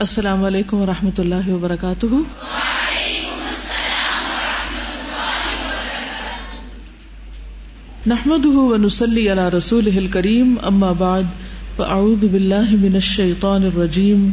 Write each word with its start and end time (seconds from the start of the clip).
السلام 0.00 0.44
علیکم 0.44 0.76
و 0.76 0.86
رحمۃ 0.86 1.18
اللہ 1.18 1.48
وبرکاتہ۔ 1.48 2.06
نحمد 8.06 8.46
ونسلی 8.46 9.32
علی 9.32 9.56
رسول 9.56 10.06
کریم 10.06 10.54
اما 10.62 10.92
بعد، 10.92 11.22
فاعوذ 11.76 12.24
باللہ 12.24 12.70
من 12.70 12.94
الشیطان 12.94 13.62
الرجیم۔ 13.62 14.30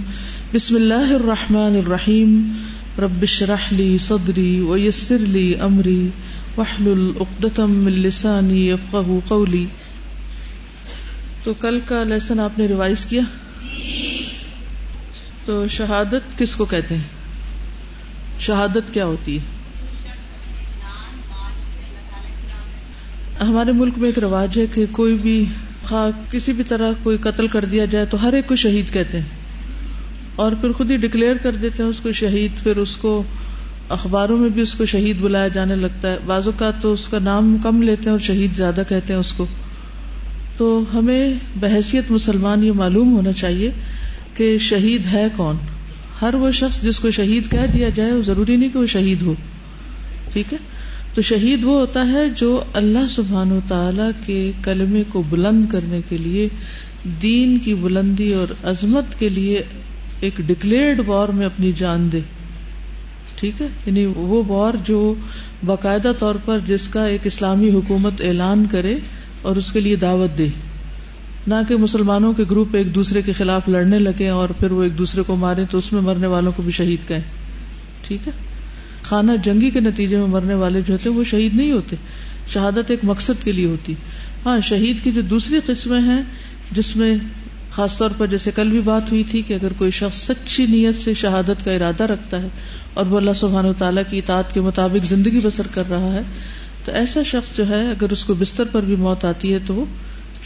بسم 0.54 0.75
اللہ 0.75 1.13
الرحمن 1.13 1.82
الرحیم۔ 1.86 2.57
رب 3.00 3.21
اشرح 3.21 3.66
لی 3.71 3.97
صدری 3.97 4.59
ویسر 4.59 5.18
لی 5.18 5.55
امری۔ 5.55 6.09
واحلل 6.57 7.11
عقدۃ 7.20 7.59
من 7.59 7.93
لسانی 7.93 8.70
یفقهوا 8.70 9.20
قولی۔ 9.27 9.66
تو 11.43 11.54
کل 11.54 11.79
کا 11.86 12.04
لیسن 12.04 12.39
آپ 12.39 12.59
نے 12.59 12.66
ریوائز 12.66 13.05
کیا؟ 13.05 13.21
تو 15.46 15.68
شہادت 15.68 16.39
کس 16.39 16.55
کو 16.55 16.66
کہتے 16.66 16.96
ہیں؟ 16.96 17.04
شہادت 18.40 18.94
کیا 18.94 19.05
ہوتی 19.05 19.38
ہے؟ 19.38 19.41
ہمارے 23.44 23.71
ملک 23.71 23.94
میں 23.98 24.05
ایک 24.05 24.20
رواج 24.20 24.58
ہے 24.58 24.66
کہ 24.73 24.85
کوئی 24.91 25.16
بھی 25.16 25.45
خواہ 25.90 26.31
کسی 26.31 26.54
بھی 26.54 26.63
طرح 26.63 26.91
کوئی 27.04 27.18
قتل 27.18 27.48
کر 27.48 27.66
دیا 27.66 27.85
جائے 27.85 28.05
تو 28.05 28.23
ہر 28.23 28.34
ایک 28.34 28.48
کو 28.48 28.55
شہید 28.55 28.94
کہتے 28.94 29.20
ہیں۔ 29.20 29.26
اور 30.35 30.52
پھر 30.62 30.71
خود 30.71 30.91
ہی 30.91 30.98
ڈکلیئر 30.98 31.35
کر 31.35 31.52
دیتے 31.52 31.84
ہیں 31.84 31.90
اس 31.90 31.99
کو 31.99 32.12
شہید، 32.12 32.52
پھر 32.63 32.77
اس 32.77 32.98
کو 32.98 33.23
اخباروں 33.90 34.38
میں 34.38 34.49
بھی 34.49 34.62
اس 34.62 34.73
کو 34.73 34.85
شہید 34.85 35.18
بلایا 35.18 35.48
جانے 35.48 35.76
لگتا 35.76 36.12
ہے۔ 36.12 36.18
بعض 36.26 36.48
اوقات 36.48 36.82
تو 36.82 36.93
اس 36.93 37.07
کا 37.07 37.20
نام 37.20 37.57
کم 37.63 37.82
لیتے 37.82 38.02
ہیں 38.02 38.12
اور 38.12 38.20
شہید 38.20 38.55
زیادہ 38.55 38.82
کہتے 38.90 39.13
ہیں 39.13 39.20
اس 39.20 39.34
کو۔ 39.34 39.46
تو 40.57 40.82
ہمیں 40.93 41.34
بحثیت 41.55 42.12
مسلمان 42.12 42.63
یہ 42.63 42.71
معلوم 42.71 43.16
ہونا 43.16 43.32
چاہیے 43.32 43.71
کہ 44.35 44.57
شہید 44.57 45.05
ہے 45.05 45.27
کون؟ 45.35 45.55
ہر 46.21 46.34
وہ 46.34 46.52
شخص 46.52 46.81
جس 46.81 46.99
کو 46.99 47.12
شہید 47.12 47.52
کہہ 47.52 47.71
دیا 47.73 47.89
جائے، 47.89 48.12
وہ 48.12 48.21
ضروری 48.21 48.55
نہیں 48.55 48.70
کہ 48.73 48.80
وہ 48.80 48.85
شہید 48.85 49.21
ہو۔ 49.21 49.34
ٹھیک 50.34 50.54
ہے؟ 50.54 50.57
تو 51.13 51.21
شہید 51.21 51.63
وہ 51.63 51.79
ہوتا 51.79 52.07
ہے 52.07 52.29
جو 52.29 52.63
اللہ 52.73 53.07
سبحان 53.10 53.51
و 53.51 53.60
تعالی 53.68 54.04
کے 54.26 54.51
کلمے 54.63 55.04
کو 55.10 55.23
بلند 55.29 55.65
کرنے 55.70 56.01
کے 56.10 56.18
لیے، 56.18 56.49
دین 57.21 57.60
کی 57.60 57.73
بلندی 57.73 58.34
اور 58.34 58.48
عظمت 58.63 59.20
کے 59.20 59.29
لیے 59.29 59.62
ایک 60.20 60.34
ڈکلیئرڈ 60.38 61.01
وار 61.07 61.29
میں 61.29 61.45
اپنی 61.45 61.71
جان 61.77 62.12
دے۔ 62.12 62.20
ٹھیک 63.35 63.62
ہے؟ 63.62 63.67
یعنی 63.85 64.06
وہ 64.06 64.44
وار 64.47 64.73
جو 64.85 65.13
باقاعدہ 65.66 66.12
طور 66.19 66.35
پر 66.45 66.59
جس 66.67 66.88
کا 66.88 67.06
ایک 67.06 67.22
اسلامی 67.23 67.69
حکومت 67.69 68.22
اعلان 68.22 68.66
کرے 68.72 68.95
اور 69.41 69.56
اس 69.56 69.72
کے 69.72 69.79
لیے 69.79 69.95
دعوت 69.95 70.38
دے۔ 70.38 70.47
نہ 71.47 71.56
کہ 71.68 71.78
مسلمانوں 71.78 72.34
کے 72.34 72.44
گروپ 72.51 72.75
ایک 72.75 72.96
دوسرے 72.96 73.22
کے 73.22 73.31
خلاف 73.34 73.69
لڑنے 73.69 74.00
لگے 74.00 74.29
اور 74.29 74.50
پھر 74.50 74.72
وہ 74.72 74.84
ایک 74.84 74.97
دوسرے 74.97 75.22
کو 75.28 75.35
مارے 75.35 75.66
تو 75.72 75.78
اس 75.78 75.94
میں 75.94 76.01
مرنے 76.01 76.28
والوں 76.28 76.51
کو 76.56 76.62
بھی 76.62 76.72
شہید 76.72 77.07
کہیں۔ 77.07 77.22
ٹھیک 78.07 78.28
ہے؟ 78.28 78.31
خانہ 79.03 79.31
جنگی 79.44 79.69
کے 79.69 79.79
نتیجے 79.79 80.18
میں 80.18 80.28
مرنے 80.28 80.53
والے 80.53 80.81
جو 80.81 80.94
ہوتے 80.94 81.09
وہ 81.09 81.23
شہید 81.23 81.56
نہیں 81.56 81.72
ہوتے۔ 81.72 81.96
شہادت 82.53 82.91
ایک 82.91 83.00
مقصد 83.03 83.44
کے 83.44 83.51
لیے 83.51 83.66
ہوتی۔ 83.66 83.94
ہاں 84.46 84.59
شہید 84.62 85.03
کی 85.03 85.12
جو 85.12 85.22
دوسری 85.22 85.59
قسمیں 85.66 86.01
ہیں، 86.01 86.23
جس 86.72 86.96
میں 86.96 87.16
خاص 87.72 87.97
طور 87.97 88.09
پر 88.18 88.28
جیسے 88.28 88.51
کل 88.56 88.69
بھی 88.69 88.79
بات 88.79 89.12
ہوئی 89.12 89.23
تھی 89.23 89.41
کہ 89.41 89.53
اگر 89.53 89.73
کوئی 89.78 89.91
شخص 89.91 90.18
سچی 90.18 90.66
نیت 90.66 90.96
سے 90.96 91.13
شہادت 91.13 91.66
کا 91.66 91.72
ارادہ 91.72 92.03
رکھتا 92.03 92.41
ہے 92.41 92.47
اور 92.94 93.06
وہ 93.06 93.18
اللہ 93.18 93.34
سبحانہ 93.35 93.68
و 93.68 93.73
تعالیٰ 93.78 94.03
کی 94.09 94.18
اطاعت 94.18 94.53
کے 94.53 94.62
مطابق 94.62 95.06
زندگی 95.06 95.40
بسر 95.44 95.68
کر 95.73 95.84
رہا 95.90 96.13
ہے، 96.13 96.22
تو 96.85 96.91
ایسا 96.91 97.23
شخص 97.23 97.57
جو 97.57 97.69
ہے، 97.69 97.91
اگر 97.91 98.09
اس 98.09 98.25
کو 98.25 98.34
بستر 98.34 98.63
پر 98.72 98.81
بھی 98.81 98.96
موت 98.96 99.25
آتی 99.25 99.53
ہے 99.53 99.59
تو 99.66 99.73
وہ 99.73 99.85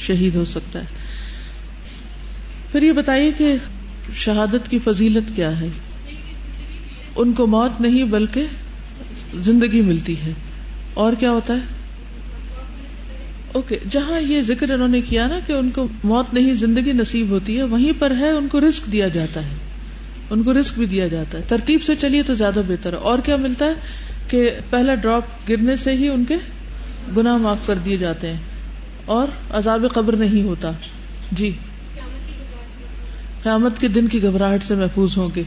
شہید 0.08 0.36
ہو 0.36 0.45
سکتا 0.45 0.80
ہے۔ 0.80 0.86
پھر 2.72 2.83
یہ 2.83 2.92
بتائیے 2.92 3.31
کہ 3.38 3.55
شہادت 4.16 4.72
کی 4.72 4.80
فضیلت 4.80 5.31
کیا 5.36 5.61
ہے؟ 5.61 5.67
ان 7.16 7.33
کو 7.33 7.47
موت 7.47 7.81
نہیں 7.81 8.03
بلکہ 8.03 8.45
زندگی 9.36 9.81
ملتی 9.81 10.16
ہے۔ 10.25 10.31
اور 10.94 11.14
کیا 11.14 11.31
ہوتا 11.31 11.53
ہے؟ 11.53 11.59
اوکے 13.52 13.76
okay, 13.76 13.92
جہاں 13.92 14.21
یہ 14.21 14.42
ذکر 14.42 14.71
انہوں 14.71 14.87
نے 14.87 15.02
کیا 15.02 15.27
نا 15.27 15.39
کہ 15.45 15.54
ان 15.54 15.70
کو 15.70 15.87
موت 16.04 16.33
نہیں 16.33 16.54
زندگی 16.54 16.92
نصیب 16.92 17.30
ہوتی 17.30 17.58
ہے 17.58 17.64
وہیں 17.64 17.92
پر 17.99 18.14
ہے 18.20 18.30
ان 18.30 18.48
کو 18.48 18.61
رسک 18.61 18.92
دیا 18.92 19.08
جاتا 19.08 19.43
ہے۔ 19.43 19.55
ان 20.30 20.43
کو 20.43 20.60
رسک 20.60 20.77
بھی 20.77 20.86
دیا 20.86 21.08
جاتا 21.08 21.37
ہے۔ 21.37 21.43
ترتیب 21.48 21.83
سے 21.83 21.95
چلیے 21.95 22.23
تو 22.23 22.33
زیادہ 22.33 22.61
بہتر 22.67 22.93
ہے۔ 22.93 22.98
اور 22.98 23.20
کیا 23.20 23.36
ملتا 23.36 23.66
ہے 23.66 23.73
کہ 24.30 24.49
پہلا 24.70 24.95
ڈراپ 24.95 25.49
گرنے 25.49 25.76
سے 25.76 25.92
ہی 25.92 26.08
ان 26.08 26.26
کے 26.26 26.36
گناہ 27.17 27.37
معاف 27.37 27.58
کر 27.66 27.76
دیے 27.76 27.98
جاتے 27.98 28.27
ہیں۔ 28.27 28.37
اور 29.09 29.27
عذاب 29.49 29.86
قبر 29.93 30.15
نہیں 30.15 30.43
ہوتا۔ 30.43 30.71
جی۔ 31.31 31.52
قیامت 33.43 33.80
کے 33.80 33.87
دن 33.87 34.08
کی 34.08 34.23
گھبراہٹ 34.23 34.64
سے 34.64 34.75
محفوظ 34.75 35.17
ہوں 35.17 35.30
گے۔ 35.36 35.43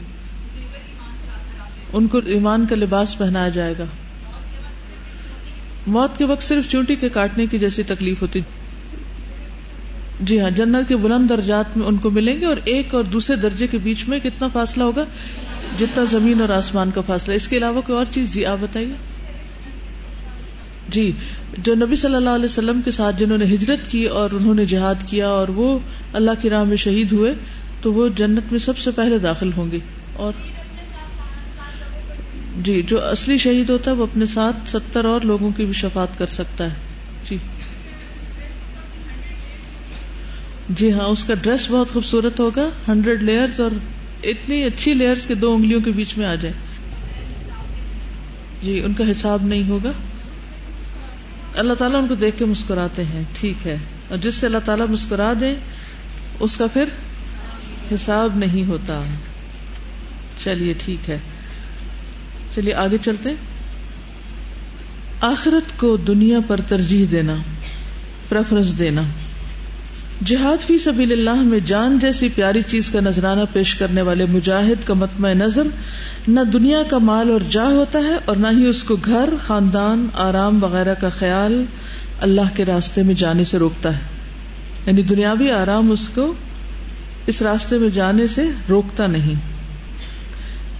ان 1.93 2.07
کو 2.07 2.19
ایمان 2.25 2.65
کا 2.65 2.75
لباس 2.75 3.17
پہنایا 3.17 3.49
جائے 3.49 3.73
گا۔ 3.79 3.83
موت 5.87 6.17
کے 6.17 6.25
وقت 6.25 6.43
صرف 6.43 6.71
چونٹی 6.71 6.95
کے 6.95 7.09
کاٹنے 7.09 7.45
کی 7.45 7.59
جیسی 7.59 7.83
تکلیف 7.83 8.21
ہوتی۔ 8.21 8.41
جی 10.21 10.39
ہاں 10.39 10.49
جنت 10.49 10.87
کے 10.87 10.97
بلند 10.97 11.29
درجات 11.29 11.77
میں 11.77 11.87
ان 11.87 11.97
کو 11.97 12.09
ملیں 12.09 12.41
گے 12.41 12.45
اور 12.45 12.57
ایک 12.63 12.95
اور 12.95 13.03
دوسرے 13.03 13.35
درجے 13.35 13.67
کے 13.67 13.77
بیچ 13.77 14.07
میں 14.07 14.19
کتنا 14.19 14.47
فاصلہ 14.47 14.83
ہوگا؟ 14.83 15.03
جتنا 15.79 16.03
زمین 16.03 16.41
اور 16.41 16.49
آسمان 16.49 16.91
کا 16.91 17.01
فاصلہ۔ 17.01 17.33
اس 17.33 17.47
کے 17.47 17.57
علاوہ 17.57 17.81
کوئی 17.85 17.97
اور 17.97 18.05
چیز؟ 18.09 18.33
جی 18.33 18.45
آپ 18.45 18.57
بتائیے۔ 18.61 19.12
جی 20.93 21.11
جو 21.57 21.75
نبی 21.75 21.95
صلی 21.95 22.15
اللہ 22.15 22.29
علیہ 22.29 22.45
وسلم 22.45 22.81
کے 22.85 22.91
ساتھ 22.91 23.19
جنہوں 23.19 23.37
نے 23.37 23.45
ہجرت 23.45 23.91
کی 23.91 24.05
اور 24.05 24.29
انہوں 24.33 24.53
نے 24.53 24.65
جہاد 24.65 24.95
کیا 25.07 25.27
اور 25.27 25.47
وہ 25.47 25.79
اللہ 26.13 26.31
کی 26.41 26.49
راہ 26.49 26.63
میں 26.63 26.77
شہید 26.77 27.11
ہوئے، 27.11 27.33
تو 27.81 27.93
وہ 27.93 28.09
جنت 28.09 28.43
میں 28.51 28.59
سب 28.59 28.77
سے 28.77 28.91
پہلے 28.91 29.17
داخل 29.17 29.49
ہوں 29.57 29.71
گے۔ 29.71 29.79
اور 30.13 30.33
جی 32.57 32.81
جو 32.81 33.05
اصلی 33.05 33.37
شہید 33.37 33.69
ہوتا 33.69 33.91
ہے، 33.91 33.95
وہ 33.95 34.03
اپنے 34.03 34.25
ساتھ 34.25 34.69
ستر 34.69 35.05
اور 35.05 35.21
لوگوں 35.21 35.51
کی 35.51 35.65
بھی 35.65 35.73
شفات 35.73 36.17
کر 36.17 36.25
سکتا 36.25 36.63
ہے۔ 36.63 36.75
جی۔ 37.29 37.37
جی 40.69 40.93
ہاں 40.93 41.05
اس 41.05 41.23
کا 41.23 41.33
ڈریس 41.33 41.71
بہت 41.71 41.93
خوبصورت 41.93 42.39
ہوگا۔ 42.39 42.69
ہنڈریڈ 42.87 43.23
لیئرز 43.23 43.59
اور 43.59 43.71
اتنی 44.23 44.63
اچھی 44.63 44.93
لیئرز 44.93 45.25
کے 45.25 45.35
دو 45.35 45.55
انگلیوں 45.55 45.81
کے 45.81 45.91
بیچ 45.91 46.17
میں 46.17 46.25
آ 46.25 46.35
جائے 46.35 46.53
جی 48.63 48.81
ان 48.83 48.93
کا 48.93 49.11
حساب 49.11 49.43
نہیں 49.43 49.69
ہوگا۔ 49.69 49.91
اللہ 51.55 51.73
تعالیٰ 51.73 52.01
ان 52.01 52.07
کو 52.07 52.15
دیکھ 52.15 52.37
کے 52.37 52.45
مسکراتے 52.45 53.03
ہیں، 53.03 53.23
ٹھیک 53.33 53.67
ہے۔ 53.67 53.77
اور 54.09 54.17
جس 54.17 54.35
سے 54.35 54.45
اللہ 54.45 54.57
تعالیٰ 54.65 54.87
مسکرا 54.87 55.33
دے، 55.39 55.55
اس 56.39 56.57
کا 56.57 56.67
پھر 56.73 56.85
حساب 57.91 58.35
نہیں 58.35 58.67
ہوتا۔ 58.69 59.01
چلیے، 60.43 60.73
ٹھیک 60.85 61.09
ہے۔ 61.09 61.17
چلیے، 62.55 62.73
آگے 62.73 62.97
چلتے۔ 62.97 63.29
آخرت 65.21 65.79
کو 65.79 65.97
دنیا 65.97 66.37
پر 66.47 66.61
ترجیح 66.67 67.05
دینا 67.11 67.35
پریفرنس 68.29 68.79
دینا۔ 68.79 69.01
جہاد 70.25 70.65
فی 70.67 70.77
سبیل 70.77 71.11
اللہ 71.11 71.41
میں 71.41 71.59
جان 71.59 71.99
جیسی 71.99 72.29
پیاری 72.35 72.61
چیز 72.67 72.89
کا 72.89 72.99
نذرانہ 72.99 73.41
پیش 73.53 73.75
کرنے 73.75 74.01
والے 74.01 74.25
مجاہد 74.25 74.87
کا 74.87 74.93
متمع 74.93 75.33
نظر 75.33 75.63
نہ 76.27 76.39
دنیا 76.41 76.83
کا 76.83 76.97
مال 76.97 77.31
اور 77.31 77.39
جا 77.49 77.63
ہوتا 77.63 77.99
ہے 77.99 78.15
اور 78.25 78.35
نہ 78.35 78.47
ہی 78.47 78.65
اس 78.65 78.83
کو 78.83 78.95
گھر، 79.05 79.29
خاندان، 79.45 80.07
آرام 80.13 80.63
وغیرہ 80.63 80.93
کا 80.93 81.09
خیال 81.09 81.65
اللہ 82.21 82.41
کے 82.55 82.65
راستے 82.65 83.03
میں 83.03 83.13
جانے 83.13 83.43
سے 83.43 83.57
روکتا 83.57 83.95
ہے۔ 83.95 84.01
یعنی 84.85 85.01
دنیاوی 85.01 85.51
آرام 85.51 85.91
اس 85.91 86.09
کو 86.09 86.33
اس 87.27 87.41
راستے 87.41 87.77
میں 87.77 87.89
جانے 87.89 88.27
سے 88.27 88.43
روکتا 88.69 89.07
نہیں۔ 89.07 89.33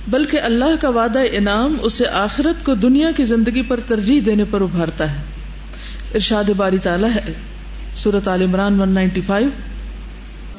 بلکہ 0.07 0.39
اللہ 0.41 0.81
کا 0.81 0.89
وعدہ 0.89 1.19
انعام 1.31 1.77
اسے 1.81 2.07
آخرت 2.07 2.65
کو 2.65 2.75
دنیا 2.75 3.11
کی 3.11 3.23
زندگی 3.23 3.61
پر 3.61 3.79
ترجیح 3.79 4.21
دینے 4.25 4.43
پر 4.49 4.61
ابھارتا 4.61 5.11
ہے۔ 5.11 5.21
ارشاد 6.13 6.49
باری 6.49 6.77
تعالیٰ 6.77 7.09
ہے۔ 7.15 7.33
سورت 7.95 8.27
عال 8.27 8.41
عمران 8.41 8.79
ون 8.79 8.89
نائنٹی 8.89 9.21
فائیو 9.21 9.49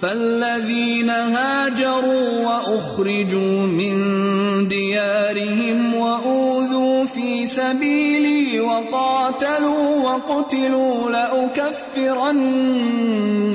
فالذين 0.00 1.10
هاجروا 1.10 2.46
وأخرجوا 2.46 3.66
من 3.66 4.68
ديارهم 4.68 5.94
وأوذوا 5.94 7.04
في 7.06 7.46
سبيلي 7.46 8.60
وقاتلوا 8.60 10.04
وقتلوا 10.04 11.10
لأكفرن 11.10 12.36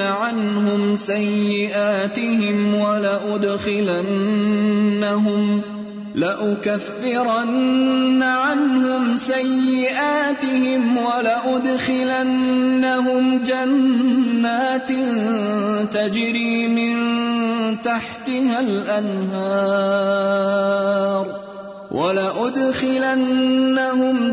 عنهم 0.01 0.95
سيئاتهم 0.95 2.75
ولأدخلنهم 2.75 3.79
لأكفرن 6.19 7.43
عنهم 8.23 9.17
سيئاتهم 9.17 10.97
ولأدخلنهم 10.97 12.23
جنات 13.43 14.91
تجري 15.93 16.67
من 16.67 16.95
تحتها 17.81 18.59
الأنهار 18.59 19.79
ولأدخلنهم 21.91 23.35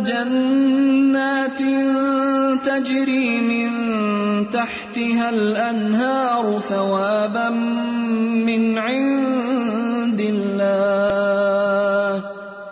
جنات 0.05 1.63
تجري 2.65 3.41
من 3.41 3.71
تحتها 4.51 5.31
الأنهار 5.31 6.61
ثوابا 6.61 7.51
من 8.47 8.79
عند 8.79 9.27
الله 9.27 9.86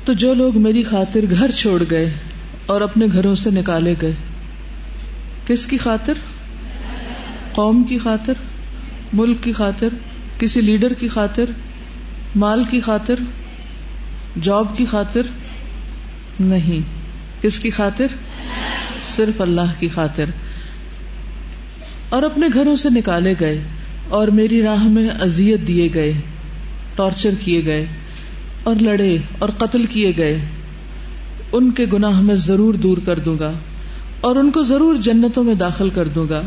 تو 0.04 0.12
جو 0.12 0.34
لوگ 0.34 0.58
میری 0.58 0.82
خاطر 0.82 1.20
گھر 1.30 1.50
چھوڑ 1.50 1.82
گئے 1.90 2.12
اور 2.66 2.80
اپنے 2.80 3.06
گھروں 3.12 3.34
سے 3.34 3.50
نکالے 3.50 3.94
گئے، 4.02 4.12
کس 5.46 5.66
کی 5.66 5.78
خاطر؟ 5.78 6.12
قوم 7.52 7.84
کی 7.84 7.98
خاطر، 7.98 8.32
ملک 9.12 9.42
کی 9.42 9.52
خاطر، 9.52 9.88
کسی 10.38 10.60
لیڈر 10.60 10.92
کی 10.92 11.08
خاطر، 11.08 11.44
مال 12.36 12.64
کی 12.64 12.80
خاطر، 12.80 13.14
جاب 14.42 14.76
کی 14.76 14.86
خاطر؟ 14.86 15.22
نہیں، 16.40 16.80
کس 17.42 17.60
کی 17.60 17.70
خاطر؟ 17.70 18.06
صرف 19.16 19.40
اللہ 19.40 19.72
کی 19.78 19.88
خاطر۔ 19.88 20.24
اور 22.14 22.22
اپنے 22.22 22.46
گھروں 22.54 22.76
سے 22.76 22.88
نکالے 22.90 23.34
گئے 23.40 23.60
اور 24.08 24.28
میری 24.28 24.62
راہ 24.62 24.84
میں 24.84 25.08
ازیت 25.20 25.68
دیے 25.68 25.88
گئے، 25.94 26.12
ٹارچر 26.96 27.30
کیے 27.40 27.64
گئے 27.64 27.86
اور 28.62 28.74
لڑے 28.80 29.18
اور 29.38 29.48
قتل 29.48 29.84
کیے 29.84 30.12
گئے۔ 30.16 30.40
ان 31.52 31.70
کے 31.70 31.86
گناہ 31.92 32.20
میں 32.20 32.34
ضرور 32.34 32.74
دور 32.74 32.98
کر 33.04 33.18
دوں 33.18 33.38
گا 33.38 33.52
اور 34.20 34.36
ان 34.36 34.50
کو 34.50 34.62
ضرور 34.62 34.94
جنتوں 34.94 35.44
میں 35.44 35.54
داخل 35.54 35.88
کر 35.88 36.08
دوں 36.08 36.28
گا۔ 36.28 36.42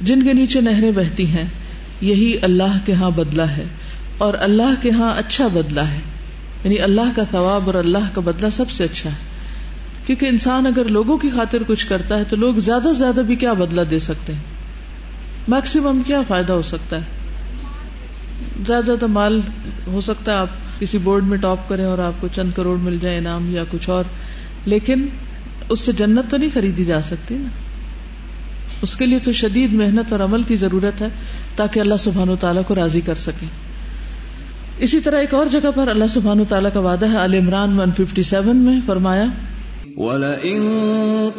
جن 0.00 0.22
کے 0.22 0.32
نیچے 0.32 0.60
نہریں 0.60 0.90
بہتی 0.90 1.26
ہیں، 1.26 1.44
یہی 2.00 2.34
اللہ 2.42 2.78
کے 2.84 2.92
ہاں 2.92 3.10
بدلا 3.10 3.56
ہے 3.56 3.64
اور 4.18 4.34
اللہ 4.40 4.82
کے 4.82 4.90
ہاں 4.90 5.14
اچھا 5.18 5.46
بدلا 5.46 5.90
ہے۔ 5.90 6.00
یعنی 6.64 6.78
اللہ 6.78 7.16
کا 7.16 7.22
ثواب 7.30 7.62
اور 7.66 7.74
اللہ 7.74 8.14
کا 8.14 8.20
بدلہ 8.20 8.50
سب 8.52 8.70
سے 8.70 8.84
اچھا 8.84 9.10
ہے۔ 9.10 9.16
کیونکہ 10.06 10.26
انسان 10.26 10.66
اگر 10.66 10.84
لوگوں 10.84 11.18
کی 11.18 11.30
خاطر 11.30 11.58
کچھ 11.66 11.86
کرتا 11.86 12.18
ہے 12.18 12.24
تو 12.24 12.36
لوگ 12.36 12.54
زیادہ 12.54 12.82
سے 12.82 12.98
زیادہ 12.98 13.20
بھی 13.20 13.36
کیا 13.36 13.52
بدلا 13.52 13.82
دے 13.90 13.98
سکتے 13.98 14.32
ہیں؟ 14.32 14.57
میکسیمم 15.48 16.02
کیا 16.06 16.22
فائدہ 16.28 16.52
ہو 16.52 16.62
سکتا 16.62 16.96
ہے؟ 16.96 17.02
زیادہ 18.66 18.84
زیادہ 18.84 19.06
مال 19.06 19.40
ہو 19.86 20.00
سکتا 20.00 20.32
ہے 20.32 20.36
آپ 20.36 20.46
کسی 20.78 20.98
بورڈ 20.98 21.24
میں 21.24 21.38
ٹاپ 21.38 21.68
کریں 21.68 21.84
اور 21.84 21.98
آپ 21.98 22.12
کو 22.20 22.28
چند 22.34 22.50
کروڑ 22.56 22.76
مل 22.78 22.98
جائے 23.00 23.18
انعام 23.18 23.54
یا 23.54 23.64
کچھ 23.70 23.90
اور۔ 23.90 24.04
لیکن 24.64 25.06
اس 25.68 25.80
سے 25.80 25.92
جنت 25.92 26.30
تو 26.30 26.36
نہیں 26.36 26.50
خریدی 26.54 26.84
جا 26.84 27.02
سکتی 27.02 27.34
نا۔ 27.34 27.48
اس 28.82 28.96
کے 28.96 29.06
لیے 29.06 29.18
تو 29.18 29.32
شدید 29.32 29.72
محنت 29.72 30.12
اور 30.12 30.20
عمل 30.20 30.42
کی 30.42 30.56
ضرورت 30.56 31.00
ہے 31.00 31.08
تاکہ 31.56 31.80
اللہ 31.80 31.94
سبحان 32.00 32.28
و 32.28 32.36
تعالیٰ 32.36 32.62
کو 32.66 32.74
راضی 32.74 33.00
کر 33.00 33.14
سکے۔ 33.14 33.46
اسی 34.78 35.00
طرح 35.00 35.18
ایک 35.18 35.34
اور 35.34 35.46
جگہ 35.46 35.70
پر 35.74 35.88
اللہ 35.88 36.06
سبحان 36.08 36.40
و 36.40 36.44
تعالیٰ 36.48 36.72
کا 36.72 36.80
وعدہ 36.80 37.08
ہے۔ 37.10 37.16
عال 37.16 37.34
عمران 37.34 37.80
ون 37.80 37.92
ففٹی 37.92 38.22
سیون 38.22 38.56
میں 38.56 38.80
فرمایا 38.86 39.24
وَلَئِن 39.98 40.62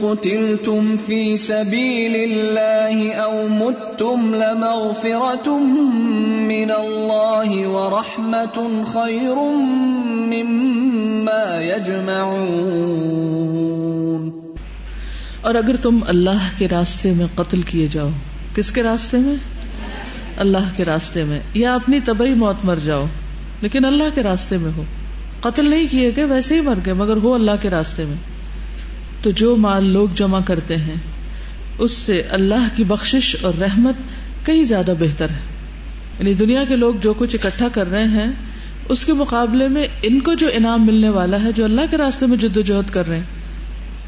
قُتِلْتُمْ 0.02 0.96
فِي 1.06 1.38
سَبِيلِ 1.38 2.32
اللَّهِ 2.32 3.20
أَوْ 3.20 3.50
مُتُّمْ 3.50 4.34
لَمَغْفِرَةٌ 4.34 5.60
مِّنَ 6.48 6.72
اللَّهِ 6.72 7.66
وَرَحْمَةٌ 7.66 8.86
خَيْرٌ 8.86 9.38
مِّمَّا 10.28 11.62
يَجْمَعُونَ 11.62 14.30
اور 15.42 15.56
اگر 15.56 15.76
تم 15.76 16.00
اللہ 16.08 16.50
کے 16.58 16.68
راستے 16.68 17.12
میں 17.12 17.26
قتل 17.36 17.62
کیے 17.62 17.88
جاؤ، 17.92 18.10
کس 18.56 18.72
کے 18.72 18.84
راستے 18.84 19.18
میں؟ 19.18 19.36
اللہ 20.38 20.70
کے 20.76 20.86
راستے 20.86 21.24
میں، 21.24 21.40
یا 21.54 21.76
اپنی 21.76 22.00
طبعی 22.00 22.34
موت 22.34 22.56
مر 22.64 22.76
جاؤ، 22.76 23.06
لیکن 23.62 23.86
اللہ 23.86 24.16
کے 24.16 24.24
راستے 24.24 24.58
میں 24.58 24.72
ہو۔ 24.78 24.84
قتل 25.42 25.70
نہیں 25.70 25.88
کیے 25.92 26.12
گئے، 26.16 26.26
ویسے 26.26 26.56
ہی 26.56 26.62
مر 26.62 26.80
گئے، 26.86 26.94
مگر 26.94 27.18
ہو 27.18 27.34
اللہ 27.34 27.52
کے 27.62 27.70
راستے 27.70 28.06
میں۔ 28.06 28.39
تو 29.22 29.32
جو 29.32 29.56
مال 29.56 29.86
لوگ 29.86 30.10
جمع 30.16 30.40
کرتے 30.46 30.78
ہیں، 30.78 30.96
اس 31.78 31.92
سے 31.92 32.22
اللہ 32.30 32.68
کی 32.76 32.84
بخشش 32.84 33.36
اور 33.42 33.54
رحمت 33.60 33.96
کئی 34.46 34.64
زیادہ 34.64 34.94
بہتر 35.00 35.30
ہے۔ 35.30 35.60
یعنی 36.20 36.34
دنیا 36.34 36.64
کے 36.64 36.76
لوگ 36.76 36.96
جو 37.02 37.14
کچھ 37.14 37.36
اکٹھا 37.36 37.68
کر 37.74 37.92
رہے 37.92 38.04
ہیں، 38.04 38.32
اس 38.90 39.06
کے 39.06 39.14
مقابلے 39.14 39.68
میں 39.68 39.88
ان 40.04 40.20
کو 40.20 40.34
جو 40.34 40.48
انعام 40.54 40.86
ملنے 40.86 41.10
والا 41.10 41.44
ہے، 41.44 41.52
جو 41.52 41.64
اللہ 41.64 41.82
کے 41.92 41.98
راستے 41.98 42.26
میں 42.26 42.38
جد 42.38 42.58
و 42.58 42.62
جہد 42.62 42.92
کر 42.92 43.08
رہے 43.08 43.18
ہیں، 43.18 43.24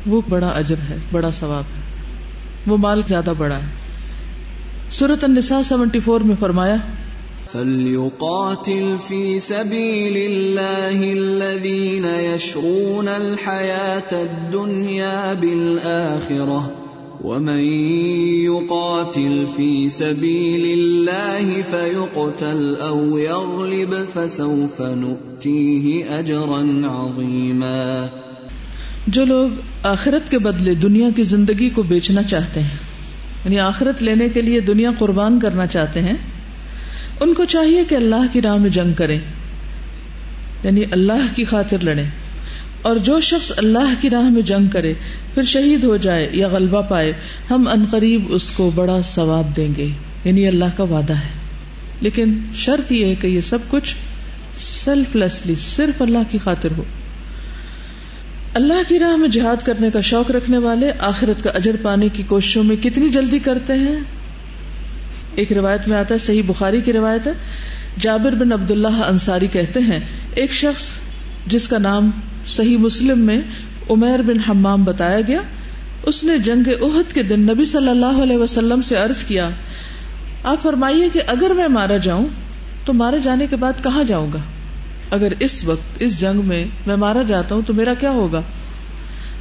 وہ 0.05 0.21
بڑا 0.29 0.47
اجر 0.47 0.75
ہے، 0.89 0.97
بڑا 1.11 1.31
ثواب 1.31 1.63
ہے۔ 1.63 1.81
وہ 2.67 2.77
مال 2.77 3.01
زیادہ 3.07 3.33
بڑا 3.37 3.55
ہے۔ 3.55 3.81
سورت 4.91 5.23
النساء 5.23 5.61
سیونٹی 5.61 5.99
فور 5.99 6.21
میں 6.21 6.35
فرمایا 6.39 6.75
فليقاتل 7.53 8.97
في 8.99 9.39
سبيل 9.39 10.17
الله 10.17 11.13
الذين 11.13 12.05
يشرون 12.05 13.07
الحياة 13.07 14.11
الدنيا 14.13 15.33
بالآخرة 15.33 16.71
ومن 17.21 17.59
يقاتل 18.45 19.45
في 19.57 19.89
سبيل 19.89 20.79
الله 20.79 21.61
فيقتل 21.61 22.75
أو 22.75 23.17
يغلب 23.17 23.93
فسوف 24.13 24.81
نؤتيه 24.81 26.19
أجرا 26.19 26.63
عظيما 26.85 28.09
جو 29.07 29.25
لوگ 29.25 29.49
آخرت 29.83 30.29
کے 30.31 30.39
بدلے 30.39 30.73
دنیا 30.73 31.09
کی 31.15 31.23
زندگی 31.23 31.69
کو 31.69 31.83
بیچنا 31.83 32.23
چاہتے 32.23 32.59
ہیں 32.59 32.77
یعنی 33.45 33.59
آخرت 33.59 34.01
لینے 34.01 34.29
کے 34.29 34.41
لیے 34.41 34.59
دنیا 34.59 34.91
قربان 34.99 35.39
کرنا 35.39 35.67
چاہتے 35.67 36.01
ہیں 36.01 36.13
ان 37.21 37.33
کو 37.33 37.45
چاہیے 37.45 37.85
کہ 37.85 37.95
اللہ 37.95 38.25
کی 38.31 38.41
راہ 38.41 38.55
میں 38.55 38.69
جنگ 38.69 38.93
کریں 38.93 39.19
یعنی 40.63 40.83
اللہ 40.91 41.35
کی 41.35 41.43
خاطر 41.43 41.77
لڑیں۔ 41.81 42.09
اور 42.81 42.95
جو 42.95 43.19
شخص 43.19 43.51
اللہ 43.57 43.93
کی 44.01 44.09
راہ 44.09 44.29
میں 44.29 44.41
جنگ 44.41 44.67
کرے، 44.67 44.93
پھر 45.33 45.43
شہید 45.43 45.83
ہو 45.83 45.97
جائے 45.97 46.29
یا 46.31 46.47
غلبہ 46.47 46.81
پائے، 46.81 47.13
ہم 47.51 47.85
قریب 47.91 48.23
اس 48.29 48.51
کو 48.51 48.71
بڑا 48.75 49.01
ثواب 49.01 49.55
دیں 49.55 49.67
گے۔ 49.77 49.87
یعنی 50.23 50.47
اللہ 50.47 50.65
کا 50.77 50.83
وعدہ 50.83 51.13
ہے۔ 51.13 51.29
لیکن 52.01 52.39
شرط 52.55 52.91
یہ 52.91 53.05
ہے 53.05 53.15
کہ 53.15 53.27
یہ 53.27 53.41
سب 53.41 53.57
کچھ 53.69 53.95
سیلف 54.61 55.15
لیسلی 55.15 55.55
صرف 55.55 56.01
اللہ 56.01 56.17
کی 56.31 56.37
خاطر 56.37 56.69
ہو۔ 56.77 56.83
اللہ 58.53 58.89
کی 58.89 58.99
راہ 58.99 59.15
میں 59.15 59.29
جہاد 59.29 59.65
کرنے 59.65 59.91
کا 59.91 60.01
شوق 60.01 60.31
رکھنے 60.31 60.57
والے 60.57 60.91
آخرت 60.99 61.43
کا 61.43 61.49
اجر 61.49 61.75
پانے 61.81 62.09
کی 62.13 62.23
کوششوں 62.27 62.63
میں 62.63 62.75
کتنی 62.75 63.09
جلدی 63.09 63.39
کرتے 63.39 63.73
ہیں؟ 63.73 63.99
ایک 65.35 65.53
روایت 65.53 65.87
میں 65.87 65.97
آتا 65.97 66.13
ہے، 66.13 66.19
صحیح 66.19 66.41
بخاری 66.47 66.81
کی 66.81 66.93
روایت 66.93 67.27
ہے۔ 67.27 67.31
جابر 67.99 68.35
بن 68.35 68.51
عبد 68.51 68.71
اللہ 68.71 69.03
انصاری 69.07 69.47
کہتے 69.47 69.79
ہیں، 69.79 69.99
ایک 70.35 70.53
شخص 70.53 70.89
جس 71.47 71.67
کا 71.67 71.77
نام 71.77 72.11
صحیح 72.47 72.77
مسلم 72.77 73.19
میں 73.19 73.41
عمیر 73.89 74.21
بن 74.21 74.39
حمام 74.39 74.83
بتایا 74.83 75.21
گیا، 75.27 75.41
اس 76.03 76.23
نے 76.23 76.37
جنگ 76.37 76.69
عہد 76.81 77.13
کے 77.13 77.23
دن 77.23 77.39
نبی 77.39 77.65
صلی 77.65 77.89
اللہ 77.89 78.21
علیہ 78.23 78.37
وسلم 78.37 78.81
سے 78.81 78.95
عرض 78.95 79.23
کیا، 79.23 79.49
آپ 80.43 80.61
فرمائیے 80.61 81.09
کہ 81.13 81.21
اگر 81.27 81.51
میں 81.55 81.67
مارا 81.67 81.97
جاؤں، 81.97 82.27
تو 82.85 82.93
مارے 82.93 83.19
جانے 83.23 83.47
کے 83.47 83.55
بعد 83.55 83.83
کہاں 83.83 84.03
جاؤں 84.03 84.31
گا؟ 84.33 84.39
اگر 85.11 85.33
اس 85.39 85.63
وقت، 85.63 85.97
اس 85.99 86.19
جنگ 86.21 86.41
میں 86.45 86.65
میں 86.85 86.95
مارا 86.95 87.21
جاتا 87.27 87.55
ہوں، 87.55 87.61
تو 87.65 87.73
میرا 87.73 87.93
کیا 87.93 88.09
ہوگا؟ 88.09 88.41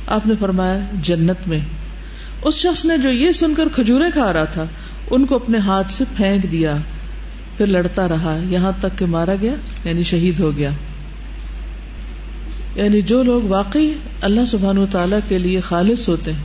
آپ 0.07 0.27
نے 0.27 0.35
فرمایا، 0.39 0.79
جنت 1.03 1.49
میں۔ 1.49 1.59
اس 2.43 2.55
شخص 2.55 2.85
نے 2.85 2.99
جو 2.99 3.11
یہ 3.11 3.33
سن 3.33 3.55
کر 3.55 3.69
کھجورے 3.75 4.05
کھا 4.13 4.33
رہا 4.33 4.45
تھا 4.45 4.65
ان 5.11 5.27
کو 5.27 5.35
اپنے 5.35 5.59
ہاتھ 5.59 5.91
سے 5.91 6.05
پھینک 6.17 6.53
دیا، 6.53 6.77
پھر 7.57 7.67
لڑتا 7.67 8.09
رہا، 8.09 8.39
یہاں 8.49 8.73
تک 8.81 8.99
کہ 8.99 9.07
مارا 9.07 9.35
گیا 9.41 9.55
یعنی 9.85 10.03
شہید 10.03 10.41
ہو 10.41 10.57
گیا۔ 10.57 10.71
یعنی 12.75 13.03
جو 13.03 13.23
لوگ 13.23 13.43
واقعی 13.43 13.93
اللہ 14.21 14.45
سبحان 14.45 14.79
و 14.79 14.87
تعالی 14.91 15.17
کے 15.29 15.39
لیے 15.39 15.61
خالص 15.61 16.09
ہوتے 16.09 16.33
ہیں، 16.33 16.43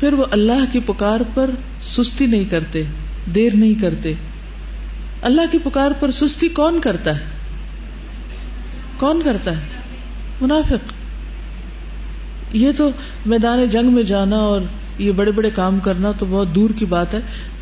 پھر 0.00 0.12
وہ 0.12 0.24
اللہ 0.30 0.72
کی 0.72 0.80
پکار 0.80 1.20
پر 1.34 1.50
سستی 1.82 2.26
نہیں 2.26 2.44
کرتے، 2.44 2.82
دیر 3.34 3.50
نہیں 3.54 3.74
کرتے۔ 3.74 4.14
اللہ 5.22 5.42
کی 5.52 5.58
پکار 5.58 5.90
پر 6.00 6.10
سستی 6.10 6.48
کون 6.48 6.80
کرتا 6.80 7.14
ہے؟ 7.14 7.24
کون 8.98 9.22
کرتا 9.24 9.50
ہے؟ 9.50 9.62
منافق۔ 10.40 10.92
یہ 12.52 12.70
تو 12.76 12.90
میدان 13.26 13.66
جنگ 13.66 13.86
میں 13.86 14.02
جانا 14.02 14.36
اور 14.36 14.60
یہ 15.00 15.12
بڑے 15.12 15.30
بڑے 15.30 15.50
کام 15.54 15.78
کرنا 15.78 16.12
تو 16.18 16.26
بہت 16.30 16.54
دور 16.54 16.70
کی 16.78 16.84
بات 16.84 17.14
ہے۔ 17.14 17.18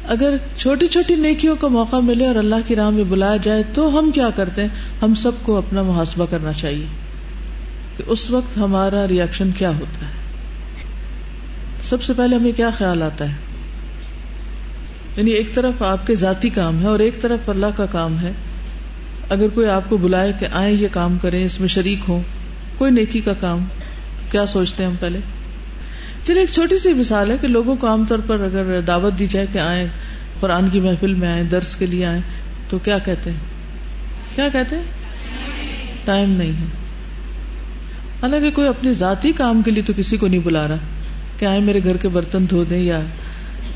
اگر 0.09 0.35
چھوٹی 0.57 0.87
چھوٹی 0.87 1.15
نیکیوں 1.15 1.57
کا 1.57 1.69
موقع 1.69 1.97
ملے 1.97 2.27
اور 2.27 2.35
اللہ 2.35 2.55
کی 2.67 2.77
راہ 2.77 2.91
میں 2.91 3.05
بلایا 3.05 3.37
جائے 3.43 3.63
تو 3.75 3.99
ہم 3.99 4.11
کیا 4.11 4.31
کرتے 4.31 4.63
ہیں؟ 4.63 4.69
ہم 5.03 5.15
سب 5.15 5.31
کو 5.43 5.57
اپنا 5.57 5.83
محاسبہ 5.83 6.27
کرنا 6.31 6.53
چاہیے 6.53 6.87
کہ 7.97 8.03
اس 8.07 8.31
وقت 8.31 8.59
ہمارا 8.59 9.09
ریئیکشن 9.09 9.51
کیا 9.59 9.71
ہوتا 9.71 10.07
ہے۔ 10.07 10.13
سب 11.83 12.03
سے 12.03 12.13
پہلے 12.17 12.37
ہمیں 12.37 12.53
کیا 12.53 12.71
خیال 12.79 13.03
آتا 13.03 13.29
ہے؟ 13.29 13.35
یعنی 15.17 15.31
ایک 15.31 15.55
طرف 15.55 15.83
آپ 15.83 16.07
کے 16.07 16.15
ذاتی 16.15 16.49
کام 16.49 16.83
ہے 16.83 16.87
اور 16.87 16.99
ایک 16.99 17.21
طرف 17.21 17.49
اللہ 17.49 17.67
کا 17.77 17.87
کام 17.87 18.19
ہے۔ 18.19 18.33
اگر 19.29 19.49
کوئی 19.49 19.67
آپ 19.67 19.83
کو 19.89 19.97
بلائے 19.97 20.33
کہ 20.41 20.47
آئیں 20.53 20.79
یہ 20.79 20.89
کام 20.93 21.19
کریں، 21.19 21.45
اس 21.45 21.61
میں 21.61 21.69
شریک 21.69 21.99
ہوں، 22.09 22.23
کوئی 22.79 22.91
نیکی 22.91 23.21
کا 23.21 23.33
کام، 23.33 23.65
کیا 24.31 24.47
سوچتے 24.47 24.83
ہیں 24.83 24.91
ہم 24.91 24.97
پہلے؟ 25.01 25.19
چلیے، 26.29 26.41
ایک 26.41 26.51
چھوٹی 26.51 26.79
سی 26.79 26.95
مثال 26.95 27.31
ہے 27.31 27.37
کہ 27.41 27.49
لوگوں 27.49 27.77
کو 27.77 27.87
عام 27.87 28.05
طور 28.09 28.19
پر 28.27 28.41
اگر 28.41 28.81
دعوت 28.81 29.19
دی 29.19 29.27
جائے 29.27 29.47
کہ 29.53 29.59
آئیں، 29.59 29.87
قرآن 30.41 30.69
کی 30.69 30.81
محفل 30.81 31.15
میں 31.15 31.29
آئیں، 31.29 31.45
درس 31.45 31.77
کے 31.77 31.87
لیے 31.87 32.07
آئیں، 32.07 32.21
تو 32.71 32.79
کیا 32.79 32.99
کہتے 32.99 33.31
ہیں؟ 33.31 33.39
کیا 34.35 34.49
کہتے 34.53 34.77
ہیں؟ 34.77 34.83
ٹائم 36.05 36.31
نہیں 36.31 36.53
ہے۔ 36.53 36.65
حالانکہ 38.23 38.51
کوئی 38.51 38.69
اپنی 38.69 38.93
ذاتی 38.93 39.33
کام 39.33 39.63
کے 39.63 39.71
لیے 39.71 39.83
تو 39.83 39.93
کسی 39.97 40.17
کو 40.17 40.27
نہیں 40.27 40.41
بلا 40.45 40.69
رہا 40.69 40.77
کہ 41.39 41.45
آئے 41.47 41.61
میرے 41.61 41.81
گھر 41.85 41.97
کے 41.97 42.09
برتن 42.09 42.47
دھو 42.51 42.65
دیں 42.65 42.83
یا 42.83 43.01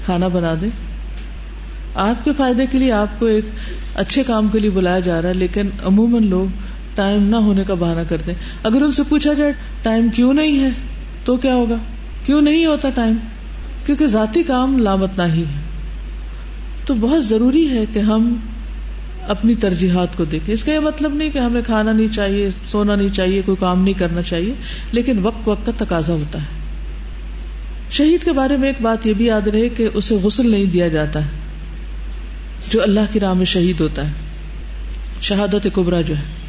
کھانا 0.04 0.28
بنا 0.28 0.54
دیں۔ 0.60 0.68
آپ 1.94 2.24
کے 2.24 2.30
فائدے 2.36 2.66
کے 2.66 2.78
لیے 2.78 2.92
آپ 2.92 3.18
کو 3.18 3.26
ایک 3.26 3.44
اچھے 3.94 4.22
کام 4.22 4.48
کے 4.48 4.58
لیے 4.58 4.70
بلایا 4.70 5.00
جا 5.00 5.22
رہا 5.22 5.28
ہے، 5.28 5.34
لیکن 5.34 5.68
عموماً 5.82 6.26
لوگ 6.26 6.46
ٹائم 6.94 7.22
نہ 7.22 7.36
ہونے 7.36 7.64
کا 7.64 7.74
بہانہ 7.74 8.00
کرتے 8.08 8.32
ہیں۔ 8.32 8.38
اگر 8.62 8.82
ان 8.82 8.92
سے 8.92 9.02
پوچھا 9.08 9.32
جائے، 9.32 9.52
ٹائم 9.82 10.08
کیوں 10.08 10.34
نہیں 10.34 10.64
ہے؟ 10.64 10.70
تو 11.24 11.36
کیا 11.36 11.54
ہوگا؟ 11.54 11.76
کیوں 12.26 12.40
نہیں 12.40 12.66
ہوتا 12.66 12.88
ٹائم؟ 12.90 13.16
کیونکہ 13.86 14.06
ذاتی 14.06 14.42
کام 14.42 14.78
لامت 14.78 15.10
نہ 15.16 15.22
ہی 15.22 15.42
ہے۔ 15.42 15.60
تو 16.86 16.94
بہت 16.94 17.24
ضروری 17.24 17.68
ہے 17.68 17.86
کہ 17.92 17.98
ہم 17.98 18.36
اپنی 19.28 19.54
ترجیحات 19.54 20.16
کو 20.16 20.24
دیکھیں۔ 20.24 20.54
اس 20.54 20.64
کا 20.64 20.72
یہ 20.72 20.78
مطلب 20.78 21.14
نہیں 21.14 21.30
کہ 21.30 21.38
ہمیں 21.38 21.62
کھانا 21.66 21.92
نہیں 21.92 22.14
چاہیے، 22.14 22.50
سونا 22.70 22.94
نہیں 22.94 23.08
چاہیے، 23.08 23.42
کوئی 23.42 23.56
کام 23.60 23.82
نہیں 23.82 23.94
کرنا 23.94 24.22
چاہیے، 24.22 24.54
لیکن 24.92 25.18
وقت 25.18 25.48
وقت 25.48 25.66
کا 25.66 25.84
تقاضا 25.84 26.12
ہوتا 26.12 26.38
ہے۔ 26.38 26.46
شہید 27.90 28.24
کے 28.24 28.32
بارے 28.32 28.56
میں 28.56 28.68
ایک 28.68 28.82
بات 28.82 29.06
یہ 29.06 29.12
بھی 29.12 29.24
یاد 29.24 29.46
رہے 29.46 29.68
کہ 29.68 29.88
اسے 29.94 30.14
غسل 30.14 30.50
نہیں 30.50 30.64
دیا 30.64 30.88
جاتا 30.88 31.22
ہے، 31.22 31.30
جو 32.70 32.82
اللہ 32.82 33.00
کی 33.12 33.20
راہ 33.20 33.32
میں 33.32 33.44
شہید 33.44 33.80
ہوتا 33.80 34.06
ہے۔ 34.06 34.12
شہادت 35.22 35.66
کبرا 35.72 36.00
جو 36.00 36.16
ہے۔ 36.16 36.41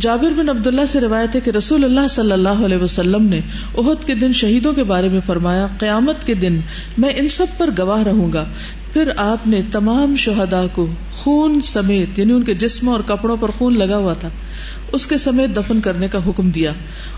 جابر 0.00 0.30
بن 0.36 0.48
عبداللہ 0.48 0.80
سے 0.88 1.00
روایت 1.00 1.34
ہے 1.34 1.40
کہ 1.40 1.50
رسول 1.50 1.84
اللہ 1.84 2.08
صلی 2.10 2.32
اللہ 2.32 2.64
علیہ 2.64 2.76
وسلم 2.76 3.22
نے 3.22 3.40
عہد 3.78 4.04
کے 4.04 4.14
دن 4.14 4.32
شہیدوں 4.32 4.72
کے 4.72 4.84
بارے 4.84 5.08
میں 5.08 5.20
فرمایا، 5.26 5.66
قیامت 5.78 6.26
کے 6.26 6.34
دن 6.34 6.60
میں 6.98 7.12
ان 7.16 7.28
سب 7.28 7.46
پر 7.58 7.70
گواہ 7.78 8.02
رہوں 8.02 8.32
گا۔ 8.32 8.44
پھر 8.92 9.10
آپ 9.16 9.46
نے 9.46 9.62
تمام 9.72 10.16
شہدا 10.16 10.66
کو 10.72 10.86
خون 11.12 11.60
سمیت 11.60 12.18
یعنی 12.18 12.32
ان 12.32 12.42
کے 12.42 12.54
جسم 12.54 12.88
اور 12.88 13.00
کپڑوں 13.06 13.36
پر 13.40 13.48
خون 13.48 13.78
لگا 13.78 13.96
ہوا 13.96 14.12
تھا، 14.12 14.28
اس 14.92 15.06
کے 15.06 15.18
سمیت 15.18 15.56
دفن 15.56 15.80
کرنے 15.80 16.08
کا 16.08 16.18
حکم 16.26 16.50
دیا 16.50 16.72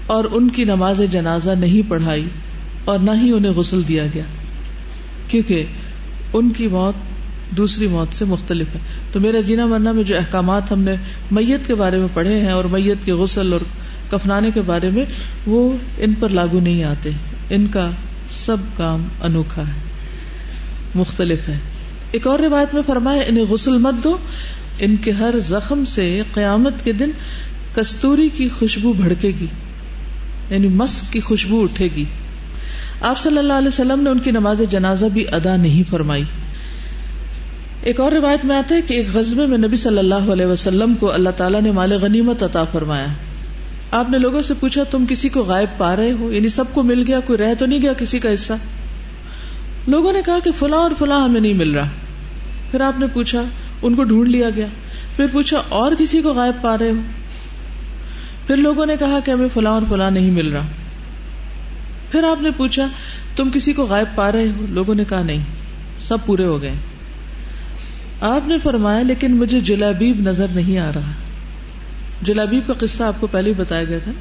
اور 0.07 0.25
ان 0.33 0.49
کی 0.49 0.65
نماز 0.65 1.03
جنازہ 1.11 1.51
نہیں 1.51 1.91
پڑھائی 1.91 2.29
اور 2.85 2.99
نہ 2.99 3.11
ہی 3.23 3.33
انہیں 3.33 3.53
غسل 3.53 3.83
دیا 3.89 4.07
گیا۔ 4.15 4.25
کیونکہ 5.29 5.65
ان 6.33 6.51
کی 6.51 6.69
موت 6.69 7.10
دوسری 7.57 7.87
موت 7.87 8.17
سے 8.17 8.25
مختلف 8.25 8.75
ہے۔ 8.75 8.81
تو 9.13 9.21
میرا 9.21 9.41
جینا 9.41 9.67
مرنا 9.67 9.93
میں 9.93 10.05
جو 10.05 10.17
احکامات 10.17 10.73
ہم 10.73 10.81
نے 10.81 10.95
میت 11.31 11.67
کے 11.67 11.75
بارے 11.75 11.99
میں 11.99 12.09
پڑھے 12.15 12.41
ہیں 12.41 12.51
اور 12.51 12.65
میت 12.65 13.05
کے 13.05 13.13
غسل 13.13 13.53
اور 13.53 13.61
کفنانے 14.11 14.51
کے 14.55 14.61
بارے 14.61 14.91
میں، 14.91 15.05
وہ 15.47 15.77
ان 15.99 16.15
پر 16.15 16.29
لاگو 16.29 16.61
نہیں 16.61 16.85
آتے۔ 16.85 17.11
ان 17.51 17.67
کا 17.67 17.91
سب 18.31 18.57
کام 18.77 19.09
انوکھا 19.23 19.63
ہے، 19.69 19.73
مختلف 20.95 21.49
ہے۔ 21.49 21.59
ایک 22.11 22.27
اور 22.27 22.39
روایت 22.39 22.75
میں 22.75 22.83
فرمایا، 22.87 23.23
انہیں 23.27 23.45
غسل 23.45 23.79
مت 23.79 24.05
دو۔ 24.05 24.17
ان 24.79 24.97
کے 24.97 25.11
ہر 25.11 25.35
زخم 25.49 25.85
سے 25.85 26.23
قیامت 26.35 26.85
کے 26.85 26.93
دن 26.93 27.11
کستوری 27.75 28.29
کی 28.37 28.49
خوشبو 28.49 28.93
بھڑکے 28.93 29.33
گی 29.41 29.47
یعنی 30.51 30.69
مسک 30.69 31.13
کی 31.13 31.21
خوشبو 31.21 31.63
اٹھے 31.63 31.89
گی۔ 31.97 32.05
آپ 33.01 33.19
صلی 33.19 33.39
اللہ 33.39 33.53
علیہ 33.53 33.69
وسلم 33.69 34.01
نے 34.01 34.11
ان 34.11 34.19
کی 34.19 34.31
نماز 34.31 34.63
جنازہ 34.71 35.07
بھی 35.07 35.25
ادا 35.33 35.57
نہیں 35.57 35.91
فرمائی۔ 35.91 36.25
ایک 37.83 38.01
اور 38.01 38.13
روایت 38.13 38.45
میں 38.45 38.57
آتا 38.57 38.75
ہے 38.75 38.83
کہ 38.83 38.95
ایک 38.95 39.07
غزبے 39.15 39.47
میں 39.47 39.59
نبی 39.59 39.77
صلی 39.77 39.99
اللہ 39.99 40.15
علیہ 40.15 40.47
وسلم 40.47 40.95
کو 40.95 41.13
اللہ 41.13 41.31
تعالیٰ 41.31 41.63
نے 41.63 41.71
مال 41.71 41.93
غنیمت 41.93 42.43
عطا 42.43 42.65
فرمایا۔ 42.65 43.07
آپ 43.91 44.11
نے 44.11 44.19
لوگوں 44.19 44.43
سے 44.43 44.55
پوچھا، 44.61 44.83
تم 44.83 45.05
کسی 45.09 45.29
کو 45.29 45.43
غائب 45.43 45.79
پا 45.79 45.97
رہے 45.97 46.13
ہو؟ 46.13 46.33
یعنی 46.33 46.49
سب 46.49 46.65
کو 46.73 46.83
مل 46.83 47.05
گیا، 47.07 47.21
کوئی 47.21 47.39
رہ 47.39 47.55
تو 47.55 47.67
نہیں 47.67 47.83
گیا 47.83 47.93
کسی 47.93 48.19
کا 48.19 48.35
حصہ؟ 48.35 48.53
لوگوں 49.87 50.13
نے 50.13 50.21
کہا 50.27 50.39
کہ 50.45 50.51
فلاں 50.59 50.79
اور 50.79 50.91
فلاں 50.99 51.21
ہمیں 51.21 51.41
نہیں 51.41 51.55
مل 51.55 51.71
رہا۔ 51.71 51.89
پھر 52.71 52.81
آپ 52.81 53.01
نے 53.01 53.07
پوچھا، 53.13 53.43
ان 53.83 53.95
کو 53.95 54.03
ڈھونڈ 54.03 54.29
لیا 54.29 54.51
گیا۔ 54.57 54.67
پھر 55.17 55.27
پوچھا، 55.33 55.63
اور 55.69 55.93
کسی 55.99 56.23
کو 56.23 56.33
غائب 56.33 56.63
پا 56.63 56.79
رہے 56.79 56.91
ہو؟ 56.91 57.01
پھر 58.47 58.57
لوگوں 58.57 58.87
نے 58.87 58.97
کہا 58.97 59.19
کہ 59.25 59.31
ہمیں 59.31 59.49
فلاں 59.55 59.73
اور 59.73 59.83
فلاں 59.89 60.11
نہیں 60.11 60.31
مل 60.31 60.49
رہا۔ 60.49 60.67
پھر 62.11 62.25
آپ 62.25 62.43
نے 62.43 62.51
پوچھا، 62.57 62.87
تم 63.37 63.51
کسی 63.55 63.73
کو 63.73 63.85
غائب 63.85 64.07
پا 64.15 64.33
رہے 64.33 64.49
ہو؟ 64.49 64.67
لوگوں 64.69 64.95
نے 64.95 65.05
کہا 65.05 65.23
نہیں، 65.23 65.45
سب 66.01 66.19
پورے 66.27 66.45
ہو 66.45 66.63
گئے۔ 66.63 66.73
آپ 68.21 68.49
نے 68.49 68.59
فرمایا 68.59 69.03
لیکن 69.03 69.37
مجھے 69.37 69.61
جلابیب 69.61 70.21
نظر 70.21 70.47
نہیں 70.55 70.79
آ 70.79 70.93
رہا۔ 70.95 71.13
جلابیب 72.23 72.67
کا 72.67 72.73
قصہ 72.79 73.03
آپ 73.03 73.21
کو 73.21 73.27
پہلے 73.27 73.49
ہی 73.49 73.55
بتایا 73.55 73.85
گیا 73.85 73.99
تھا۔ 73.99 74.13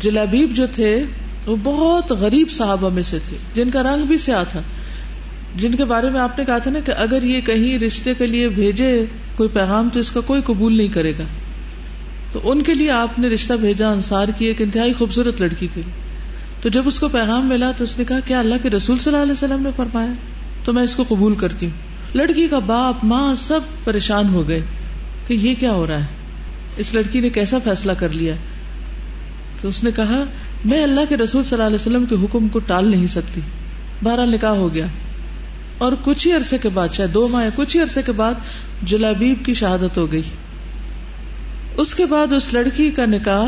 جلابیب 0.00 0.50
جو 0.52 0.66
تھے، 0.74 1.04
وہ 1.46 1.56
بہت 1.62 2.10
غریب 2.10 2.50
صحابہ 2.50 2.90
میں 2.90 3.02
سے 3.02 3.18
تھے، 3.28 3.36
جن 3.54 3.70
کا 3.70 3.82
رنگ 3.82 4.04
بھی 4.04 4.16
سیاہ 4.16 4.44
تھا۔ 4.50 4.60
جن 5.56 5.74
کے 5.74 5.84
بارے 5.84 6.10
میں 6.10 6.20
آپ 6.20 6.38
نے 6.38 6.44
کہا 6.44 6.58
تھا 6.58 6.70
نا 6.70 6.78
کہ 6.80 6.92
اگر 6.96 7.22
یہ 7.22 7.40
کہیں 7.40 7.78
رشتے 7.78 8.14
کے 8.14 8.26
لیے 8.26 8.48
بھیجے 8.48 9.04
کوئی 9.36 9.48
پیغام 9.48 9.88
تو 9.92 10.00
اس 10.00 10.10
کا 10.10 10.20
کوئی 10.20 10.40
قبول 10.44 10.76
نہیں 10.76 10.88
کرے 10.88 11.12
گا۔ 11.12 11.24
تو 12.32 12.40
ان 12.44 12.62
کے 12.62 12.74
لیے 12.74 12.90
آپ 12.90 13.18
نے 13.18 13.28
رشتہ 13.28 13.52
بھیجا، 13.52 13.88
انصار 13.88 14.28
کی 14.38 14.46
ایک 14.46 14.62
انتہائی 14.62 14.92
خوبصورت 14.92 15.40
لڑکی 15.40 15.68
کے 15.74 15.80
لیے۔ 15.86 16.00
تو 16.62 16.68
جب 16.68 16.82
اس 16.86 16.98
کو 16.98 17.08
پیغام 17.08 17.48
ملا 17.48 17.70
تو 17.76 17.84
اس 17.84 17.98
نے 17.98 18.04
کہا، 18.04 18.20
کیا 18.20 18.38
اللہ 18.38 18.54
کے 18.62 18.70
رسول 18.70 18.98
صلی 18.98 19.12
اللہ 19.12 19.22
علیہ 19.22 19.32
وسلم 19.32 19.62
نے 19.62 19.70
فرمایا؟ 19.76 20.12
تو 20.64 20.72
میں 20.72 20.82
اس 20.82 20.94
کو 20.94 21.04
قبول 21.08 21.34
کرتی 21.34 21.66
ہوں۔ 21.66 21.93
لڑکی 22.14 22.48
کا 22.48 22.58
باپ، 22.58 23.04
ماں 23.04 23.34
سب 23.34 23.60
پریشان 23.84 24.28
ہو 24.28 24.48
گئے 24.48 24.60
کہ 25.26 25.34
یہ 25.34 25.54
کیا 25.58 25.72
ہو 25.72 25.86
رہا 25.86 26.00
ہے؟ 26.00 26.06
اس 26.76 26.94
لڑکی 26.94 27.20
نے 27.20 27.28
کیسا 27.28 27.58
فیصلہ 27.64 27.92
کر 27.92 28.08
لیا؟ 28.08 28.34
تو 29.60 29.68
اس 29.68 29.84
نے 29.84 29.90
کہا، 29.96 30.24
میں 30.64 30.82
اللہ 30.82 31.00
کے 31.08 31.16
رسول 31.16 31.44
صلی 31.44 31.54
اللہ 31.54 31.66
علیہ 31.66 31.74
وسلم 31.74 32.04
کے 32.06 32.14
حکم 32.14 32.48
کو 32.48 32.58
ٹال 32.58 32.90
نہیں 32.90 33.06
سکتی۔ 33.06 33.40
بارہ 34.02 34.20
نکاح 34.20 34.50
ہو 34.50 34.74
گیا۔ 34.74 34.86
اور 35.78 35.92
کچھ 36.02 36.28
ہی 36.28 36.32
عرصے 36.32 36.58
کے 36.58 36.68
بعد، 36.68 36.88
شاید 36.92 37.14
دو 37.14 37.28
ماہ 37.28 37.48
کچھ 37.54 37.76
ہی 37.76 37.82
عرصے 37.82 38.02
کے 38.02 38.12
بعد، 38.12 38.34
جلابیب 38.82 39.44
کی 39.44 39.54
شہادت 39.54 39.98
ہو 39.98 40.12
گئی۔ 40.12 40.22
اس 41.76 41.94
کے 41.94 42.06
بعد 42.06 42.32
اس 42.32 42.52
لڑکی 42.52 42.90
کا 42.90 43.06
نکاح 43.06 43.44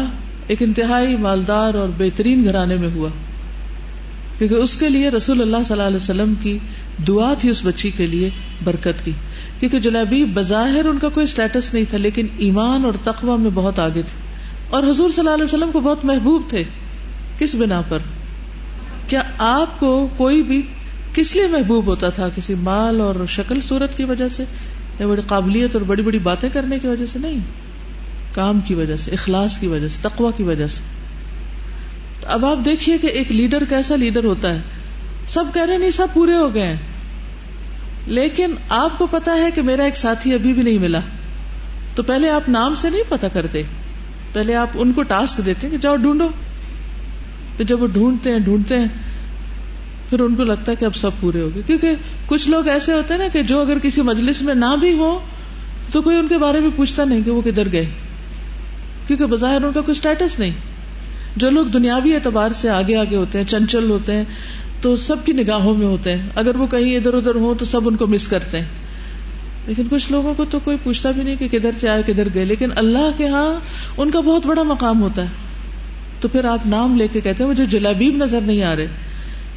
ایک 0.46 0.62
انتہائی 0.62 1.16
مالدار 1.16 1.74
اور 1.74 1.88
بہترین 1.98 2.44
گھرانے 2.44 2.76
میں 2.76 2.88
ہوا۔ 2.94 3.08
کیونکہ 4.38 4.54
اس 4.54 4.76
کے 4.76 4.88
لیے 4.88 5.08
رسول 5.08 5.40
اللہ 5.40 5.56
صلی 5.56 5.72
اللہ 5.72 5.82
علیہ 5.82 5.96
وسلم 5.96 6.34
کی 6.42 6.58
دعا 7.08 7.34
تھی 7.38 7.48
اس 7.48 7.60
بچی 7.64 7.90
کے 7.90 8.06
لیے 8.06 8.30
برکت 8.64 9.04
کی۔ 9.04 9.12
کیونکہ 9.60 9.78
جلابی 9.78 10.24
بظاہر 10.24 10.84
ان 10.84 10.98
کا 10.98 11.08
کوئی 11.08 11.24
اسٹیٹس 11.24 11.74
نہیں 11.74 11.84
تھا، 11.90 11.98
لیکن 11.98 12.26
ایمان 12.38 12.84
اور 12.84 12.92
تقوی 13.04 13.38
میں 13.38 13.50
بہت 13.54 13.78
آگے 13.78 14.02
تھے۔ 14.02 14.26
اور 14.70 14.82
حضور 14.82 15.10
صلی 15.10 15.18
اللہ 15.18 15.30
علیہ 15.30 15.44
وسلم 15.44 15.70
کو 15.72 15.80
بہت 15.80 16.04
محبوب 16.04 16.42
تھے۔ 16.48 16.64
کس 17.38 17.54
بنا 17.54 17.82
پر؟ 17.88 17.98
کیا 19.08 19.22
آپ 19.38 19.80
کو 19.80 20.08
کوئی 20.16 20.42
بھی 20.42 20.62
کس 21.14 21.36
لیے 21.36 21.46
محبوب 21.46 21.86
ہوتا 21.86 22.08
تھا؟ 22.08 22.28
کسی 22.34 22.54
مال 22.54 23.00
اور 23.00 23.14
شکل، 23.28 23.60
صورت 23.60 23.96
کی 23.96 24.04
وجہ 24.04 24.28
سے؟ 24.28 24.44
یا 25.00 25.06
بڑی 25.06 25.22
قابلیت 25.26 25.74
اور 25.76 25.82
بڑی 25.82 26.02
بڑی 26.02 26.18
باتیں 26.18 26.48
کرنے 26.52 26.78
کی 26.78 26.86
وجہ 26.86 27.06
سے؟ 27.06 27.18
نہیں۔ 27.18 27.38
کام 28.34 28.60
کی 28.60 28.74
وجہ 28.74 28.96
سے، 28.96 29.10
اخلاص 29.10 29.58
کی 29.58 29.66
وجہ 29.66 29.88
سے 29.88 29.98
تقوا 30.02 30.30
کی 30.30 30.42
وجہ 30.42 30.66
سے۔ 30.66 31.05
اب 32.26 32.46
آپ 32.46 32.64
دیکھیے 32.64 32.98
کہ 32.98 33.06
ایک 33.06 33.32
لیڈر 33.32 33.64
کیسا 33.64 33.96
لیڈر 33.96 34.24
ہوتا 34.24 34.54
ہے۔ 34.54 34.62
سب 35.26 35.44
کہہ 35.54 35.62
رہے 35.62 35.78
نہیں، 35.78 35.90
سب 35.90 36.06
پورے 36.12 36.34
ہو 36.34 36.54
گئے 36.54 36.66
ہیں۔ 36.66 36.76
لیکن 38.06 38.54
آپ 38.68 38.98
کو 38.98 39.06
پتا 39.06 39.32
ہے 39.34 39.50
کہ 39.50 39.62
میرا 39.62 39.84
ایک 39.84 39.96
ساتھی 39.96 40.34
ابھی 40.34 40.52
بھی 40.52 40.62
نہیں 40.62 40.78
ملا۔ 40.78 41.00
تو 41.94 42.02
پہلے 42.02 42.30
آپ 42.30 42.48
نام 42.48 42.74
سے 42.74 42.90
نہیں 42.90 43.02
پتا 43.08 43.28
کرتے۔ 43.28 43.62
پہلے 44.32 44.54
آپ 44.54 44.68
ان 44.74 44.92
کو 44.92 45.02
ٹاسک 45.02 45.46
دیتے 45.46 45.70
کہ 45.70 45.76
جاؤ 45.76 45.96
ڈھونڈو۔ 45.96 46.28
پھر 47.56 47.64
جب 47.64 47.82
وہ 47.82 47.86
ڈھونڈتے 47.86 48.30
ہیں 48.30 48.38
ڈھونڈتے 48.38 48.78
ہیں، 48.78 48.86
پھر 50.10 50.20
ان 50.20 50.34
کو 50.34 50.42
لگتا 50.42 50.72
ہے 50.72 50.76
کہ 50.76 50.84
اب 50.84 50.96
سب 50.96 51.10
پورے 51.20 51.40
ہو 51.40 51.50
گئے۔ 51.54 51.62
کیونکہ 51.66 51.90
کچھ 52.26 52.48
لوگ 52.48 52.68
ایسے 52.68 52.92
ہوتے 52.92 53.14
ہیں 53.14 53.20
نا 53.20 53.28
کہ 53.28 53.42
جو 53.42 53.60
اگر 53.60 53.78
کسی 53.78 54.02
مجلس 54.02 54.42
میں 54.42 54.54
نہ 54.54 54.76
بھی 54.80 54.98
ہو، 54.98 55.18
تو 55.92 56.02
کوئی 56.02 56.16
ان 56.16 56.28
کے 56.28 56.38
بارے 56.38 56.60
میں 56.60 56.70
پوچھتا 56.76 57.04
نہیں 57.04 57.22
کہ 57.22 57.30
وہ 57.30 57.42
کدھر 57.42 57.72
گئے۔ 57.72 57.86
کیونکہ 59.06 59.26
بظاہر 59.26 59.64
ان 59.64 59.72
کا 59.72 59.80
کوئی 59.80 59.92
اسٹیٹس 59.92 60.38
نہیں۔ 60.38 60.75
جو 61.36 61.50
لوگ 61.50 61.66
دنیاوی 61.66 62.14
اعتبار 62.14 62.50
سے 62.50 62.70
آگے 62.70 62.96
آگے 62.96 63.16
ہوتے 63.16 63.38
ہیں، 63.38 63.44
چنچل 63.44 63.90
ہوتے 63.90 64.12
ہیں، 64.12 64.24
تو 64.80 64.96
سب 64.96 65.26
کی 65.26 65.32
نگاہوں 65.32 65.74
میں 65.74 65.86
ہوتے 65.86 66.16
ہیں۔ 66.16 66.28
اگر 66.34 66.56
وہ 66.56 66.66
کہیں 66.66 66.96
ادھر 66.96 67.14
ادھر 67.14 67.34
ہوں 67.34 67.54
تو 67.54 67.64
سب 67.64 67.88
ان 67.88 67.96
کو 67.96 68.06
مس 68.06 68.28
کرتے 68.28 68.58
ہیں۔ 68.58 68.66
لیکن 69.66 69.82
کچھ 69.90 70.12
لوگوں 70.12 70.34
کو 70.34 70.44
تو 70.44 70.58
کوئی 70.58 70.76
پوچھتا 70.82 71.10
بھی 71.10 71.22
نہیں 71.22 71.36
کہ 71.36 71.48
کدھر 71.48 71.70
سے 71.80 71.88
آئے، 71.88 72.02
کدھر 72.06 72.28
گئے۔ 72.34 72.44
لیکن 72.44 72.68
اللہ 72.76 73.10
کے 73.16 73.28
ہاں 73.28 73.60
ان 73.96 74.10
کا 74.10 74.20
بہت 74.20 74.46
بڑا 74.46 74.62
مقام 74.62 75.02
ہوتا 75.02 75.22
ہے۔ 75.22 75.26
تو 76.20 76.28
پھر 76.28 76.44
آپ 76.44 76.66
نام 76.66 76.96
لے 76.96 77.08
کے 77.12 77.20
کہتے 77.20 77.44
ہیں، 77.44 77.50
مجھے 77.50 77.66
جلابیب 77.66 78.16
نظر 78.16 78.40
نہیں 78.40 78.62
آ 78.62 78.76
رہے۔ 78.76 78.86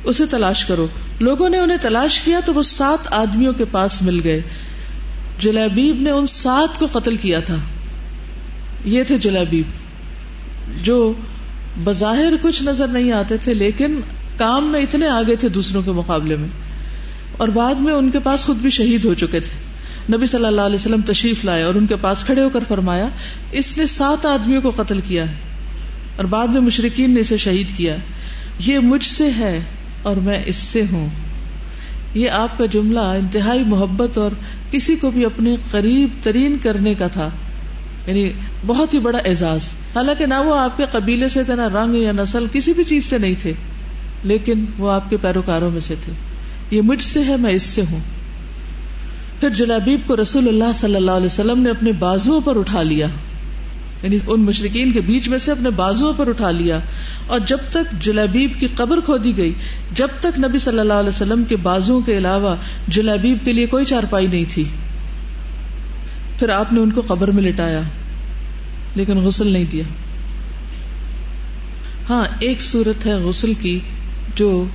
اسے 0.03 0.25
تلاش 0.25 0.65
کرو۔ 0.65 0.87
لوگوں 1.19 1.49
نے 1.49 1.57
انہیں 1.57 1.77
تلاش 1.81 2.21
کیا 2.21 2.39
تو 2.45 2.53
وہ 2.53 2.61
سات 2.61 3.13
آدمیوں 3.13 3.53
کے 3.53 3.65
پاس 3.65 4.01
مل 4.01 4.21
گئے۔ 4.23 4.41
جلابیب 5.39 6.01
نے 6.01 6.09
ان 6.09 6.27
سات 6.27 6.79
کو 6.79 6.87
قتل 6.91 7.17
کیا 7.17 7.39
تھا۔ 7.39 7.55
یہ 8.85 9.03
تھے 9.03 9.17
جلابیب۔ 9.17 9.65
جو 10.83 11.13
بظاہر 11.77 12.33
کچھ 12.41 12.63
نظر 12.63 12.87
نہیں 12.87 13.11
آتے 13.11 13.37
تھے، 13.37 13.53
لیکن 13.53 13.99
کام 14.37 14.65
میں 14.65 14.81
اتنے 14.81 15.07
آگے 15.07 15.35
تھے 15.35 15.49
دوسروں 15.49 15.81
کے 15.81 15.91
مقابلے 15.91 16.35
میں۔ 16.35 16.47
اور 17.37 17.47
بعد 17.47 17.75
میں 17.75 17.93
ان 17.93 18.11
کے 18.11 18.19
پاس 18.19 18.45
خود 18.45 18.57
بھی 18.57 18.69
شہید 18.69 19.05
ہو 19.05 19.13
چکے 19.13 19.39
تھے۔ 19.39 19.69
نبی 20.17 20.25
صلی 20.25 20.45
اللہ 20.45 20.61
علیہ 20.61 20.75
وسلم 20.75 21.01
تشریف 21.01 21.45
لائے 21.45 21.63
اور 21.63 21.75
ان 21.75 21.87
کے 21.87 21.95
پاس 22.01 22.23
کھڑے 22.23 22.41
ہو 22.41 22.49
کر 22.49 22.59
فرمایا، 22.67 23.07
اس 23.51 23.77
نے 23.77 23.85
سات 23.85 24.25
آدمیوں 24.25 24.61
کو 24.61 24.71
قتل 24.75 24.99
کیا 25.07 25.29
ہے۔ 25.29 25.35
اور 26.15 26.25
بعد 26.25 26.47
میں 26.47 26.61
مشرقین 26.61 27.11
نے 27.11 27.19
اسے 27.19 27.37
شہید 27.37 27.67
کیا۔ 27.77 27.95
یہ 28.59 28.79
مجھ 28.79 29.03
سے 29.03 29.29
ہے 29.37 29.59
اور 30.01 30.15
میں 30.15 30.43
اس 30.45 30.55
سے 30.55 30.81
ہوں۔ 30.91 31.09
یہ 32.13 32.29
آپ 32.29 32.57
کا 32.57 32.65
جملہ 32.65 32.99
انتہائی 32.99 33.63
محبت 33.63 34.17
اور 34.17 34.31
کسی 34.71 34.95
کو 34.95 35.11
بھی 35.11 35.25
اپنے 35.25 35.55
قریب 35.71 36.09
ترین 36.21 36.57
کرنے 36.63 36.93
کا 36.93 37.07
تھا۔ 37.07 37.29
یعنی 38.07 38.29
بہت 38.67 38.93
ہی 38.93 38.99
بڑا 38.99 39.17
اعزاز۔ 39.17 39.61
حالانکہ 39.95 40.25
نہ 40.25 40.33
وہ 40.45 40.59
آپ 40.59 40.77
کے 40.77 40.85
قبیلے 40.91 41.29
سے 41.29 41.43
تھے، 41.43 41.55
نہ 41.55 41.61
رنگ 41.61 41.95
یا 41.95 42.11
نسل، 42.11 42.45
کسی 42.51 42.73
بھی 42.73 42.83
چیز 42.83 43.05
سے 43.05 43.17
نہیں 43.17 43.35
تھے، 43.41 43.53
لیکن 44.23 44.65
وہ 44.77 44.91
آپ 44.91 45.09
کے 45.09 45.17
پیروکاروں 45.17 45.71
میں 45.71 45.79
سے 45.79 45.95
تھے۔ 46.03 46.13
یہ 46.71 46.81
مجھ 46.81 47.03
سے 47.03 47.23
ہے، 47.23 47.37
میں 47.37 47.51
اس 47.51 47.63
سے 47.63 47.81
ہوں۔ 47.91 47.99
پھر 49.39 49.49
جلابیب 49.49 49.99
کو 50.05 50.15
رسول 50.21 50.47
اللہ 50.47 50.73
صلی 50.75 50.95
اللہ 50.95 51.11
علیہ 51.11 51.25
وسلم 51.25 51.59
نے 51.59 51.69
اپنے 51.69 51.91
بازو 51.91 52.39
پر 52.39 52.59
اٹھا 52.59 52.83
لیا۔ 52.83 53.07
یعنی 54.03 54.17
ان 54.27 54.41
مشرقین 54.41 54.91
کے 54.91 55.01
بیچ 55.01 55.29
میں 55.29 55.37
سے 55.37 55.51
اپنے 55.51 55.69
بازو 55.69 56.13
پر 56.13 56.27
اٹھا 56.27 56.51
لیا۔ 56.51 56.79
اور 57.27 57.39
جب 57.39 57.57
تک 57.69 58.01
جلابیب 58.01 58.51
کی 58.59 58.67
قبر 58.75 58.99
کھودی 58.99 59.37
گئی، 59.37 59.53
جب 59.91 60.07
تک 60.19 60.39
نبی 60.39 60.59
صلی 60.59 60.79
اللہ 60.79 60.93
علیہ 60.93 61.09
وسلم 61.09 61.43
کے 61.43 61.55
بازو 61.55 61.99
کے 61.99 62.17
علاوہ 62.17 62.55
جلابیب 62.87 63.37
کے 63.43 63.53
لیے 63.53 63.65
کوئی 63.65 63.85
چارپائی 63.85 64.27
نہیں 64.27 64.45
تھی۔ 64.49 64.63
پھر 66.39 66.49
آپ 66.49 66.73
نے 66.73 66.79
ان 66.79 66.91
کو 66.91 67.01
قبر 67.07 67.27
میں 67.27 67.43
لٹایا، 67.43 67.81
لیکن 68.95 69.17
غسل 69.17 69.47
نہیں 69.47 69.65
دیا۔ 69.71 69.83
ہاں 72.09 72.25
ایک 72.39 72.61
صورت 72.61 73.05
ہے 73.05 73.13
غسل 73.13 73.53
کی 73.53 73.79
جو 74.35 74.65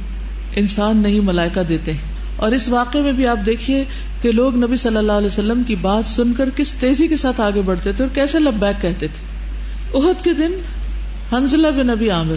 انسان 0.56 0.96
نہیں 0.96 1.20
ملائکہ 1.20 1.62
دیتے۔ 1.62 1.92
اور 2.36 2.52
اس 2.52 2.68
واقعے 2.68 3.02
میں 3.02 3.12
بھی 3.12 3.26
آپ 3.26 3.46
دیکھیے 3.46 3.84
کہ 4.22 4.32
لوگ 4.32 4.56
نبی 4.56 4.76
صلی 4.76 4.96
اللہ 4.96 5.12
علیہ 5.12 5.26
وسلم 5.26 5.62
کی 5.66 5.74
بات 5.74 6.04
سن 6.04 6.32
کر 6.32 6.48
کس 6.56 6.74
تیزی 6.74 7.08
کے 7.08 7.16
ساتھ 7.16 7.40
آگے 7.40 7.62
بڑھتے 7.62 7.92
تھے 7.92 8.04
اور 8.04 8.14
کیسے 8.14 8.38
لبیک 8.38 8.82
کہتے 8.82 9.06
تھے۔ 9.06 9.34
عہد 9.98 10.24
کے 10.24 10.32
دن 10.32 10.52
حنزلہ 11.32 11.66
بن 11.66 11.86
نبی 11.86 12.10
عامر، 12.10 12.36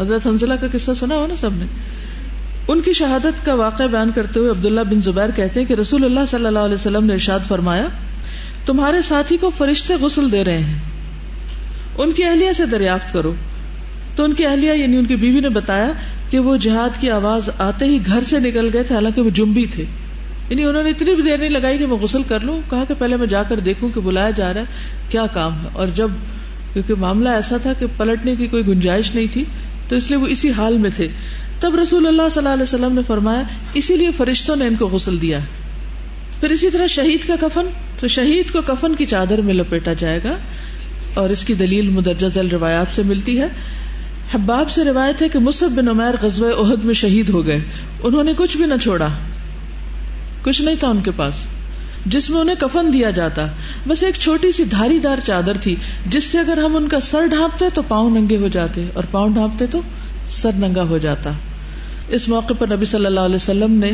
حضرت 0.00 0.26
حنزلہ 0.26 0.54
کا 0.60 0.66
قصہ 0.72 0.90
سنا 1.00 1.14
ہو 1.14 1.26
نا 1.26 1.36
سب 1.36 1.50
نے؟ 1.52 1.66
ان 2.68 2.80
کی 2.80 2.92
شہادت 2.92 3.46
کا 3.46 3.54
واقعہ 3.54 3.86
بیان 3.86 4.10
کرتے 4.14 4.40
ہوئے 4.40 4.50
عبداللہ 4.50 4.80
بن 4.80 5.00
زبیر 5.00 5.30
کہتے 5.36 5.60
ہیں 5.60 5.66
کہ 5.66 5.72
رسول 5.72 6.04
اللہ 6.04 6.20
صلی 6.28 6.46
اللہ 6.46 6.58
علیہ 6.58 6.74
وسلم 6.74 7.04
نے 7.04 7.12
ارشاد 7.12 7.40
فرمایا 7.48 7.86
تمہارے 8.66 9.02
ساتھی 9.02 9.36
کو 9.36 9.50
فرشتے 9.50 9.94
غسل 9.94 10.32
دے 10.32 10.44
رہے 10.44 10.58
ہیں۔ 10.58 10.78
ان 11.98 12.12
کی 12.12 12.24
اہلیہ 12.24 12.52
سے 12.52 12.66
دریافت 12.66 13.12
کرو۔ 13.12 13.34
تو 14.16 14.24
ان 14.24 14.32
کی 14.32 14.46
اہلیہ 14.46 14.72
یعنی 14.72 14.96
ان 14.96 15.04
کی 15.04 15.16
بیوی 15.16 15.40
نے 15.40 15.48
بتایا 15.48 15.92
کہ 16.30 16.38
وہ 16.38 16.56
جہاد 16.56 17.00
کی 17.00 17.10
آواز 17.10 17.50
آتے 17.58 17.84
ہی 17.84 17.98
گھر 18.06 18.24
سے 18.24 18.38
نکل 18.38 18.70
گئے 18.72 18.82
تھے، 18.82 18.94
حالانکہ 18.94 19.20
وہ 19.20 19.30
جمبی 19.30 19.66
تھے۔ 19.66 19.84
یعنی 20.50 20.64
انہوں 20.64 20.82
نے 20.82 20.90
اتنی 20.90 21.14
بھی 21.14 21.22
دیر 21.22 21.38
نہیں 21.38 21.48
لگائی 21.48 21.78
کہ 21.78 21.86
میں 21.86 21.96
غسل 21.96 22.22
کر 22.22 22.40
لوں۔ 22.40 22.60
کہا 22.70 22.84
کہ 22.88 22.94
پہلے 22.98 23.16
میں 23.16 23.26
جا 23.26 23.42
کر 23.42 23.60
دیکھوں 23.60 23.88
کہ 23.94 24.00
بلایا 24.00 24.30
جا 24.30 24.54
رہا 24.54 24.60
ہے، 24.60 24.66
کیا 25.08 25.26
کام 25.26 25.52
ہے۔ 25.52 25.68
اور 25.72 25.88
جب، 25.88 26.10
کیونکہ 26.72 26.94
معاملہ 26.94 27.28
ایسا 27.28 27.56
تھا 27.56 27.72
کہ 27.72 27.86
پلٹنے 27.96 28.36
کی 28.36 28.46
کوئی 28.46 28.66
گنجائش 28.66 29.14
نہیں 29.14 29.26
تھی، 29.32 29.44
تو 29.88 29.96
اس 29.96 30.08
لیے 30.08 30.16
وہ 30.16 30.26
اسی 30.26 30.50
حال 30.50 30.78
میں 30.78 30.90
تھے۔ 30.96 31.08
تب 31.60 31.74
رسول 31.74 32.06
اللہ 32.06 32.22
صلی 32.32 32.38
اللہ 32.38 32.48
علیہ 32.48 32.62
وسلم 32.62 32.92
نے 32.92 33.00
فرمایا، 33.06 33.42
اسی 33.74 33.96
لیے 33.96 34.10
فرشتوں 34.16 34.56
نے 34.56 34.66
ان 34.66 34.74
کو 34.78 34.86
غسل 34.86 35.22
دیا 35.22 35.38
پھر 36.44 36.52
اسی 36.52 36.70
طرح 36.70 36.86
شہید 36.86 37.26
کا 37.26 37.34
کفن، 37.40 37.66
تو 38.00 38.08
شہید 38.08 38.50
کو 38.50 38.60
کفن 38.66 38.94
کی 38.94 39.06
چادر 39.06 39.40
میں 39.40 39.54
لپیٹا 39.54 39.92
جائے 39.92 40.20
گا 40.24 40.36
اور 41.14 41.30
اس 41.30 41.44
کی 41.44 41.54
دلیل 41.54 41.88
مدرجہ 41.88 42.26
ذیل 42.26 42.48
روایات 42.48 42.86
سے 42.94 43.02
ملتی 43.02 43.40
ہے۔ 43.40 43.46
حباب 44.34 44.70
سے 44.70 44.84
روایت 44.84 45.22
ہے 45.22 45.28
کہ 45.28 45.38
مصحف 45.38 45.70
بن 45.70 45.88
عمیر 45.88 46.14
غزوہ 46.22 46.66
عہد 46.66 46.84
میں 46.84 46.94
شہید 46.94 47.30
ہو 47.30 47.46
گئے۔ 47.46 47.60
انہوں 48.02 48.24
نے 48.24 48.32
کچھ 48.36 48.56
بھی 48.56 48.66
نہ 48.66 48.74
چھوڑا۔ 48.82 49.08
کچھ 50.42 50.62
نہیں 50.62 50.74
تھا 50.80 50.88
ان 50.88 51.00
کے 51.00 51.10
پاس۔ 51.16 51.46
جس 52.06 52.30
میں 52.30 52.40
انہیں 52.40 52.56
کفن 52.60 52.92
دیا 52.92 53.10
جاتا۔ 53.10 53.46
بس 53.86 54.02
ایک 54.02 54.14
چھوٹی 54.14 54.52
سی 54.52 54.64
دھاری 54.64 54.98
دار 54.98 55.16
چادر 55.26 55.56
تھی، 55.56 55.76
جس 56.06 56.24
سے 56.24 56.38
اگر 56.38 56.58
ہم 56.58 56.76
ان 56.76 56.88
کا 56.88 57.00
سر 57.00 57.26
ڈھانپتے 57.26 57.64
تو 57.74 57.82
پاؤں 57.82 58.10
ننگے 58.10 58.36
ہو 58.36 58.48
جاتے 58.48 58.88
اور 58.94 59.04
پاؤں 59.10 59.30
ڈھانپتے 59.30 59.66
تو 59.66 59.80
سر 60.28 60.50
ننگا 60.52 60.82
ہو 60.82 60.98
جاتا۔ 60.98 61.32
اس 62.08 62.28
موقع 62.28 62.54
پر 62.58 62.66
نبی 62.72 62.84
صلی 62.84 63.06
اللہ 63.06 63.20
علیہ 63.20 63.36
وسلم 63.36 63.72
نے 63.72 63.92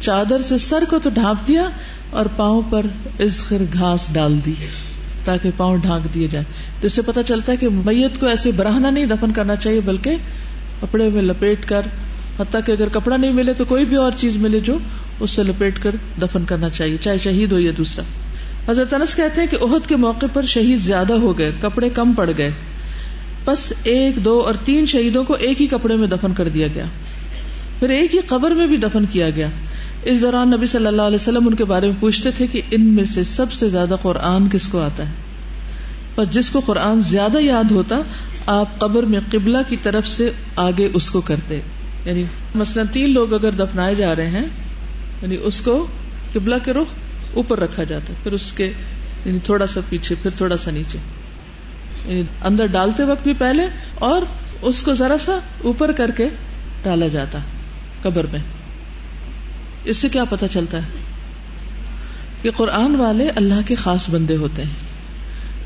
چادر 0.00 0.42
سے 0.42 0.58
سر 0.58 0.84
کو 0.90 0.98
تو 0.98 1.10
ڈھانپ 1.14 1.48
دیا 1.48 1.68
اور 2.10 2.26
پاؤں 2.36 2.62
پر 2.70 2.86
ازخر 3.20 3.62
گھاس 3.72 4.08
ڈال 4.12 4.38
دی 4.46 4.54
تاکہ 5.24 5.50
پاؤں 5.56 5.76
ڈھانک 5.76 6.14
دیے 6.14 6.28
جائیں۔ 6.28 6.44
جس 6.82 6.92
سے 6.92 7.02
پتا 7.02 7.22
چلتا 7.22 7.52
ہے 7.52 7.56
کہ 7.56 7.68
میت 7.72 8.20
کو 8.20 8.26
ایسے 8.26 8.50
براہنا 8.56 8.90
نہیں 8.90 9.06
دفن 9.06 9.32
کرنا 9.32 9.56
چاہیے، 9.56 9.80
بلکہ 9.80 10.16
کپڑے 10.80 11.08
میں 11.08 11.22
لپیٹ 11.22 11.66
کر، 11.66 11.82
حتیٰ 12.40 12.60
کہ 12.66 12.72
اگر 12.72 12.88
کپڑا 12.88 13.16
نہیں 13.16 13.32
ملے 13.32 13.54
تو 13.54 13.64
کوئی 13.64 13.84
بھی 13.84 13.96
اور 13.96 14.12
چیز 14.16 14.36
ملے 14.36 14.60
جو 14.60 14.78
اس 15.20 15.30
سے 15.30 15.42
لپیٹ 15.42 15.82
کر 15.82 15.90
دفن 16.22 16.44
کرنا 16.44 16.68
چاہیے، 16.68 16.96
چاہے 17.00 17.18
شہید 17.18 17.52
ہو 17.52 17.58
یا 17.58 17.72
دوسرا۔ 17.76 18.02
حضرت 18.70 18.94
انس 18.94 19.14
کہتے 19.16 19.40
ہیں 19.40 19.48
کہ 19.48 19.56
عہد 19.64 19.88
کے 19.88 19.96
موقع 19.96 20.26
پر 20.32 20.42
شہید 20.42 20.78
زیادہ 20.78 21.12
ہو 21.12 21.38
گئے، 21.38 21.52
کپڑے 21.60 21.88
کم 21.88 22.12
پڑ 22.12 22.30
گئے۔ 22.38 22.50
بس 23.44 23.72
ایک، 23.82 24.24
دو 24.24 24.40
اور 24.40 24.54
تین 24.64 24.86
شہیدوں 24.86 25.24
کو 25.24 25.34
ایک 25.34 25.62
ہی 25.62 25.66
کپڑے 25.66 25.96
میں 25.96 26.08
دفن 26.08 26.34
کر 26.34 26.48
دیا 26.48 26.66
گیا۔ 26.74 26.84
پھر 27.78 27.90
ایک 27.90 28.14
ہی 28.14 28.20
قبر 28.26 28.50
میں 28.50 28.66
بھی 28.66 28.76
دفن 28.76 29.04
کیا 29.06 29.30
گیا۔ 29.30 29.48
اس 30.02 30.20
دوران 30.20 30.50
نبی 30.50 30.66
صلی 30.66 30.86
اللہ 30.86 31.02
علیہ 31.02 31.14
وسلم 31.14 31.48
ان 31.48 31.54
کے 31.54 31.64
بارے 31.64 31.86
میں 31.86 31.94
پوچھتے 32.00 32.30
تھے 32.30 32.46
کہ 32.46 32.62
ان 32.70 32.84
میں 32.84 33.04
سے 33.04 33.24
سب 33.24 33.52
سے 33.52 33.68
زیادہ 33.68 33.96
قرآن 34.02 34.48
کس 34.52 34.68
کو 34.68 34.82
آتا 34.82 35.06
ہے؟ 35.06 35.14
اور 36.14 36.24
جس 36.24 36.50
کو 36.50 36.60
قرآن 36.60 37.00
زیادہ 37.00 37.38
یاد 37.38 37.70
ہوتا، 37.70 38.00
آپ 38.46 38.78
قبر 38.78 39.02
میں 39.02 39.20
قبلہ 39.30 39.58
کی 39.68 39.76
طرف 39.82 40.06
سے 40.06 40.32
آگے 40.56 40.88
اس 40.94 41.10
کو 41.10 41.20
کرتے۔ 41.20 41.60
یعنی 42.04 42.24
مثلاً 42.54 42.86
تین 42.92 43.12
لوگ 43.12 43.34
اگر 43.34 43.50
دفنائے 43.50 43.94
جا 43.94 44.16
رہے 44.16 44.28
ہیں 44.28 44.46
یعنی 45.22 45.36
اس 45.42 45.60
کو 45.60 45.86
قبلہ 46.32 46.54
کے 46.64 46.72
رخ 46.72 46.86
اوپر 47.34 47.60
رکھا 47.60 47.84
جاتا 47.84 48.12
ہے 48.12 48.18
پھر 48.22 48.32
اس 48.32 48.52
کے 48.52 48.72
یعنی 49.24 49.38
تھوڑا 49.38 49.66
سا 49.66 49.80
پیچھے، 49.88 50.14
پھر 50.22 50.30
تھوڑا 50.30 50.56
سا 50.56 50.70
نیچے۔ 50.70 50.98
یعنی 52.06 52.22
اندر 52.44 52.66
ڈالتے 52.66 53.04
وقت 53.04 53.22
بھی 53.22 53.32
پہلے 53.32 53.62
اور 53.94 54.22
اس 54.62 54.82
کو 54.82 54.94
ذرا 54.94 55.16
سا 55.18 55.38
اوپر 55.64 55.92
کر 55.92 56.10
کے 56.10 56.28
ڈالا 56.82 57.08
جاتا 57.08 57.38
قبر 58.02 58.26
میں۔ 58.32 58.59
اس 59.84 59.96
سے 59.96 60.08
کیا 60.08 60.24
پتا 60.24 60.48
چلتا 60.48 60.78
ہے 60.78 60.88
کہ 62.42 62.50
قرآن 62.50 62.94
والے 62.96 63.28
اللہ 63.28 63.60
کے 63.66 63.74
خاص 63.74 64.10
بندے 64.10 64.36
ہوتے 64.36 64.62
ہیں۔ 64.62 64.90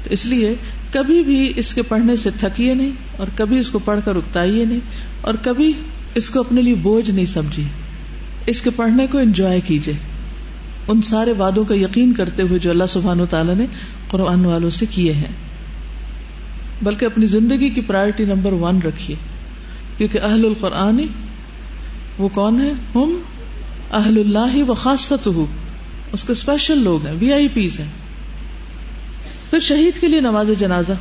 تو 0.04 0.10
اس 0.12 0.26
لیے 0.26 0.54
کبھی 0.92 1.22
بھی 1.22 1.52
اس 1.56 1.74
کے 1.74 1.82
پڑھنے 1.82 2.16
سے 2.16 2.30
تھکیے 2.40 2.74
نہیں 2.74 2.90
اور 3.16 3.26
کبھی 3.36 3.58
اس 3.58 3.70
کو 3.70 3.78
پڑھ 3.78 4.00
کر 4.04 4.16
اکتائیے 4.16 4.64
نہیں 4.64 4.80
اور 5.20 5.34
کبھی 5.42 5.72
اس 6.14 6.30
کو 6.30 6.40
اپنے 6.40 6.62
لیے 6.62 6.74
بوجھ 6.74 7.10
نہیں 7.10 7.24
سمجھیے۔ 7.24 7.66
اس 8.46 8.62
کے 8.62 8.70
پڑھنے 8.76 9.06
کو 9.06 9.18
انجوائے 9.18 9.60
کیجیے۔ 9.60 9.94
ان 10.88 11.02
سارے 11.02 11.32
وادوں 11.32 11.64
کا 11.64 11.74
یقین 11.74 12.12
کرتے 12.12 12.42
ہوئے 12.42 12.58
جو 12.58 12.70
اللہ 12.70 12.84
سبحان 12.88 13.20
و 13.20 13.26
تعالیٰ 13.26 13.54
نے 13.54 13.66
قرآن 14.08 14.44
والوں 14.44 14.70
سے 14.70 14.86
کیے 14.90 15.12
ہیں۔ 15.12 15.32
بلکہ 16.82 17.04
اپنی 17.04 17.26
زندگی 17.26 17.70
کی 17.70 17.80
پرائرٹی 17.80 18.24
نمبر 18.24 18.52
ون 18.52 18.82
رکھیے۔ 18.82 19.16
کیونکہ 19.96 20.18
اہل 20.18 20.44
القرآن 20.44 21.00
وہ 22.18 22.28
کون 22.28 22.60
ہے 22.60 22.72
ہم 22.94 23.18
اہل 23.94 24.18
اللہ 24.18 24.70
و 24.70 24.74
خاصت 24.74 25.28
اس 26.12 26.24
کے 26.24 26.32
اسپیشل 26.32 26.78
لوگ 26.78 27.06
ہیں 27.06 27.14
وی 27.18 27.32
آئی 27.32 27.48
پیز 27.48 27.80
ہیں۔ 27.80 27.88
پھر 29.50 29.60
شہید 29.60 30.00
کے 30.00 30.08
لیے 30.08 30.20
نماز 30.20 30.50
جنازہ۔ 30.58 30.92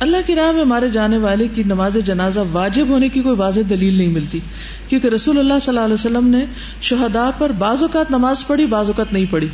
اللہ 0.00 0.16
کی 0.26 0.34
راہ 0.34 0.52
میں 0.52 0.64
مارے 0.64 0.90
جانے 0.90 1.18
والے 1.18 1.48
کی 1.48 1.62
نماز 1.62 1.98
جنازہ 2.06 2.40
واجب 2.52 2.86
ہونے 2.88 3.08
کی 3.08 3.22
کوئی 3.22 3.36
واضح 3.36 3.60
دلیل 3.70 3.94
نہیں 3.94 4.08
ملتی۔ 4.08 4.40
کیونکہ 4.88 5.08
رسول 5.08 5.38
اللہ 5.38 5.54
صلی 5.62 5.68
اللہ 5.68 5.84
علیہ 5.84 5.94
وسلم 5.94 6.28
نے 6.28 6.44
شہدا 6.82 7.30
پر 7.38 7.52
بعض 7.52 7.82
اوقات 7.82 8.10
نماز 8.10 8.46
پڑھی، 8.46 8.66
بعض 8.66 8.86
اوقات 8.86 9.12
نہیں 9.12 9.24
پڑھی۔ 9.30 9.48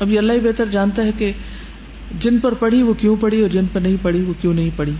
اب 0.00 0.12
یہ 0.12 0.18
اللہ 0.18 0.32
ہی 0.32 0.40
بہتر 0.40 0.66
جانتا 0.66 1.02
ہے 1.02 1.12
کہ 1.12 1.32
جن 2.20 2.38
پر 2.38 2.54
پڑھی 2.54 2.82
وہ 2.82 2.94
کیوں 2.94 3.16
پڑھی 3.16 3.42
اور 3.42 3.48
جن 3.48 3.64
پر 3.72 3.80
نہیں 3.80 3.96
پڑھی 4.02 4.22
وہ 4.22 4.32
کیوں 4.40 4.54
نہیں 4.54 4.70
پڑھی۔ 4.76 4.92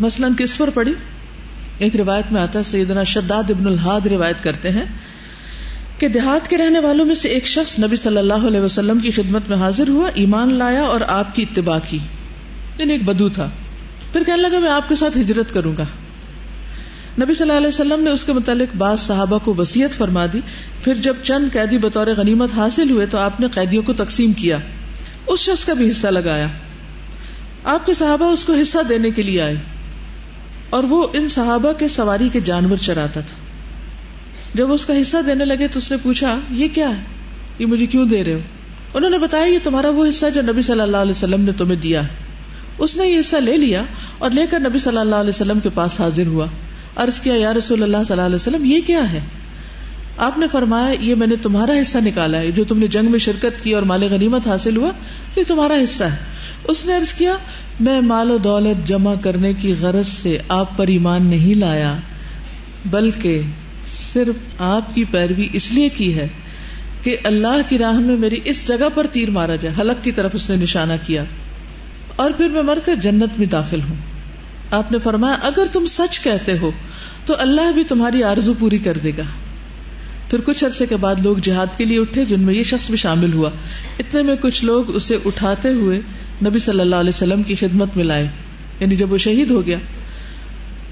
مثلاً 0.00 0.32
کس 0.38 0.58
پر 0.58 0.70
پڑھی؟ 0.70 0.94
ایک 1.78 1.96
روایت 1.96 2.32
میں 2.32 2.40
آتا 2.40 2.58
ہے، 2.58 2.64
سیدنا 2.64 3.02
شداد 3.02 3.50
ابن 3.50 3.66
الحاد 3.66 4.06
روایت 4.06 4.44
کرتے 4.44 4.70
ہیں۔ 4.70 4.84
کہ 5.98 6.08
دیہات 6.08 6.48
کے 6.48 6.58
رہنے 6.58 6.78
والوں 6.78 7.04
میں 7.04 7.14
سے 7.14 7.28
ایک 7.28 7.46
شخص 7.46 7.78
نبی 7.78 7.96
صلی 7.96 8.18
اللہ 8.18 8.34
علیہ 8.34 8.60
وسلم 8.60 8.98
کی 8.98 9.10
خدمت 9.10 9.42
میں 9.48 9.56
حاضر 9.56 9.88
ہوا، 9.88 10.10
ایمان 10.14 10.54
لایا 10.54 10.82
اور 10.82 11.00
آپ 11.08 11.34
کی 11.34 11.42
اتباع 11.42 11.78
کی۔ 11.88 11.98
یعنی 12.78 12.92
ایک 12.92 13.04
بدو 13.04 13.28
تھا۔ 13.28 13.50
پھر 14.12 14.22
کہنے 14.26 14.42
لگا، 14.42 14.58
میں 14.58 14.70
آپ 14.70 14.88
کے 14.88 14.94
ساتھ 14.94 15.18
ہجرت 15.18 15.54
کروں 15.54 15.76
گا۔ 15.76 15.84
نبی 17.22 17.34
صلی 17.34 17.42
اللہ 17.42 17.58
علیہ 17.58 17.68
وسلم 17.68 18.02
نے 18.04 18.10
اس 18.10 18.24
کے 18.24 18.32
متعلق 18.32 18.76
بعض 18.76 19.00
صحابہ 19.00 19.38
کو 19.44 19.54
وسیعت 19.58 19.90
فرما 19.98 20.26
دی۔ 20.32 20.40
پھر 20.84 20.94
جب 20.94 21.14
چند 21.22 21.52
قیدی 21.52 21.78
بطور 21.78 22.06
غنیمت 22.06 22.50
حاصل 22.56 22.90
ہوئے 22.90 23.06
تو 23.06 23.18
آپ 23.18 23.40
نے 23.40 23.48
قیدیوں 23.48 23.82
کو 23.82 23.92
تقسیم 23.92 24.32
کیا۔ 24.32 24.58
اس 25.26 25.40
شخص 25.40 25.64
کا 25.64 25.72
بھی 25.72 25.90
حصہ 25.90 26.06
لگایا۔ 26.06 26.46
آپ 27.64 27.86
کے 27.86 27.94
صحابہ 27.94 28.24
اس 28.24 28.44
کو 28.44 28.54
حصہ 28.54 28.78
دینے 28.88 29.10
کے 29.10 29.22
لیے 29.22 29.42
آئے۔ 29.42 29.56
اور 30.70 30.84
وہ 30.84 31.06
ان 31.12 31.28
صحابہ 31.28 31.72
کے 31.72 31.88
سواری 31.88 32.28
کے 32.32 32.40
جانور 32.40 32.76
چراتا 32.76 33.20
تھا۔ 33.20 33.47
جب 34.54 34.72
اس 34.72 34.84
کا 34.84 35.00
حصہ 35.00 35.16
دینے 35.26 35.44
لگے 35.44 35.68
تو 35.68 35.78
اس 35.78 35.90
نے 35.90 35.96
پوچھا، 36.02 36.38
یہ 36.50 36.68
کیا 36.68 36.88
ہے؟ 36.88 37.02
یہ 37.58 37.66
مجھے 37.66 37.86
کیوں 37.86 38.06
دے 38.06 38.24
رہے 38.24 38.34
ہو؟ 38.34 38.38
انہوں 38.94 39.10
نے 39.10 39.18
بتایا، 39.18 39.44
یہ 39.44 39.58
تمہارا 39.62 39.88
وہ 39.88 40.08
حصہ 40.08 40.26
جو 40.34 40.42
نبی 40.42 40.62
صلی 40.62 40.80
اللہ 40.80 40.96
علیہ 40.96 41.10
وسلم 41.10 41.40
نے 41.40 41.52
تمہیں 41.52 41.76
دیا 41.76 42.02
ہے۔ 42.02 42.28
اس 42.78 42.96
نے 42.96 43.06
یہ 43.06 43.20
حصہ 43.20 43.36
لے 43.36 43.56
لیا 43.56 43.82
اور 44.18 44.30
لے 44.30 44.46
کر 44.50 44.60
نبی 44.60 44.78
صلی 44.78 44.98
اللہ 44.98 45.14
علیہ 45.14 45.28
وسلم 45.28 45.60
کے 45.60 45.68
پاس 45.74 46.00
حاضر 46.00 46.26
ہوا۔ 46.26 46.46
عرض 46.96 47.20
کیا، 47.20 47.34
یا 47.34 47.54
رسول 47.54 47.82
اللہ 47.82 47.96
صلی 47.96 48.12
اللہ 48.12 48.26
علیہ 48.26 48.36
وسلم، 48.36 48.64
یہ 48.64 48.80
کیا 48.86 49.12
ہے؟ 49.12 49.20
آپ 50.16 50.38
نے 50.38 50.46
فرمایا، 50.52 50.94
یہ 51.00 51.14
میں 51.14 51.26
نے 51.26 51.34
تمہارا 51.42 51.72
حصہ 51.82 51.98
نکالا 51.98 52.40
ہے۔ 52.40 52.50
جو 52.50 52.64
تم 52.64 52.78
نے 52.78 52.86
جنگ 52.86 53.10
میں 53.10 53.18
شرکت 53.18 53.64
کی 53.64 53.74
اور 53.74 53.82
مال 53.82 54.02
غنیمت 54.02 54.46
حاصل 54.46 54.76
ہوا، 54.76 54.90
یہ 55.36 55.42
تمہارا 55.48 55.74
حصہ 55.84 56.04
ہے۔ 56.04 56.16
اس 56.64 56.86
نے 56.86 56.92
عرض 56.92 57.12
کیا، 57.12 57.34
میں 57.80 58.00
مال 58.00 58.30
و 58.30 58.38
دولت 58.38 58.86
جمع 58.86 59.14
کرنے 59.20 59.54
کی 59.54 59.74
غرض 59.80 60.08
سے 60.08 60.38
آپ 60.48 60.76
پر 60.76 60.86
ایمان 60.86 61.26
نہیں 61.26 61.54
لایا، 61.54 61.94
بلکہ 62.86 63.42
صرف 64.12 64.60
آپ 64.60 64.94
کی 64.94 65.04
پیروی 65.04 65.48
اس 65.52 65.70
لیے 65.72 65.88
کی 65.88 66.14
ہے 66.14 66.28
کہ 67.02 67.16
اللہ 67.24 67.60
کی 67.68 67.78
راہ 67.78 67.98
میں 67.98 68.16
میری 68.16 68.40
اس 68.44 68.66
جگہ 68.68 68.88
پر 68.94 69.06
تیر 69.12 69.30
مارا 69.30 69.56
جائے، 69.56 69.74
حلق 69.80 70.04
کی 70.04 70.12
طرف 70.12 70.34
اس 70.34 70.50
نے 70.50 70.56
نشانہ 70.56 70.92
کیا، 71.06 71.24
اور 72.16 72.30
پھر 72.30 72.48
میں 72.48 72.62
مر 72.62 72.78
کر 72.84 72.94
جنت 72.94 73.38
میں 73.38 73.46
داخل 73.46 73.80
ہوں۔ 73.80 73.94
آپ 74.70 74.92
نے 74.92 74.98
فرمایا، 74.98 75.36
اگر 75.42 75.66
تم 75.72 75.86
سچ 75.86 76.20
کہتے 76.20 76.58
ہو، 76.58 76.70
تو 77.26 77.34
اللہ 77.38 77.70
بھی 77.72 77.84
تمہاری 77.84 78.22
آرزو 78.22 78.52
پوری 78.58 78.78
کر 78.78 78.98
دے 78.98 79.12
گا۔ 79.18 79.22
پھر 80.30 80.40
کچھ 80.40 80.64
عرصے 80.64 80.86
کے 80.86 80.96
بعد 80.96 81.20
لوگ 81.22 81.36
جہاد 81.36 81.78
کے 81.78 81.84
لیے 81.84 82.00
اٹھے، 82.00 82.24
جن 82.24 82.40
میں 82.40 82.54
یہ 82.54 82.62
شخص 82.62 82.88
بھی 82.90 82.96
شامل 82.96 83.32
ہوا۔ 83.32 83.50
اتنے 83.98 84.22
میں 84.22 84.36
کچھ 84.40 84.64
لوگ 84.64 84.94
اسے 84.94 85.16
اٹھاتے 85.24 85.68
ہوئے 85.68 86.00
نبی 86.46 86.58
صلی 86.58 86.80
اللہ 86.80 86.96
علیہ 86.96 87.08
وسلم 87.08 87.42
کی 87.42 87.54
خدمت 87.54 87.96
میں 87.96 88.04
لائے 88.04 88.26
یعنی 88.80 88.96
جب 88.96 89.12
وہ 89.12 89.18
شہید 89.18 89.50
ہو 89.50 89.66
گیا 89.66 89.78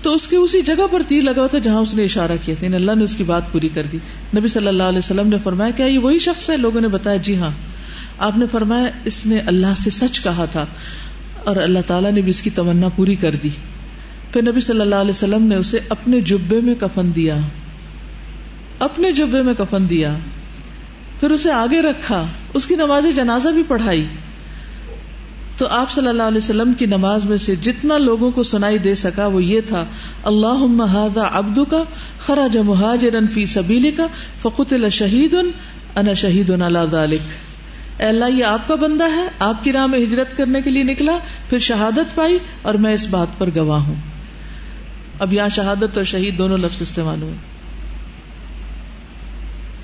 تو 0.07 0.15
اس 0.15 0.29
کی 0.29 0.37
اسی 0.37 0.63
جگہ 0.63 0.87
پر 0.91 1.03
تیر 1.09 1.23
لگا 1.23 1.47
تھا 1.47 1.59
جہاں 1.59 1.81
اس 1.81 1.95
نے 1.95 2.05
اشارہ 2.05 2.33
کیا 2.45 2.55
تھا۔ 2.59 2.65
یعنی 2.67 2.77
اللہ 2.77 2.93
نے 2.95 3.05
اس 3.05 3.17
کی 3.17 3.25
بات 3.25 3.53
پوری 3.53 3.69
کر 3.69 3.83
دی۔ 3.93 3.99
نبی 4.37 4.49
صلی 4.49 4.67
اللہ 4.67 4.83
علیہ 4.83 4.99
وسلم 4.99 5.29
نے 5.29 5.37
فرمایا، 5.43 5.71
کیا 5.71 5.87
یہ 5.87 5.99
وہی 5.99 6.19
شخص 6.19 6.51
ہے؟ 6.51 6.57
لوگوں 6.57 6.81
نے 6.81 6.89
بتایا 6.89 7.17
جی 7.17 7.37
ہاں۔ 7.37 7.51
آپ 8.19 8.39
نے 8.39 8.47
فرمایا، 8.51 8.85
اس 9.05 9.27
نے 9.27 9.39
اللہ 9.39 9.67
سے 9.77 9.91
سچ 9.91 10.21
کہا 10.21 10.45
تھا 10.45 10.67
اور 11.45 11.57
اللہ 11.57 11.79
تعالیٰ 11.87 12.13
نے 12.13 12.21
بھی 12.21 12.31
اس 12.31 12.43
کی 12.43 12.51
تمنا 12.51 12.89
پوری 12.89 13.15
کر 13.15 13.35
دی۔ 13.35 13.49
پھر 14.33 14.43
نبی 14.43 14.61
صلی 14.61 14.81
اللہ 14.81 14.95
علیہ 14.95 15.11
وسلم 15.11 15.43
نے 15.43 15.57
اسے 15.57 15.79
اپنے 15.89 16.21
جبے 16.21 16.61
میں 16.61 16.75
کفن 16.75 17.11
دیا۔ 17.17 17.37
اپنے 18.79 19.13
جبے 19.13 19.43
میں 19.43 19.55
کفن 19.55 19.91
دیا۔ 19.91 20.17
پھر 21.21 21.31
اسے 21.31 21.53
آگے 21.53 21.81
رکھا۔ 21.81 22.27
اس 22.55 22.67
کی 22.67 22.75
نماز 22.75 23.05
جنازہ 23.17 23.49
بھی 23.49 23.63
پڑھائی۔ 23.69 24.07
تو 25.57 25.67
آپ 25.67 25.91
صلی 25.91 26.09
اللہ 26.09 26.23
علیہ 26.23 26.39
وسلم 26.39 26.73
کی 26.73 26.87
نماز 26.87 27.25
میں 27.25 27.37
سے 27.37 27.57
جتنا 27.57 27.99
لوگوں 27.99 28.31
کو 28.31 28.43
سنائی 28.43 28.79
دے 28.79 28.95
سکا 28.95 29.27
وہ 29.27 29.45
یہ 29.45 29.61
تھا 29.61 29.85
اللہ 30.25 31.19
ابدو 31.19 31.65
کا 31.65 31.85
خراج 32.27 32.57
مہاجر 32.57 33.27
فی 33.35 33.47
سبیلی 33.47 33.91
کا 33.91 34.07
فقت 34.43 34.75
شہید 34.93 35.35
ان 35.35 36.15
شہید 36.15 36.51
اللہ 36.51 36.79
اللہ، 37.99 38.25
یہ 38.35 38.45
آپ 38.45 38.69
کا 38.69 38.75
بندہ 38.75 39.05
ہے، 39.05 39.29
آپ 39.39 39.65
کی 39.65 39.73
راہ 39.73 39.87
میں 39.87 39.99
ہجرت 39.99 40.37
کرنے 40.37 40.63
کے 40.63 40.71
لیے 40.71 40.83
نکلا، 40.83 41.19
پھر 41.51 41.59
شہادت 41.59 42.15
پائی 42.15 42.39
اور 42.63 42.75
میں 42.75 42.95
اس 42.95 43.07
بات 43.07 43.39
پر 43.39 43.49
گواہ 43.57 43.81
ہوں۔ 43.81 43.95
اب 45.19 45.33
یہاں 45.33 45.49
شہادت 45.49 45.97
اور 45.97 46.05
شہید 46.05 46.39
دونوں 46.39 46.59
لفظ 46.59 46.83
استعمال 46.83 47.23
ہوئے۔ 47.23 47.35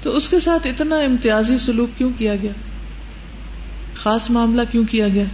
تو 0.03 0.17
اس 0.17 0.29
کے 0.29 0.41
ساتھ 0.41 0.67
اتنا 0.67 0.97
امتیازی 0.97 1.59
سلوک 1.59 1.99
کیوں 1.99 2.11
کیا 2.19 2.37
گیا؟ 2.43 2.53
خاص 3.95 4.31
معاملہ 4.31 4.63
کیوں 4.71 4.85
کیا 4.91 5.09
گیا؟ 5.09 5.25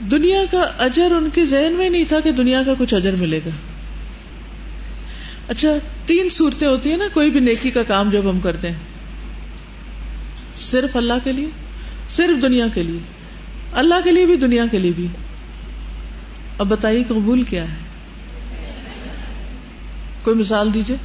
دنیا 0.00 0.44
کا 0.50 0.58
اجر 0.58 1.10
ان 1.10 1.28
کے 1.34 1.46
ذہن 1.46 1.72
میں 1.72 1.90
نہیں 1.90 2.04
تھا 2.08 2.20
کہ 2.20 2.32
دنیا 2.32 2.62
کا 2.62 2.74
کچھ 2.78 2.94
اجر 2.94 3.12
ملے 3.12 3.40
گا۔ 3.46 3.50
اچھا 5.48 5.68
تین 6.06 6.28
صورتیں 6.30 6.68
ہوتی 6.68 6.90
ہیں 6.90 6.96
نا، 6.96 7.04
کوئی 7.12 7.30
بھی 7.30 7.40
نیکی 7.40 7.70
کا 7.70 7.82
کام 7.82 8.10
جب 8.10 8.30
ہم 8.30 8.40
کرتے 8.40 8.70
ہیں۔ 8.70 8.78
صرف 10.54 10.96
اللہ 10.96 11.12
کے 11.24 11.32
لیے؟ 11.32 11.46
صرف 12.10 12.42
دنیا 12.42 12.66
کے 12.74 12.82
لیے۔ 12.82 12.98
اللہ 13.72 13.94
کے 14.04 14.10
لیے 14.10 14.26
بھی، 14.26 14.36
دنیا 14.36 14.66
کے 14.70 14.78
لیے 14.78 14.90
بھی۔ 14.96 15.06
اب 16.58 16.66
بتائیے 16.66 17.04
قبول 17.08 17.42
کیا 17.42 17.62
ہے؟ 17.62 17.76
کوئی 20.22 20.36
مثال 20.36 20.74
دیجیے 20.74 20.96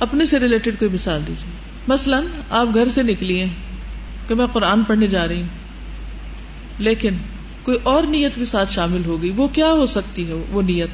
اپنے 0.00 0.26
سے 0.26 0.38
ریلیٹڈ 0.38 0.78
کوئی 0.78 0.90
مثال 0.90 1.20
دیجیے 1.26 1.52
مثلاً، 1.88 2.26
آپ 2.50 2.66
گھر 2.74 2.88
سے 2.88 3.02
نکلی 3.02 3.40
ہیں 3.40 3.52
کہ 4.28 4.34
میں 4.34 4.46
قرآن 4.46 4.82
پڑھنے 4.82 5.06
جا 5.06 5.28
رہی 5.28 5.40
ہوں، 5.40 5.48
لیکن 6.78 7.14
کوئی 7.64 7.78
اور 7.82 8.04
نیت 8.04 8.32
بھی 8.34 8.44
ساتھ 8.44 8.72
شامل 8.72 9.04
ہوگی 9.04 9.30
وہ 9.30 9.48
کیا 9.48 9.68
ہو 9.68 9.86
سکتی 9.86 10.28
ہے 10.28 10.32
وہ 10.32 10.62
نیت 10.62 10.90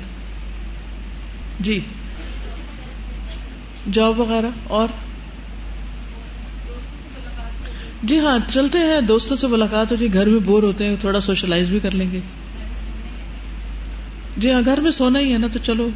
جی 1.60 1.80
جاب 3.92 4.20
وغیرہ 4.20 4.46
اور 4.64 4.88
جی 8.02 8.18
ہاں 8.18 8.38
چلتے 8.48 8.78
ہیں 8.78 9.00
دوستوں 9.00 9.36
سے 9.36 9.46
ملاقات 9.46 9.90
ہو 9.90 9.96
جی 9.96 10.12
گھر 10.12 10.28
میں 10.28 10.40
بور 10.40 10.62
ہوتے 10.62 10.86
ہیں، 10.86 10.96
تھوڑا 11.00 11.20
سوشلائز 11.20 11.68
بھی 11.68 11.80
کر 11.80 11.90
لیں 11.90 12.10
گے۔ 12.12 12.20
جی 14.36 14.52
ہاں 14.52 14.60
گھر 14.64 14.80
میں 14.80 14.90
سونا 14.90 15.18
ہی 15.18 15.32
ہے 15.32 15.38
نا، 15.38 15.46
تو 15.52 15.58
چلو۔ 15.58 15.88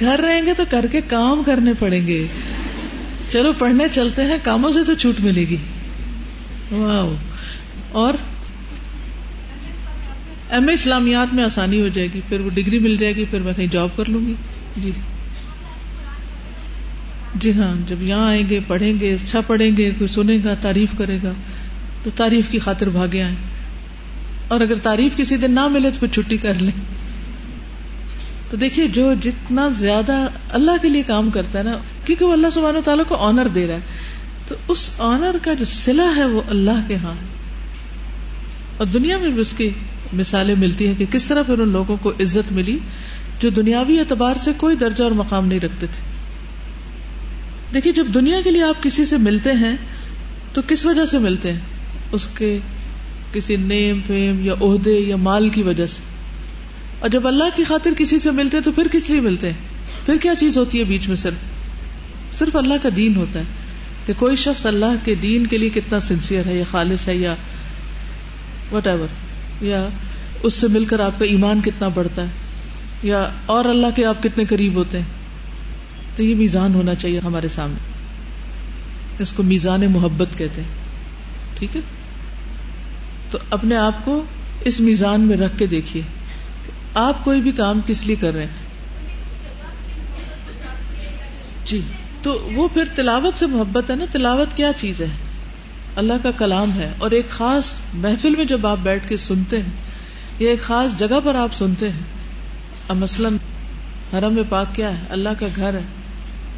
گھر 0.00 0.20
رہیں 0.20 0.46
گے 0.46 0.54
تو 0.54 0.62
کر 0.70 0.86
کے 0.92 1.00
کام 1.00 1.42
کرنے 1.46 1.72
پڑیں 1.78 2.06
گے۔ 2.06 2.26
چلو، 3.28 3.52
پڑھنے 3.52 3.88
چلتے 3.88 4.22
ہیں، 4.22 4.38
کاموں 4.42 4.72
سے 4.72 4.84
تو 4.84 4.94
چھوٹ 4.94 5.20
ملے 5.20 5.40
گی۔ 5.40 5.56
واہ 6.70 7.14
اور 7.88 8.14
ایم 10.50 10.68
اے 10.68 10.74
اسلامیات 10.74 11.34
میں 11.34 11.44
آسانی 11.44 11.80
ہو 11.80 11.88
جائے 11.88 12.08
گی، 12.14 12.20
پھر 12.28 12.40
وہ 12.40 12.50
ڈگری 12.54 12.78
مل 12.78 12.96
جائے 12.96 13.16
گی، 13.16 13.24
پھر 13.30 13.40
میں 13.40 13.52
کہیں 13.56 13.66
جاب 13.66 13.88
کر 13.96 14.04
لوں 14.08 14.26
گی۔ 14.26 14.34
جی۔ 14.76 14.90
جی 17.34 17.52
ہاں 17.52 17.74
جب 17.86 18.02
یہاں 18.02 18.28
آئیں 18.28 18.48
گے، 18.50 18.60
پڑھیں 18.66 18.92
گے 19.00 19.14
اچھا 19.14 19.40
پڑھیں 19.40 19.76
گے، 19.76 19.90
کوئی 19.90 20.08
سنے 20.08 20.38
گا، 20.44 20.54
تعریف 20.54 20.88
کرے 20.98 21.18
گا، 21.22 21.32
تو 22.02 22.10
تعریف 22.16 22.48
کی 22.48 22.58
خاطر 22.58 22.88
بھاگے 22.88 23.22
آئیں۔ 23.22 23.34
اور 24.48 24.60
اگر 24.60 24.74
تعریف 24.74 25.16
کسی 25.16 25.36
دن 25.36 25.50
نہ 25.50 25.68
ملے 25.68 25.90
تو 25.90 26.00
پھر 26.00 26.08
چھٹی 26.08 26.36
کر 26.36 26.54
لیں۔ 26.54 26.84
تو 28.50 28.56
دیکھیے، 28.56 28.88
جو 28.88 29.12
جتنا 29.22 29.68
زیادہ 29.68 30.26
اللہ 30.48 30.70
کے 30.82 30.88
لیے 30.88 31.02
کام 31.02 31.30
کرتا 31.30 31.58
ہے 31.58 31.64
نا، 31.64 31.78
کیونکہ 32.04 32.24
وہ 32.24 32.32
اللہ 32.32 32.46
سبحانہ 32.52 32.78
تعالیٰ 32.78 33.04
کو 33.08 33.14
آنر 33.14 33.48
دے 33.48 33.66
رہا 33.66 33.74
ہے، 33.74 33.80
تو 34.48 34.54
اس 34.68 34.90
آنر 34.98 35.36
کا 35.42 35.54
جو 35.54 35.64
سلا 35.64 36.12
ہے 36.16 36.24
وہ 36.24 36.42
اللہ 36.48 36.84
کے 36.88 36.96
ہاں۔ 36.96 37.12
ہے 37.12 37.36
اور 38.76 38.86
دنیا 38.86 39.18
میں 39.18 39.30
بھی 39.30 39.40
اس 39.40 39.54
کی 39.56 39.70
مثالیں 40.12 40.54
ملتی 40.58 40.86
ہیں 40.86 40.94
کہ 40.98 41.06
کس 41.06 41.24
طرح 41.24 41.42
پھر 41.42 41.58
ان 41.58 41.68
لوگوں 41.68 41.96
کو 41.96 42.10
عزت 42.10 42.52
ملی 42.52 42.78
جو 43.40 43.50
دنیاوی 43.50 43.98
اعتبار 43.98 44.34
سے 44.34 44.50
کوئی 44.56 44.76
درجہ 44.76 45.04
اور 45.04 45.12
مقام 45.12 45.46
نہیں 45.46 45.60
رکھتے 45.60 45.86
تھے۔ 45.86 46.16
دیکھیے، 47.74 47.92
جب 47.92 48.06
دنیا 48.14 48.40
کے 48.44 48.50
لیے 48.50 48.62
آپ 48.62 48.82
کسی 48.82 49.06
سے 49.06 49.16
ملتے 49.16 49.52
ہیں، 49.52 49.76
تو 50.52 50.60
کس 50.68 50.86
وجہ 50.86 51.04
سے 51.04 51.18
ملتے 51.18 51.52
ہیں؟ 51.52 51.60
اس 52.12 52.26
کے 52.26 52.58
کسی 53.32 53.56
نیم، 53.56 54.00
فیم 54.06 54.44
یا 54.44 54.52
عہدے 54.60 54.92
یا 54.92 55.16
مال 55.16 55.48
کی 55.48 55.62
وجہ 55.62 55.86
سے۔ 55.86 56.02
اور 57.00 57.08
جب 57.08 57.26
اللہ 57.28 57.44
کی 57.56 57.64
خاطر 57.64 57.90
کسی 57.98 58.18
سے 58.18 58.30
ملتے 58.30 58.60
تو 58.60 58.72
پھر 58.72 58.86
کس 58.92 59.10
لیے 59.10 59.20
ملتے 59.20 59.46
ہیں؟ 59.46 59.58
پھر 60.06 60.16
کیا 60.16 60.34
چیز 60.34 60.58
ہوتی 60.58 60.78
ہے 60.78 60.84
بیچ 60.84 61.08
میں 61.08 61.16
صرف؟ 61.16 61.34
صرف 62.38 62.56
اللہ 62.56 62.74
کا 62.82 62.88
دین 62.96 63.16
ہوتا 63.16 63.38
ہے 63.38 63.44
کہ 64.06 64.12
کوئی 64.18 64.36
شخص 64.36 64.66
اللہ 64.66 64.94
کے 65.04 65.14
دین 65.14 65.46
کے 65.46 65.58
لیے 65.58 65.70
کتنا 65.70 66.00
سنسیئر 66.00 66.46
ہے 66.46 66.58
یا 66.58 66.64
خالص 66.70 67.08
ہے 67.08 67.16
یا 67.16 67.34
وٹ 68.72 68.86
ایور 68.86 69.25
یا 69.60 69.88
اس 70.42 70.54
سے 70.54 70.66
مل 70.68 70.84
کر 70.84 71.00
آپ 71.00 71.18
کا 71.18 71.24
ایمان 71.24 71.60
کتنا 71.60 71.88
بڑھتا 71.88 72.22
ہے، 72.22 72.26
یا 73.02 73.28
اور 73.46 73.64
اللہ 73.64 73.86
کے 73.96 74.04
آپ 74.04 74.22
کتنے 74.22 74.44
قریب 74.44 74.74
ہوتے 74.74 74.98
ہیں۔ 74.98 75.04
تو 76.16 76.22
یہ 76.22 76.34
میزان 76.34 76.74
ہونا 76.74 76.94
چاہیے 76.94 77.18
ہمارے 77.18 77.48
سامنے۔ 77.48 77.76
اس 79.18 79.32
کو 79.32 79.42
میزان 79.42 79.80
محبت 79.90 80.38
کہتے 80.38 80.60
ہیں۔ 80.60 80.68
ٹھیک 81.58 81.76
ہے؟ 81.76 81.80
تو 83.30 83.38
اپنے 83.50 83.76
آپ 83.76 84.04
کو 84.04 84.24
اس 84.64 84.80
میزان 84.80 85.20
میں 85.20 85.36
رکھ 85.36 85.58
کے 85.58 85.66
دیکھیے 85.66 86.02
آپ 86.94 87.24
کوئی 87.24 87.40
بھی 87.40 87.52
کام 87.52 87.80
کس 87.86 88.06
لیے 88.06 88.16
کر 88.16 88.32
رہے 88.32 88.42
ہیں۔ 88.42 88.66
جی 91.64 91.80
تو 92.22 92.48
وہ 92.54 92.68
پھر 92.74 92.84
تلاوت 92.94 93.38
سے 93.38 93.46
محبت 93.46 93.90
ہے 93.90 93.96
نا۔ 93.96 94.04
تلاوت 94.12 94.56
کیا 94.56 94.70
چیز 94.76 95.00
ہے؟ 95.00 95.06
اللہ 95.96 96.12
کا 96.22 96.30
کلام 96.30 96.72
ہے 96.72 96.92
اور 96.98 97.10
ایک 97.10 97.30
خاص 97.30 97.76
محفل 97.94 98.30
میں 98.30 98.44
جب 98.44 98.66
آپ 98.66 98.76
بیٹھ 98.82 99.08
کے 99.08 99.16
سنتے 99.16 99.62
ہیں 99.62 99.72
یا 100.38 100.50
ایک 100.50 100.62
خاص 100.62 100.98
جگہ 100.98 101.20
پر 101.24 101.34
آپ 101.34 101.54
سنتے 101.54 101.88
ہیں۔ 101.88 102.00
اب 102.88 102.96
مثلاً 102.96 103.36
حرم 104.12 104.34
میں 104.34 104.42
پاک 104.48 104.74
کیا 104.74 104.98
ہے؟ 104.98 105.04
اللہ 105.10 105.28
کا 105.40 105.46
گھر 105.56 105.74
ہے۔ 105.74 105.80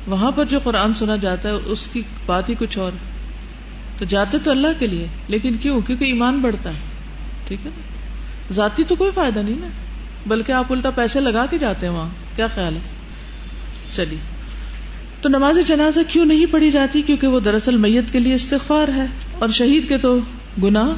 وہاں 0.06 0.30
پر 0.30 0.44
جو 0.44 0.58
قرآن 0.58 0.94
سنا 0.94 1.16
جاتا 1.16 1.48
ہے، 1.48 1.54
اس 1.54 1.86
کی 1.86 2.02
بات 2.26 2.48
ہی 2.48 2.54
کچھ 2.58 2.78
اور 2.78 2.92
تو 3.98 4.04
جاتے 4.04 4.38
تو 4.38 4.50
اللہ 4.50 4.66
کے 4.78 4.86
لیے، 4.86 5.06
لیکن 5.28 5.56
کیوں؟ 5.56 5.80
کیونکہ 5.80 6.04
ایمان 6.04 6.40
بڑھتا 6.40 6.70
ہے۔ 6.70 6.78
ٹھیک 7.48 7.66
ہے؟ 7.66 7.70
نا 7.76 7.82
ذاتی 8.52 8.84
تو 8.84 8.94
کوئی 8.94 9.10
فائدہ 9.14 9.38
نہیں 9.38 9.56
نا۔ 9.60 9.68
بلکہ 10.26 10.52
آپ 10.52 10.72
الٹا 10.72 10.90
پیسے 10.90 11.20
لگا 11.20 11.46
کے 11.50 11.58
جاتے 11.58 11.86
ہیں 11.86 11.94
وہاں۔ 11.94 12.08
کیا 12.36 12.46
خیال 12.46 12.76
ہے؟ 12.76 12.80
چلیے۔ 13.96 14.37
تو 15.20 15.28
نماز 15.28 15.58
جنازہ 15.66 16.00
کیوں 16.08 16.24
نہیں 16.24 16.46
پڑھی 16.50 16.70
جاتی؟ 16.70 17.02
کیونکہ 17.02 17.26
وہ 17.26 17.40
دراصل 17.40 17.76
میت 17.76 18.12
کے 18.12 18.18
لیے 18.18 18.34
استغفار 18.34 18.88
ہے 18.88 19.06
اور 19.38 19.48
شہید 19.48 19.88
کے 19.88 19.98
تو 19.98 20.18
گناہ 20.62 20.88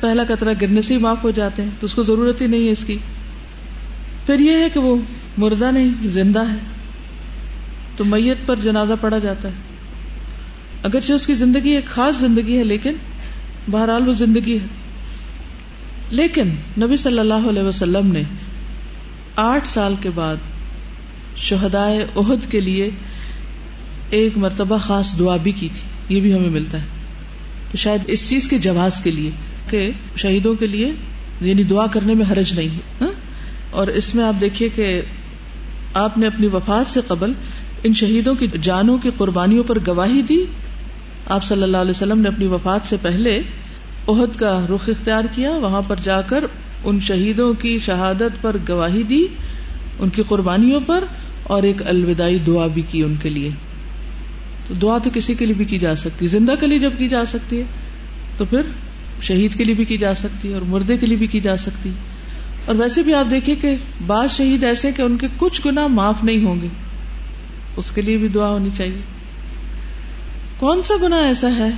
پہلا 0.00 0.22
قطرہ 0.28 0.54
گرنے 0.60 0.82
سے 0.82 0.94
ہی 0.94 0.98
معاف 0.98 1.24
ہو 1.24 1.30
جاتے 1.30 1.62
ہیں، 1.62 1.70
تو 1.80 1.84
اس 1.84 1.94
کو 1.94 2.02
ضرورت 2.02 2.40
ہی 2.40 2.46
نہیں 2.46 2.66
ہے 2.66 2.70
اس 2.70 2.84
کی۔ 2.84 2.96
پھر 4.26 4.38
یہ 4.38 4.52
ہے 4.52 4.68
کہ 4.70 4.80
وہ 4.80 4.96
مردہ 5.38 5.70
نہیں، 5.72 6.08
زندہ 6.08 6.42
ہے۔ 6.50 6.58
تو 7.96 8.04
میت 8.04 8.38
پر 8.46 8.56
جنازہ 8.56 8.92
پڑا 9.00 9.18
جاتا 9.18 9.48
ہے۔ 9.48 9.52
اگرچہ 10.82 11.12
اس 11.12 11.26
کی 11.26 11.34
زندگی 11.34 11.70
ایک 11.70 11.86
خاص 11.86 12.16
زندگی 12.18 12.58
ہے، 12.58 12.64
لیکن 12.64 12.92
بہرحال 13.70 14.08
وہ 14.08 14.12
زندگی 14.12 14.54
ہے۔ 14.54 14.66
لیکن 16.10 16.48
نبی 16.82 16.96
صلی 16.96 17.18
اللہ 17.18 17.48
علیہ 17.50 17.62
وسلم 17.62 18.12
نے 18.12 18.22
آٹھ 19.36 19.68
سال 19.68 19.94
کے 20.00 20.10
بعد 20.14 20.36
شہدائے 21.36 22.06
عہد 22.16 22.50
کے 22.50 22.60
لیے 22.60 22.90
ایک 24.12 24.38
مرتبہ 24.38 24.78
خاص 24.78 25.18
دعا 25.18 25.36
بھی 25.36 25.52
کی 25.52 25.68
تھی، 25.68 26.16
یہ 26.16 26.20
بھی 26.20 26.34
ہمیں 26.34 26.50
ملتا 26.50 26.80
ہے۔ 26.80 26.86
تو 27.70 27.76
شاید 27.76 28.00
اس 28.06 28.28
چیز 28.28 28.48
کے 28.48 28.58
جواز 28.58 29.00
کے 29.00 29.10
لیے 29.10 29.30
کہ 29.70 29.90
شہیدوں 30.16 30.54
کے 30.54 30.66
لیے 30.66 30.92
یعنی 31.40 31.62
دعا 31.62 31.86
کرنے 31.86 32.14
میں 32.14 32.32
حرج 32.32 32.52
نہیں 32.52 32.68
ہے 32.68 33.04
ہاں؟ 33.04 33.12
اور 33.70 33.86
اس 33.86 34.14
میں 34.14 34.24
آپ 34.24 34.40
دیکھیے 34.40 34.68
کہ 34.68 35.02
آپ 35.94 36.18
نے 36.18 36.26
اپنی 36.26 36.46
وفات 36.46 36.86
سے 36.86 37.00
قبل 37.06 37.32
ان 37.84 37.92
شہیدوں 37.92 38.34
کی 38.34 38.46
جانوں 38.62 38.98
کی 38.98 39.10
قربانیوں 39.16 39.64
پر 39.64 39.78
گواہی 39.86 40.22
دی۔ 40.22 40.44
آپ 41.26 41.44
صلی 41.44 41.62
اللہ 41.62 41.76
علیہ 41.76 41.90
وسلم 41.90 42.20
نے 42.20 42.28
اپنی 42.28 42.46
وفات 42.46 42.86
سے 42.86 42.96
پہلے 43.02 43.42
عہد 44.08 44.36
کا 44.36 44.66
رخ 44.70 44.88
اختیار 44.88 45.24
کیا، 45.34 45.50
وہاں 45.50 45.82
پر 45.86 45.96
جا 46.02 46.20
کر 46.20 46.44
ان 46.84 47.00
شہیدوں 47.00 47.54
کی 47.54 47.78
شہادت 47.78 48.42
پر 48.42 48.56
گواہی 48.68 49.02
دی، 49.02 49.26
ان 49.98 50.08
کی 50.08 50.22
قربانیوں 50.28 50.80
پر 50.86 51.04
اور 51.42 51.62
ایک 51.62 51.82
الوداعی 51.86 52.38
دعا 52.38 52.66
بھی 52.66 52.82
کی 52.90 53.02
ان 53.02 53.14
کے 53.22 53.28
لیے۔ 53.28 53.50
دعا 54.74 54.98
تو 54.98 55.10
کسی 55.14 55.34
کے 55.34 55.46
لیے 55.46 55.54
بھی 55.54 55.64
کی 55.64 55.78
جا 55.78 55.96
سکتی 55.96 56.26
زندہ 56.26 56.52
کے 56.60 56.66
لیے 56.66 56.78
جب 56.78 56.90
کی 56.98 57.08
جا 57.08 57.24
سکتی 57.26 57.58
ہے، 57.58 57.64
تو 58.36 58.44
پھر 58.44 58.62
شہید 59.22 59.54
کے 59.54 59.64
لیے 59.64 59.74
بھی 59.74 59.84
کی 59.84 59.98
جا 59.98 60.14
سکتی 60.14 60.48
ہے 60.48 60.54
اور 60.54 60.62
مردے 60.62 60.96
کے 60.96 61.06
لیے 61.06 61.16
بھی 61.16 61.26
کی 61.26 61.40
جا 61.40 61.56
سکتی 61.56 61.90
اور 62.64 62.74
ویسے 62.74 63.02
بھی 63.02 63.14
آپ 63.14 63.30
دیکھیے 63.30 63.56
کہ 63.56 63.76
بعض 64.06 64.30
شہید 64.30 64.64
ایسے 64.64 64.92
کہ 64.92 65.02
ان 65.02 65.16
کے 65.16 65.26
کچھ 65.36 65.60
گنا 65.66 65.86
معاف 65.86 66.24
نہیں 66.24 66.44
ہوں 66.44 66.60
گے۔ 66.60 66.68
اس 67.76 67.90
کے 67.90 68.02
لیے 68.02 68.16
بھی 68.16 68.28
دعا 68.28 68.48
ہونی 68.48 68.68
چاہیے۔ 68.76 69.00
کون 70.58 70.82
سا 70.82 70.94
گنا 71.02 71.16
ایسا 71.16 71.48
ہے؟ 71.58 71.68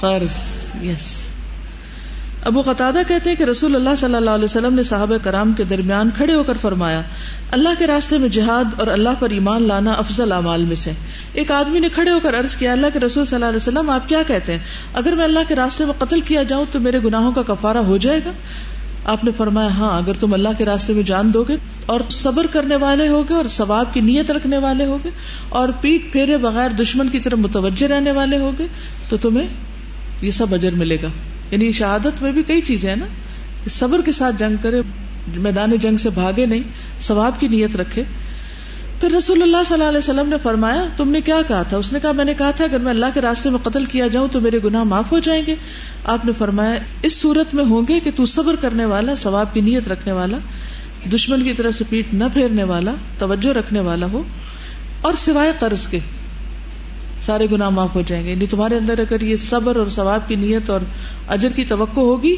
قرض 0.00 0.34
یس 0.82 1.25
ابو 2.44 2.62
قطع 2.62 2.90
کہتے 3.08 3.30
ہیں 3.30 3.36
کہ 3.36 3.42
رسول 3.42 3.74
اللہ 3.74 3.90
صلی 3.98 4.14
اللہ 4.14 4.30
علیہ 4.30 4.44
وسلم 4.44 4.74
نے 4.74 4.82
صاحب 4.82 5.12
کرام 5.22 5.52
کے 5.52 5.64
درمیان 5.64 6.10
کھڑے 6.16 6.34
ہو 6.34 6.42
کر 6.42 6.54
فرمایا، 6.60 7.02
اللہ 7.50 7.68
کے 7.78 7.86
راستے 7.86 8.18
میں 8.18 8.28
جہاد 8.28 8.64
اور 8.78 8.86
اللہ 8.86 9.08
پر 9.18 9.30
ایمان 9.30 9.62
لانا 9.62 9.92
افضل 9.92 10.32
اعمال 10.32 10.64
میں 10.64 10.76
سے۔ 10.76 10.92
ایک 11.32 11.50
آدمی 11.50 11.78
نے 11.78 11.88
کھڑے 11.88 12.10
ہو 12.10 12.20
کر 12.22 12.38
عرض 12.38 12.56
کیا، 12.56 12.72
اللہ 12.72 12.86
کے 12.92 13.00
رسول 13.00 13.24
صلی 13.24 13.34
اللہ 13.36 13.46
علیہ 13.46 13.56
وسلم، 13.56 13.90
آپ 13.90 14.08
کیا 14.08 14.22
کہتے 14.26 14.52
ہیں؟ 14.52 14.58
اگر 14.94 15.12
میں 15.12 15.24
اللہ 15.24 15.38
کے 15.48 15.54
راستے 15.54 15.84
میں 15.84 15.92
قتل 15.98 16.20
کیا 16.20 16.42
جاؤں 16.42 16.64
تو 16.70 16.80
میرے 16.80 16.98
گناہوں 16.98 17.32
کا 17.32 17.42
کفارہ 17.42 17.78
ہو 17.78 17.96
جائے 17.96 18.20
گا۔ 18.24 18.30
آپ 19.04 19.24
نے 19.24 19.30
فرمایا 19.36 19.68
ہاں 19.68 19.98
اگر 19.98 20.12
تم 20.20 20.34
اللہ 20.34 20.48
کے 20.58 20.64
راستے 20.64 20.92
میں 20.92 21.02
جان 21.02 21.34
دو 21.34 21.42
گے 21.42 21.56
اور 21.86 22.00
صبر 22.10 22.46
کرنے 22.46 22.76
والے 22.76 23.08
ہوگے 23.08 23.34
اور 23.34 23.44
ثواب 23.48 23.94
کی 23.94 24.00
نیت 24.00 24.30
رکھنے 24.30 24.58
والے 24.58 24.84
ہوگے 24.84 25.10
اور 25.48 25.68
پیٹ 25.80 26.12
پھیرے 26.12 26.36
بغیر 26.36 26.68
دشمن 26.68 27.08
کی 27.08 27.18
طرف 27.18 27.38
متوجہ 27.38 27.86
رہنے 27.86 28.10
والے 28.10 28.38
ہوگے 28.38 28.66
تو 29.08 29.16
تمہیں 29.16 29.48
یہ 30.22 30.30
سب 30.30 30.54
اجر 30.54 30.70
ملے 30.70 30.96
گا۔ 31.02 31.08
یعنی 31.50 31.72
شہادت 31.72 32.22
میں 32.22 32.32
بھی 32.32 32.42
کئی 32.42 32.60
چیزیں 32.60 32.88
ہیں 32.88 32.96
نا 32.96 33.06
صبر 33.70 34.00
کے 34.04 34.12
ساتھ 34.12 34.36
جنگ 34.38 34.62
کرے، 34.62 34.82
میدان 35.36 35.76
جنگ 35.76 35.96
سے 35.96 36.10
بھاگے 36.10 36.46
نہیں، 36.46 36.62
ثواب 37.00 37.40
کی 37.40 37.48
نیت 37.48 37.76
رکھے۔ 37.76 38.02
پھر 39.00 39.10
رسول 39.10 39.42
اللہ 39.42 39.56
صلی 39.66 39.74
اللہ 39.74 39.88
علیہ 39.88 39.98
وسلم 39.98 40.28
نے 40.28 40.36
فرمایا، 40.42 40.88
تم 40.96 41.08
نے 41.08 41.20
کیا 41.20 41.40
کہا 41.48 41.62
تھا؟ 41.62 41.76
اس 41.76 41.92
نے 41.92 41.98
کہا، 42.02 42.12
میں 42.12 42.24
نے 42.24 42.34
کہا 42.34 42.50
تھا، 42.50 42.64
اگر 42.64 42.78
میں 42.78 42.90
اللہ 42.90 43.06
کے 43.14 43.20
راستے 43.20 43.50
میں 43.50 43.58
قتل 43.58 43.84
کیا 43.84 44.06
جاؤں 44.06 44.28
تو 44.28 44.40
میرے 44.40 44.58
گناہ 44.64 44.84
معاف 44.84 45.12
ہو 45.12 45.18
جائیں 45.18 45.42
گے۔ 45.46 45.54
آپ 46.04 46.24
نے 46.24 46.32
فرمایا، 46.38 46.78
اس 47.02 47.20
صورت 47.20 47.54
میں 47.54 47.64
ہوں 47.64 47.82
گے 47.88 48.00
کہ 48.00 48.10
تو 48.16 48.24
صبر 48.24 48.54
کرنے 48.60 48.84
والا، 48.84 49.14
ثواب 49.14 49.54
کی 49.54 49.60
نیت 49.60 49.88
رکھنے 49.88 50.12
والا، 50.12 50.36
دشمن 51.14 51.42
کی 51.42 51.52
طرف 51.52 51.74
سے 51.76 51.84
پیٹ 51.88 52.14
نہ 52.14 52.24
پھیرنے 52.32 52.62
والا، 52.62 52.94
توجہ 53.18 53.48
رکھنے 53.48 53.80
والا 53.80 54.06
ہو، 54.12 54.22
اور 55.00 55.12
سوائے 55.12 55.52
قرض 55.58 55.86
کے 55.86 55.98
سارے 57.20 57.46
گناہ 57.52 57.68
معاف 57.68 57.94
ہو 57.94 58.02
جائیں 58.06 58.24
گے۔ 58.24 58.30
یعنی 58.30 58.46
تمہارے 58.46 58.76
اندر 58.76 58.98
اگر 58.98 59.20
یہ 59.20 59.36
صبر 59.36 59.76
اور 59.76 59.88
ثواب 59.88 60.28
کی 60.28 60.34
نیت 60.34 60.70
اور 60.70 60.80
اجر 61.28 61.48
کی 61.48 61.64
توقع 61.64 62.00
ہوگی 62.00 62.36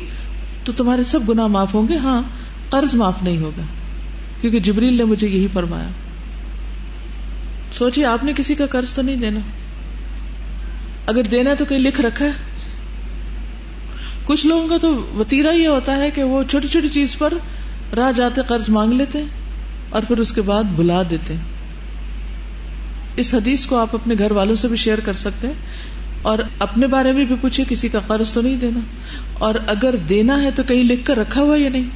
تو 0.64 0.72
تمہارے 0.72 1.05
سب 1.05 1.20
گناہ 1.29 1.46
معاف 1.46 1.74
ہوں 1.74 1.88
گے۔ 1.88 1.96
ہاں 1.96 2.22
قرض 2.70 2.94
معاف 2.94 3.22
نہیں 3.22 3.38
ہوگا۔ 3.38 3.62
کیونکہ 4.40 4.61
جبریل 4.61 4.94
نے 4.94 5.05
مجھے 5.05 5.29
یہی 5.29 5.46
فرمایا۔ 5.53 5.88
سوچیے 7.72 8.05
آپ 8.05 8.24
نے 8.24 8.33
کسی 8.37 8.55
کا 8.55 8.66
قرض 8.66 8.92
تو 8.92 9.03
نہیں 9.03 9.16
دینا۔ 9.16 9.40
اگر 11.07 11.22
دینا 11.22 11.55
تو 11.55 11.64
کہیں 11.64 11.79
لکھ 11.79 12.01
رکھا 12.01 12.24
ہے۔ 12.24 12.31
کچھ 14.24 14.46
لوگوں 14.46 14.68
کا 14.68 14.77
تو 14.81 15.07
وتیرا 15.16 15.53
یہ 15.53 15.68
ہوتا 15.68 15.96
ہے 15.96 16.11
کہ 16.11 16.22
وہ 16.22 16.42
چھوٹی 16.51 16.68
چھوٹی 16.68 16.88
چیز 16.88 17.18
پر 17.18 17.35
راہ 17.96 18.12
جاتے، 18.12 18.40
قرض 18.48 18.68
مانگ 18.68 18.92
لیتے 18.92 19.22
اور 19.90 20.03
پھر 20.03 20.18
اس 20.18 20.33
کے 20.33 20.42
بعد 20.42 20.64
بلا 20.77 21.03
دیتے۔ 21.11 21.35
اس 23.16 23.35
حدیث 23.35 23.66
کو 23.66 23.77
آپ 23.77 23.94
اپنے 23.94 24.14
گھر 24.18 24.33
والوں 24.33 24.55
سے 24.55 24.68
بھی 24.68 24.77
شیئر 24.77 25.01
کر 25.01 25.12
سکتے 25.12 25.46
ہیں۔ 25.46 25.55
اور 26.23 26.39
اپنے 26.59 26.87
بارے 26.87 27.13
میں 27.13 27.25
بھی 27.25 27.35
پوچھے 27.41 27.65
کسی 27.69 27.89
کا 27.89 27.99
قرض 28.07 28.33
تو 28.33 28.41
نہیں 28.41 28.57
دینا۔ 28.57 28.81
اور 29.35 29.55
اگر 29.67 29.97
دینا 29.97 30.43
ہے 30.43 30.51
تو 30.51 30.63
کہیں 30.63 30.83
لکھ 30.83 31.05
کر 31.05 31.17
رکھا 31.17 31.41
ہوا 31.41 31.59
یا 31.59 31.69
نہیں؟ 31.69 31.91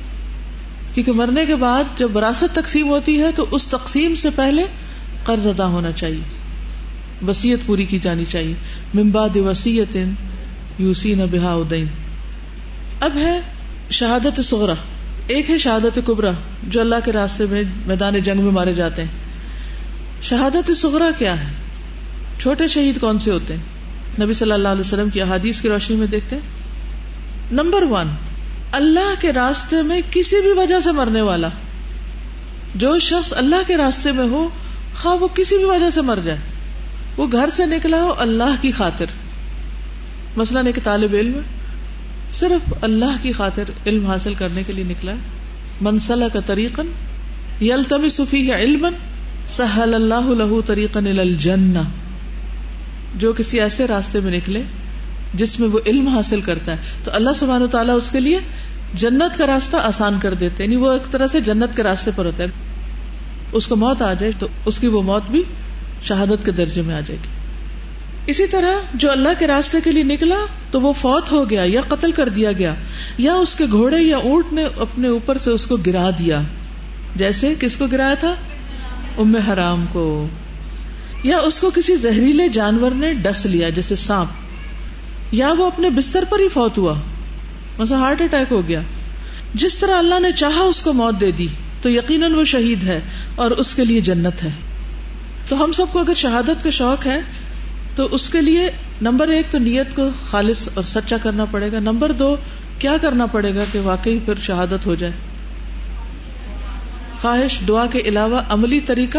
کیونکہ 0.94 1.12
مرنے 1.12 1.46
کے 1.46 1.56
بعد 1.56 1.84
جب 1.96 2.16
وراثت 2.16 2.54
تقسیم 2.54 2.88
ہوتی 2.88 3.22
ہے 3.22 3.32
تو 3.32 3.46
اس 3.50 3.66
تقسیم 3.66 4.14
سے 4.14 4.28
پہلے 4.36 4.62
قرض 5.24 5.46
ادا 5.46 5.66
ہونا 5.66 5.92
چاہیے۔ 5.92 6.20
وسیعت 7.28 7.66
پوری 7.66 7.84
کی 7.84 7.98
جانی 7.98 8.24
چاہیے۔ 8.24 8.54
ممباد 8.94 9.36
وسیعت 9.36 9.96
یوسی 10.78 11.14
نہ 11.14 11.22
بحا 11.30 11.54
ادین۔ 11.54 11.86
اب 13.00 13.10
ہے 13.16 13.40
شہادت 13.90 14.40
سغرا 14.40 14.74
ایک 15.26 15.50
ہے 15.50 15.58
شہادت 15.58 15.98
کبرا 16.06 16.30
جو 16.62 16.80
اللہ 16.80 16.94
کے 17.04 17.12
راستے 17.12 17.44
میں 17.50 17.62
میدان 17.86 18.20
جنگ 18.20 18.40
میں 18.40 18.52
مارے 18.52 18.72
جاتے 18.72 19.02
ہیں۔ 19.02 19.10
شہادت 20.22 20.76
سغرا 20.76 21.10
کیا 21.18 21.40
ہے؟ 21.40 21.52
چھوٹے 22.40 22.68
شہید 22.68 23.00
کون 23.00 23.18
سے 23.18 23.30
ہوتے 23.30 23.54
ہیں؟ 23.54 23.81
نبی 24.20 24.32
صلی 24.32 24.52
اللہ 24.52 24.68
علیہ 24.68 24.80
وسلم 24.80 25.08
کی 25.08 25.20
احادیث 25.20 25.60
کی 25.60 25.68
روشنی 25.68 25.96
میں 25.96 26.06
دیکھتے 26.06 26.36
ہیں۔ 26.36 26.42
نمبر 27.52 27.82
ون 27.82 28.08
اللہ 28.72 29.20
کے 29.20 29.32
راستے 29.32 29.82
میں 29.82 30.00
کسی 30.10 30.40
بھی 30.40 30.50
وجہ 30.50 30.80
سے 30.80 30.92
مرنے 30.92 31.20
والا، 31.20 31.48
جو 32.74 32.98
شخص 32.98 33.32
اللہ 33.36 33.56
کے 33.66 33.76
راستے 33.76 34.12
میں 34.12 34.24
ہو، 34.24 34.48
خواہ 35.02 35.14
وہ 35.14 35.28
کسی 35.34 35.56
بھی 35.56 35.64
وجہ 35.64 35.90
سے 35.90 36.00
مر 36.00 36.18
جائے۔ 36.24 36.38
وہ 37.16 37.26
گھر 37.32 37.50
سے 37.52 37.66
نکلا 37.66 38.02
ہو 38.02 38.14
اللہ 38.18 38.54
کی 38.60 38.70
خاطر۔ 38.70 39.04
مثلاً 40.36 40.66
ایک 40.66 40.78
طالب 40.84 41.14
علم 41.14 41.40
صرف 42.32 42.74
اللہ 42.82 43.22
کی 43.22 43.32
خاطر 43.32 43.64
علم 43.86 44.06
حاصل 44.06 44.34
کرنے 44.34 44.62
کے 44.66 44.72
لیے 44.72 44.84
نکلا 44.84 45.12
ہے۔ 45.12 45.16
منسلح 45.80 46.26
کا 46.32 46.40
طریقن 46.40 46.86
یلتمی 47.60 48.08
صفی 48.08 48.50
ہے 48.50 48.56
علم 48.56 48.86
سہل 49.48 49.94
اللہ 49.94 50.30
لہو 50.30 50.62
طریقن 50.62 51.06
الجنہ۔ 51.06 51.78
جو 53.14 53.32
کسی 53.32 53.60
ایسے 53.60 53.86
راستے 53.86 54.20
میں 54.20 54.32
نکلے 54.32 54.62
جس 55.34 55.60
میں 55.60 55.68
وہ 55.68 55.78
علم 55.86 56.08
حاصل 56.08 56.40
کرتا 56.40 56.72
ہے، 56.72 56.76
تو 57.04 57.10
اللہ 57.14 57.30
سبحانہ 57.36 57.66
تعالیٰ 57.66 57.96
اس 57.96 58.10
کے 58.10 58.20
لیے 58.20 58.38
جنت 58.94 59.38
کا 59.38 59.46
راستہ 59.46 59.76
آسان 59.76 60.18
کر 60.22 60.34
دیتے 60.34 60.64
یعنی 60.64 60.76
وہ 60.76 60.92
ایک 60.92 61.10
طرح 61.10 61.26
سے 61.26 61.40
جنت 61.40 61.76
کے 61.76 61.82
راستے 61.82 62.10
پر 62.16 62.24
ہوتا 62.24 62.42
ہے۔ 62.42 62.48
اس 63.52 63.66
کو 63.66 63.76
موت 63.76 64.02
آ 64.02 64.12
جائے 64.12 64.32
تو 64.38 64.48
اس 64.66 64.78
کی 64.78 64.86
وہ 64.86 65.02
موت 65.02 65.22
بھی 65.30 65.42
شہادت 66.02 66.44
کے 66.44 66.50
درجے 66.50 66.82
میں 66.82 66.94
آ 66.94 67.00
جائے 67.00 67.18
گی۔ 67.22 67.28
اسی 68.26 68.46
طرح 68.46 68.72
جو 68.94 69.10
اللہ 69.10 69.28
کے 69.38 69.46
راستے 69.46 69.78
کے 69.84 69.92
لیے 69.92 70.02
نکلا 70.02 70.46
تو 70.70 70.80
وہ 70.80 70.92
فوت 70.92 71.32
ہو 71.32 71.50
گیا 71.50 71.62
یا 71.64 71.80
قتل 71.88 72.12
کر 72.12 72.28
دیا 72.28 72.52
گیا، 72.52 72.74
یا 73.18 73.34
اس 73.34 73.54
کے 73.54 73.64
گھوڑے 73.70 73.98
یا 73.98 74.16
اونٹ 74.16 74.52
نے 74.52 74.64
اپنے 74.64 75.08
اوپر 75.08 75.38
سے 75.38 75.50
اس 75.50 75.66
کو 75.66 75.76
گرا 75.76 76.10
دیا۔ 76.18 76.40
جیسے 77.16 77.54
کس 77.60 77.76
کو 77.76 77.86
گرایا 77.86 78.14
تھا؟ 78.14 78.34
ام 79.18 79.36
حرام 79.36 79.84
کو۔ 79.92 80.28
یا 81.22 81.38
اس 81.38 81.60
کو 81.60 81.70
کسی 81.74 81.96
زہریلے 81.96 82.48
جانور 82.48 82.90
نے 82.90 83.14
ڈس 83.14 83.46
لیا، 83.46 83.68
جیسے 83.68 83.94
سانپ، 83.94 84.28
یا 85.34 85.52
وہ 85.58 85.66
اپنے 85.66 85.90
بستر 85.90 86.24
پر 86.28 86.38
ہی 86.38 86.48
فوت 86.48 86.78
ہوا، 86.78 86.94
مثلا 87.78 87.98
ہارٹ 87.98 88.20
اٹیک 88.20 88.52
ہو 88.52 88.68
گیا۔ 88.68 88.80
جس 89.54 89.76
طرح 89.76 89.98
اللہ 89.98 90.20
نے 90.20 90.32
چاہا 90.32 90.60
اس 90.60 90.82
کو 90.82 90.92
موت 90.92 91.20
دے 91.20 91.30
دی، 91.30 91.46
تو 91.82 91.90
یقیناً 91.90 92.32
وہ 92.32 92.44
شہید 92.44 92.84
ہے 92.84 93.00
اور 93.34 93.50
اس 93.50 93.74
کے 93.74 93.84
لیے 93.84 94.00
جنت 94.00 94.42
ہے۔ 94.42 94.50
تو 95.48 95.64
ہم 95.64 95.72
سب 95.72 95.86
کو 95.92 95.98
اگر 95.98 96.14
شہادت 96.14 96.64
کا 96.64 96.70
شوق 96.70 97.06
ہے، 97.06 97.20
تو 97.96 98.04
اس 98.04 98.28
کے 98.28 98.40
لیے 98.40 98.70
نمبر 99.02 99.28
ایک 99.28 99.46
تو 99.50 99.58
نیت 99.58 99.96
کو 99.96 100.02
خالص 100.30 100.68
اور 100.74 100.84
سچا 100.84 101.16
کرنا 101.22 101.44
پڑے 101.44 101.72
گا۔ 101.72 101.78
نمبر 101.78 102.12
دو، 102.12 102.36
کیا 102.78 102.96
کرنا 103.00 103.26
پڑے 103.26 103.54
گا 103.54 103.64
کہ 103.72 103.80
واقعی 103.80 104.18
پھر 104.18 104.34
شہادت 104.42 104.86
ہو 104.86 104.94
جائے؟ 104.94 105.12
خواہش، 107.20 107.58
دعا 107.68 107.86
کے 107.86 107.98
علاوہ 107.98 108.40
عملی 108.48 108.80
طریقہ؟ 108.80 109.18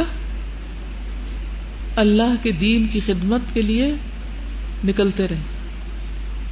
اللہ 1.95 2.35
کے 2.41 2.51
دین 2.51 2.87
کی 2.87 2.99
خدمت 3.05 3.53
کے 3.53 3.61
لیے 3.61 3.93
نکلتے 4.85 5.27
رہیں، 5.27 5.43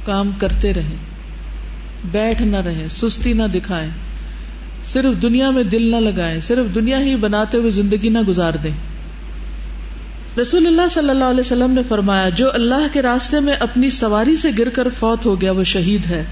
کام 0.04 0.30
کرتے 0.38 0.74
رہیں، 0.74 0.96
بیٹھ 2.10 2.42
نہ 2.42 2.56
رہیں، 2.56 2.88
سستی 2.88 3.32
نہ 3.32 3.42
دکھائیں، 3.54 3.90
صرف 4.92 5.22
دنیا 5.22 5.50
میں 5.50 5.64
دل 5.64 5.90
نہ 5.90 5.96
لگائیں، 5.96 6.40
صرف 6.46 6.74
دنیا 6.74 7.00
ہی 7.00 7.16
بناتے 7.16 7.58
ہوئے 7.58 7.70
زندگی 7.70 8.08
نہ 8.08 8.18
گزار 8.18 8.52
دیں۔ 8.52 8.76
رسول 10.40 10.66
اللہ 10.66 10.88
صلی 10.90 11.10
اللہ 11.10 11.24
علیہ 11.24 11.40
وسلم 11.40 11.70
نے 11.70 11.82
فرمایا، 11.88 12.28
جو 12.28 12.50
اللہ 12.54 12.86
کے 12.92 13.02
راستے 13.02 13.40
میں 13.40 13.54
اپنی 13.54 13.90
سواری 13.90 14.36
سے 14.36 14.48
گر 14.58 14.68
کر 14.68 14.88
فوت 14.98 15.26
ہو 15.26 15.40
گیا، 15.40 15.52
وہ 15.52 15.64
شہید 15.64 16.06
ہے۔ 16.06 16.24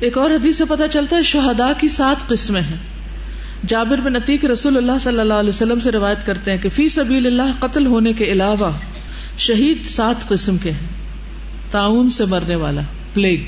ایک 0.00 0.18
اور 0.18 0.30
حدیث 0.30 0.58
سے 0.58 0.64
پتا 0.68 0.88
چلتا 0.88 1.16
ہے 1.16 1.22
شہدا 1.22 1.72
کی 1.78 1.88
سات 1.88 2.28
قسمیں 2.28 2.60
ہیں۔ 2.60 2.89
جابر 3.66 3.98
بن 3.98 4.16
عتیق 4.16 4.44
رسول 4.44 4.76
اللہ 4.76 4.92
صلی 5.00 5.20
اللہ 5.20 5.34
علیہ 5.34 5.48
وسلم 5.48 5.80
سے 5.80 5.90
روایت 5.90 6.26
کرتے 6.26 6.50
ہیں 6.50 6.58
کہ 6.58 6.68
فی 6.68 6.88
سبیل 6.88 7.26
اللہ 7.26 7.60
قتل 7.60 7.86
ہونے 7.86 8.12
کے 8.12 8.24
علاوہ 8.24 8.70
شہید 9.38 9.86
سات 9.86 10.28
قسم 10.28 10.56
کے 10.58 10.70
ہیں۔ 10.70 10.88
تعاون 11.70 12.10
سے 12.10 12.24
مرنے 12.24 12.54
والا 12.54 12.80
پلیگ 13.14 13.44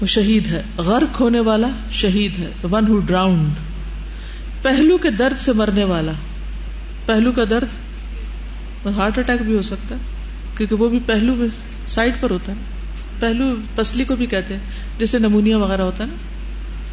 وہ 0.00 0.06
شہید 0.06 0.46
ہے۔ 0.46 0.62
غرق 0.76 1.20
ہونے 1.20 1.40
والا، 1.40 1.68
شہید 1.90 2.38
ہے۔ 2.38 2.50
ون 2.72 2.86
ہو 2.88 2.98
ڈراؤنڈ 2.98 3.48
پہلو 4.62 4.98
کے 4.98 5.10
درد 5.10 5.38
سے 5.38 5.52
مرنے 5.52 5.84
والا۔ 5.84 6.12
پہلو 7.06 7.32
کا 7.32 7.44
درد 7.50 7.66
ہارٹ 8.86 9.18
اٹیک 9.18 9.42
بھی 9.42 9.56
ہو 9.56 9.62
سکتا 9.62 9.94
ہے، 9.94 10.00
کیونکہ 10.56 10.74
وہ 10.74 10.88
بھی 10.88 10.98
پہلو 11.06 11.34
میں 11.34 11.48
سائڈ 11.88 12.14
پر 12.20 12.30
ہوتا 12.30 12.52
ہے۔ 12.52 12.56
پہلو 13.20 13.54
پسلی 13.74 14.04
کو 14.04 14.16
بھی 14.16 14.26
کہتے 14.26 14.54
ہیں، 14.54 14.62
جیسے 14.98 15.18
نمونیا 15.18 15.58
وغیرہ 15.58 15.82
ہوتا 15.82 16.04
ہے 16.04 16.08
نا۔ 16.08 16.16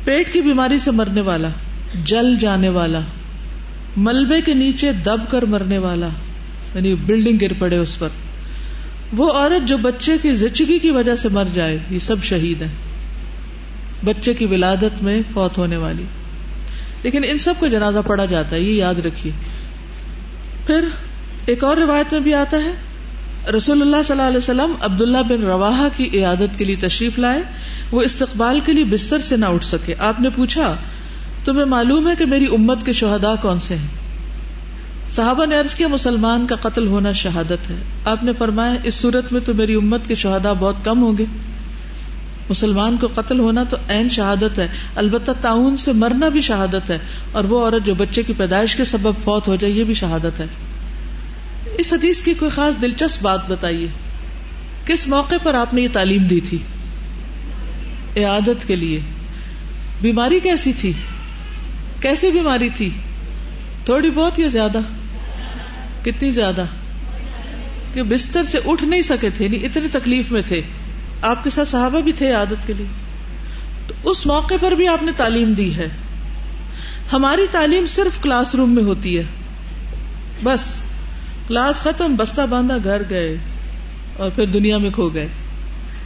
پیٹ 0.06 0.34
کی 0.34 0.42
بیماری 0.42 0.80
سے 0.80 0.92
مرنے 0.92 1.22
والا۔ 1.22 1.50
جل 2.04 2.36
جانے 2.36 2.70
والا، 2.70 3.00
ملبے 3.98 4.42
کے 4.42 4.54
نیچے 4.54 4.92
دب 4.92 5.18
کر 5.30 5.46
مرنے 5.46 5.78
والا 5.78 6.08
یعنی 6.76 6.96
بلڈنگ 6.96 7.38
گر 7.42 7.54
پڑے 7.60 7.78
اس 7.78 8.00
پر۔ 8.00 8.10
وہ 9.18 9.32
عورت 9.32 9.68
جو 9.68 9.78
بچے 9.78 10.12
کی 10.22 10.36
زچگی 10.36 10.80
کی 10.80 10.92
وجہ 10.92 11.16
سے 11.16 11.30
مر 11.30 11.44
جائے، 11.54 11.78
یہ 11.90 12.00
سب 12.00 12.24
شہید 12.24 12.62
ہیں۔ 12.62 12.72
بچے 14.06 14.34
کی 14.34 14.46
ولادت 14.46 15.04
میں 15.04 15.22
فوت 15.34 15.58
ہونے 15.58 15.78
والی۔ 15.78 16.04
لیکن 17.04 17.22
ان 17.24 17.38
سب 17.38 17.54
کو 17.60 17.68
جنازہ 17.68 18.00
پڑا 18.08 18.26
جاتا 18.26 18.56
ہے، 18.56 18.62
یہ 18.62 18.72
یاد 18.72 19.06
رکھیے۔ 19.06 19.34
پھر 20.68 20.82
ایک 21.46 21.64
اور 21.64 21.78
روایت 21.78 22.14
میں 22.14 22.22
بھی 22.22 22.34
آتا 22.34 22.58
ہے، 22.58 22.72
رسول 23.52 23.82
اللہ 23.82 24.04
صلی 24.06 24.12
اللہ 24.12 24.28
علیہ 24.28 24.38
وسلم 24.38 24.74
عبداللہ 24.82 25.18
بن 25.18 25.44
روا 25.44 25.88
کی 25.98 26.10
عیادت 26.14 26.58
کے 26.58 26.66
لیے 26.66 26.76
تشریف 26.76 27.20
لائے، 27.20 27.42
وہ 27.92 28.02
استقبال 28.02 28.60
کے 28.66 28.74
لیے 28.74 28.84
بستر 28.84 29.20
سے 29.20 29.38
نہ 29.38 29.46
اٹھ 29.46 29.66
سکے۔ 29.66 29.96
آپ 30.00 30.22
نے 30.22 30.30
پوچھا 30.36 30.76
تمہیں 31.46 31.66
معلوم 31.66 32.08
ہے 32.08 32.16
کہ 32.16 32.26
میری 32.26 32.46
امت 32.46 32.86
کے 32.86 32.94
شہدا 32.94 33.36
کون 33.36 33.60
سے 33.60 33.76
ہیں؟ 33.76 33.88
صحابہ 35.12 35.46
نے 35.46 35.56
عرض 35.56 35.76
کیا، 35.76 35.88
مسلمان 35.88 36.48
کا 36.48 36.56
قتل 36.56 36.88
ہونا 36.88 37.12
شہادت 37.12 37.70
ہے۔ 37.70 37.76
آپ 38.06 38.24
نے 38.24 38.32
فرمایا، 38.38 38.76
اس 38.84 38.94
صورت 38.94 39.34
میں 39.34 39.42
تو 39.46 39.54
میری 39.54 39.76
امت 39.76 40.08
کے 40.08 40.16
شہدا 40.16 40.54
بہت 40.54 40.76
کم 40.84 41.02
ہوں 41.02 41.18
گے۔ 41.18 41.26
مسلمان 42.50 42.98
کو 43.02 43.08
قتل 43.16 43.40
ہونا 43.40 43.64
تو 43.64 43.78
عین 43.90 44.10
شہادت 44.10 44.60
ہے۔ 44.60 44.68
البتہ 44.96 45.32
تعاون 45.42 45.78
سے 45.78 45.92
مرنا 45.92 46.30
بھی 46.30 46.42
شہادت 46.42 46.90
ہے 46.90 46.98
اور 47.32 47.44
وہ 47.44 47.62
عورت 47.62 47.86
جو 47.86 47.96
بچے 47.96 48.24
کی 48.24 48.34
پیدائش 48.38 48.76
کے 48.76 48.86
سبب 48.86 49.12
فوت 49.24 49.48
ہو 49.48 49.56
جائے، 49.56 49.74
یہ 49.74 49.84
بھی 49.84 49.94
شہادت 49.94 50.40
ہے۔ 50.40 50.46
اس 51.78 51.94
حدیث 51.94 52.22
کی 52.22 52.34
کوئی 52.34 52.52
خاص 52.52 52.82
دلچسپ 52.82 53.24
بات 53.24 53.48
بتائیے۔ 53.48 53.88
کس 54.86 55.08
موقع 55.08 55.36
پر 55.44 55.54
آپ 55.54 55.74
نے 55.74 55.82
یہ 55.82 55.88
تعلیم 55.94 56.24
دی 56.24 56.40
تھی؟ 56.40 56.58
عیادت 58.18 58.68
کے 58.68 58.76
لیے۔ 58.76 59.00
بیماری 60.02 60.40
کیسی 60.40 60.74
تھی؟ 60.82 60.94
کیسی 62.06 62.32
بیماری 62.32 62.70
تھی؟ 62.70 62.90
تھوڑی 63.86 64.12
بہت 64.12 64.40
یا 64.40 64.48
زیادہ؟ 64.48 64.78
کتنی 66.04 66.32
زیادہ؟ 66.32 66.66
کہ 67.94 68.04
بستر 68.04 68.44
سے 68.44 68.60
اٹھ 68.66 68.84
نہیں 68.84 69.02
سکے 69.02 69.30
تھے 69.30 69.48
نہیں 69.48 69.66
اتنی 69.66 69.88
تکلیف 69.92 70.32
میں 70.32 70.42
تھے۔ 70.48 70.62
آپ 71.22 71.44
کے 71.44 71.50
ساتھ 71.50 71.70
صحابہ 71.70 72.02
بھی 72.02 72.12
تھے 72.12 72.32
عادت 72.32 72.68
کے 72.68 72.74
لیے۔ 72.74 72.86
تو 73.88 74.10
اس 74.10 74.26
موقع 74.26 74.54
پر 74.62 74.72
بھی 74.72 74.88
آپ 74.88 75.04
نے 75.04 75.12
تعلیم 75.18 75.54
دی 75.54 75.76
ہے۔ 75.76 75.88
ہماری 77.14 77.46
تعلیم 77.52 77.86
صرف 77.86 78.22
کلاس 78.22 78.56
روم 78.56 78.76
میں 78.76 78.84
ہوتی 78.84 79.18
ہے۔ 79.18 79.24
بس، 80.44 80.76
کلاس 81.48 81.76
ختم، 81.76 82.16
بستہ 82.16 82.42
باندھا، 82.50 82.76
گھر 82.84 83.02
گئے 83.10 83.38
اور 84.18 84.30
پھر 84.36 84.46
دنیا 84.46 84.78
میں 84.78 84.90
کھو 84.90 85.10
گئے۔ 85.10 85.28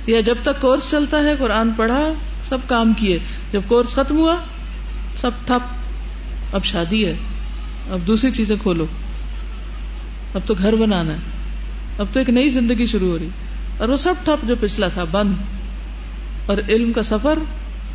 یا 0.07 0.19
جب 0.19 0.35
تک 0.41 0.61
کورس 0.61 0.91
چلتا 0.91 1.19
ہے، 1.19 1.33
قرآن 1.39 1.71
پڑھا، 1.71 2.13
سب 2.49 2.57
کام 2.67 2.93
کیے۔ 2.93 3.17
جب 3.51 3.61
کورس 3.67 3.89
ختم 3.89 4.17
ہوا، 4.17 4.35
سب 5.21 5.31
ٹھپ۔ 5.45 5.78
اب 6.53 6.63
شادی 6.63 7.05
ہے، 7.05 7.15
اب 7.91 7.99
دوسری 8.07 8.31
چیزیں 8.31 8.55
کھولو۔ 8.61 8.85
اب 10.33 10.41
تو 10.45 10.53
گھر 10.57 10.75
بنانا 10.75 11.11
ہے۔ 11.11 11.17
اب 11.97 12.05
تو 12.11 12.19
ایک 12.19 12.29
نئی 12.29 12.49
زندگی 12.49 12.85
شروع 12.85 13.09
ہو 13.09 13.19
رہی۔ 13.19 13.29
اور 13.77 13.89
وہ 13.89 13.97
سب 13.97 14.13
ٹھپ 14.23 14.47
جو 14.47 14.55
پچھلا 14.59 14.87
تھا، 14.87 15.03
بند۔ 15.03 15.33
اور 16.45 16.57
علم 16.69 16.93
کا 16.93 17.03
سفر 17.03 17.39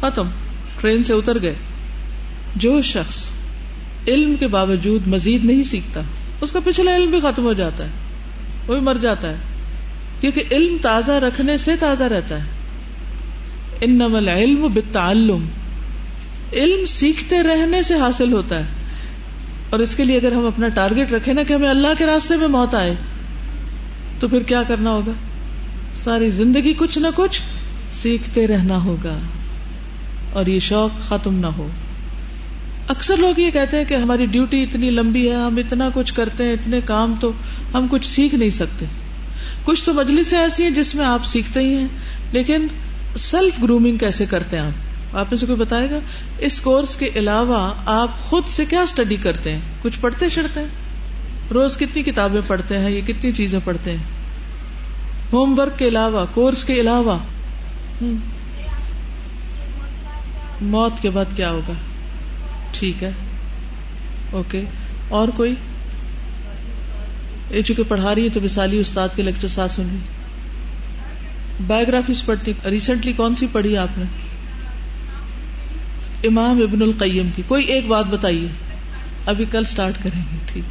ختم۔ 0.00 0.28
ٹرین 0.80 1.04
سے 1.04 1.12
اتر 1.12 1.42
گئے۔ 1.42 1.54
جو 2.56 2.82
شخص 2.82 3.28
علم 4.08 4.34
کے 4.40 4.46
باوجود 4.46 5.06
مزید 5.06 5.44
نہیں 5.44 5.62
سیکھتا، 5.62 6.00
اس 6.40 6.52
کا 6.52 6.58
پچھلا 6.64 6.96
علم 6.96 7.10
بھی 7.10 7.20
ختم 7.20 7.44
ہو 7.44 7.52
جاتا 7.52 7.84
ہے۔ 7.84 7.90
وہ 8.66 8.74
بھی 8.74 8.82
مر 8.82 8.96
جاتا 9.00 9.30
ہے۔ 9.30 9.36
کیونکہ 10.20 10.42
علم 10.50 10.76
تازہ 10.82 11.12
رکھنے 11.12 11.58
سے 11.58 11.70
تازہ 11.80 12.02
رہتا 12.02 12.38
ہے۔ 12.38 12.48
ان 13.80 13.94
نمل 13.94 14.28
علم 14.28 14.72
بالتعلم۔ 14.72 15.46
علم 16.52 16.86
سیکھتے 16.86 17.42
رہنے 17.42 17.82
سے 17.82 17.94
حاصل 17.94 18.32
ہوتا 18.32 18.58
ہے۔ 18.58 18.64
اور 19.70 19.80
اس 19.80 19.96
کے 19.96 20.04
لیے 20.04 20.16
اگر 20.16 20.32
ہم 20.32 20.46
اپنا 20.46 20.68
ٹارگیٹ 20.68 21.12
رکھیں 21.12 21.34
نا 21.34 21.42
کہ 21.42 21.52
ہمیں 21.52 21.70
اللہ 21.70 21.88
کے 21.98 22.06
راستے 22.06 22.36
میں 22.36 22.48
موت 22.48 22.74
آئے، 22.74 22.94
تو 24.20 24.28
پھر 24.28 24.42
کیا 24.42 24.62
کرنا 24.68 24.90
ہوگا؟ 24.90 25.12
ساری 25.92 26.30
زندگی 26.30 26.74
کچھ 26.74 26.98
نہ 26.98 27.06
کچھ 27.14 27.42
سیکھتے 27.92 28.46
رہنا 28.46 28.84
ہوگا۔ 28.84 29.18
اور 30.32 30.46
یہ 30.46 30.58
شوق 30.58 31.08
ختم 31.08 31.34
نہ 31.34 31.46
ہو۔ 31.46 31.68
اکثر 32.88 33.16
لوگ 33.16 33.40
یہ 33.40 33.50
کہتے 33.50 33.76
ہیں 33.76 33.84
کہ 33.84 33.94
ہماری 33.94 34.26
ڈیوٹی 34.26 34.62
اتنی 34.62 34.90
لمبی 34.90 35.30
ہے، 35.30 35.34
ہم 35.34 35.56
اتنا 35.56 35.88
کچھ 35.94 36.14
کرتے 36.14 36.44
ہیں، 36.44 36.52
اتنے 36.52 36.80
کام 36.84 37.14
تو 37.20 37.32
ہم 37.74 37.86
کچھ 37.90 38.06
سیکھ 38.06 38.34
نہیں 38.34 38.50
سکتے۔ 38.50 38.84
کچھ 39.64 39.84
تو 39.84 39.94
مجلس 39.94 40.34
ایسی 40.34 40.62
ہیں 40.62 40.70
جس 40.70 40.94
میں 40.94 41.04
آپ 41.04 41.24
سیکھتے 41.24 41.60
ہی 41.60 41.74
ہیں، 41.74 41.88
لیکن 42.32 42.66
سیلف 43.16 43.62
گرومنگ 43.62 43.98
کیسے 43.98 44.26
کرتے 44.26 44.56
ہیں 44.56 44.64
آپ؟ 44.64 44.93
آپ 45.14 45.26
میں 45.30 45.38
سے 45.38 45.46
کوئی 45.46 45.58
بتائے 45.58 45.90
گا؟ 45.90 45.98
اس 46.38 46.60
کورس 46.60 46.96
کے 46.96 47.10
علاوہ 47.16 47.72
آپ 47.86 48.18
خود 48.18 48.44
سے 48.46 48.64
کیا 48.64 48.80
اسٹڈی 48.80 49.16
کرتے 49.16 49.52
ہیں؟ 49.52 49.60
کچھ 49.82 50.00
پڑھتے 50.00 50.28
چڑھتے 50.28 50.60
ہیں؟ 50.60 50.66
روز 51.52 51.76
کتنی 51.76 52.02
کتابیں 52.02 52.40
پڑھتے 52.46 52.78
ہیں 52.78 52.90
یہ 52.90 53.00
کتنی 53.06 53.32
چیزیں 53.32 53.58
پڑھتے 53.64 53.90
ہیں؟ 53.90 54.04
ہوم 55.32 55.58
ورک 55.58 55.78
کے 55.78 55.88
علاوہ، 55.88 56.26
کورس 56.34 56.64
کے 56.64 56.80
علاوہ؟ 56.80 57.18
موت 60.60 60.92
کے 61.02 61.10
بعد 61.10 61.36
کیا 61.36 61.50
ہوگا؟ 61.50 61.72
ٹھیک 62.72 63.02
ہے۔ 63.02 63.10
اوکے۔ 64.30 64.64
اور 65.08 65.28
کوئی؟ 65.28 65.54
یہ 67.50 67.62
چونکہ 67.62 67.82
پڑھا 67.88 68.14
رہی 68.14 68.24
ہے 68.24 68.28
تو 68.28 68.40
مثالی 68.40 68.78
استاد 68.78 69.08
کے 69.16 69.22
لیکچر 69.22 69.48
ساتھ 69.48 69.72
سن 69.72 69.82
رہی 69.82 69.98
بایوگرافیز 71.66 72.24
پڑھتی 72.24 72.52
ریسنٹلی 72.64 73.12
کون 73.12 73.34
سی 73.34 73.46
پڑھی 73.52 73.76
آپ 73.76 73.98
نے؟ 73.98 74.04
امام 76.24 76.62
ابن 76.62 76.82
القیم 76.82 77.30
کی۔ 77.36 77.42
کوئی 77.48 77.64
ایک 77.64 77.86
بات 77.86 78.06
بتائیے۔ 78.06 78.48
ابھی 79.26 79.44
کل 79.50 79.64
سٹارٹ 79.64 79.94
کریں 80.02 80.22
گے، 80.32 80.36
ٹھیک۔ 80.46 80.64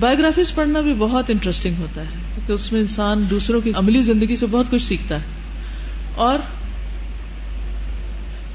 بایوگرافیز 0.00 0.54
پڑھنا 0.54 0.80
بھی 0.80 0.94
بہت 0.98 1.30
انٹرسٹنگ 1.30 1.74
ہوتا 1.78 2.00
ہے، 2.00 2.06
کیونکہ 2.34 2.52
اس 2.52 2.72
میں 2.72 2.80
انسان 2.80 3.24
دوسروں 3.30 3.60
کی 3.60 3.72
عملی 3.74 4.02
زندگی 4.02 4.36
سے 4.36 4.46
بہت 4.46 4.66
کچھ 4.70 4.82
سیکھتا 4.82 5.14
ہے۔ 5.16 5.20
اور 6.14 6.38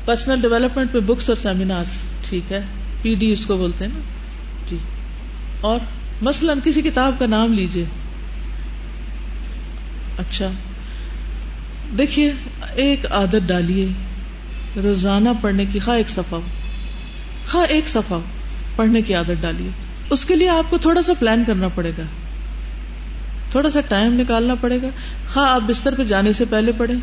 پرسنل 0.05 0.41
ڈیولپمنٹ 0.41 0.91
پہ 0.91 0.99
بکس 0.99 1.29
اور 1.29 1.37
سیمینار 1.37 1.83
ٹھیک 2.29 2.51
ہے۔ 2.51 2.59
پی 3.01 3.15
ڈی 3.15 3.31
اس 3.31 3.45
کو 3.45 3.57
بولتے 3.57 3.85
ہیں 3.85 3.91
نا۔ 3.95 3.99
جی۔ 4.69 4.77
اور 5.61 5.79
مثلاً 6.21 6.57
کسی 6.63 6.81
کتاب 6.81 7.15
کا 7.19 7.25
نام 7.25 7.53
لیجیے 7.53 7.85
اچھا۔ 10.17 10.47
دیکھیے، 11.97 12.33
ایک 12.73 13.05
عادت 13.11 13.47
ڈالیے۔ 13.47 13.87
روزانہ 14.75 15.29
پڑھنے 15.41 15.65
کی 15.65 15.79
خواہ 15.79 15.97
ایک 15.97 16.09
صفحہ 16.09 16.37
خواہ 17.51 17.65
ایک 17.69 17.87
صفحہ 17.87 18.17
پڑھنے 18.75 19.01
کی 19.01 19.13
عادت 19.13 19.41
ڈالیے۔ 19.41 19.69
اس 20.09 20.25
کے 20.25 20.35
لیے 20.35 20.49
آپ 20.49 20.69
کو 20.69 20.77
تھوڑا 20.77 21.01
سا 21.01 21.13
پلان 21.19 21.43
کرنا 21.47 21.67
پڑے 21.67 21.91
گا۔ 21.97 22.03
تھوڑا 23.51 23.69
سا 23.69 23.79
ٹائم 23.81 24.13
نکالنا 24.13 24.55
پڑے 24.55 24.81
گا۔ 24.81 24.87
خواہ 25.33 25.49
آپ 25.49 25.61
بستر 25.61 25.93
پہ 25.97 26.03
جانے 26.03 26.33
سے 26.33 26.45
پہلے 26.45 26.71
پڑھیں۔ 26.77 26.95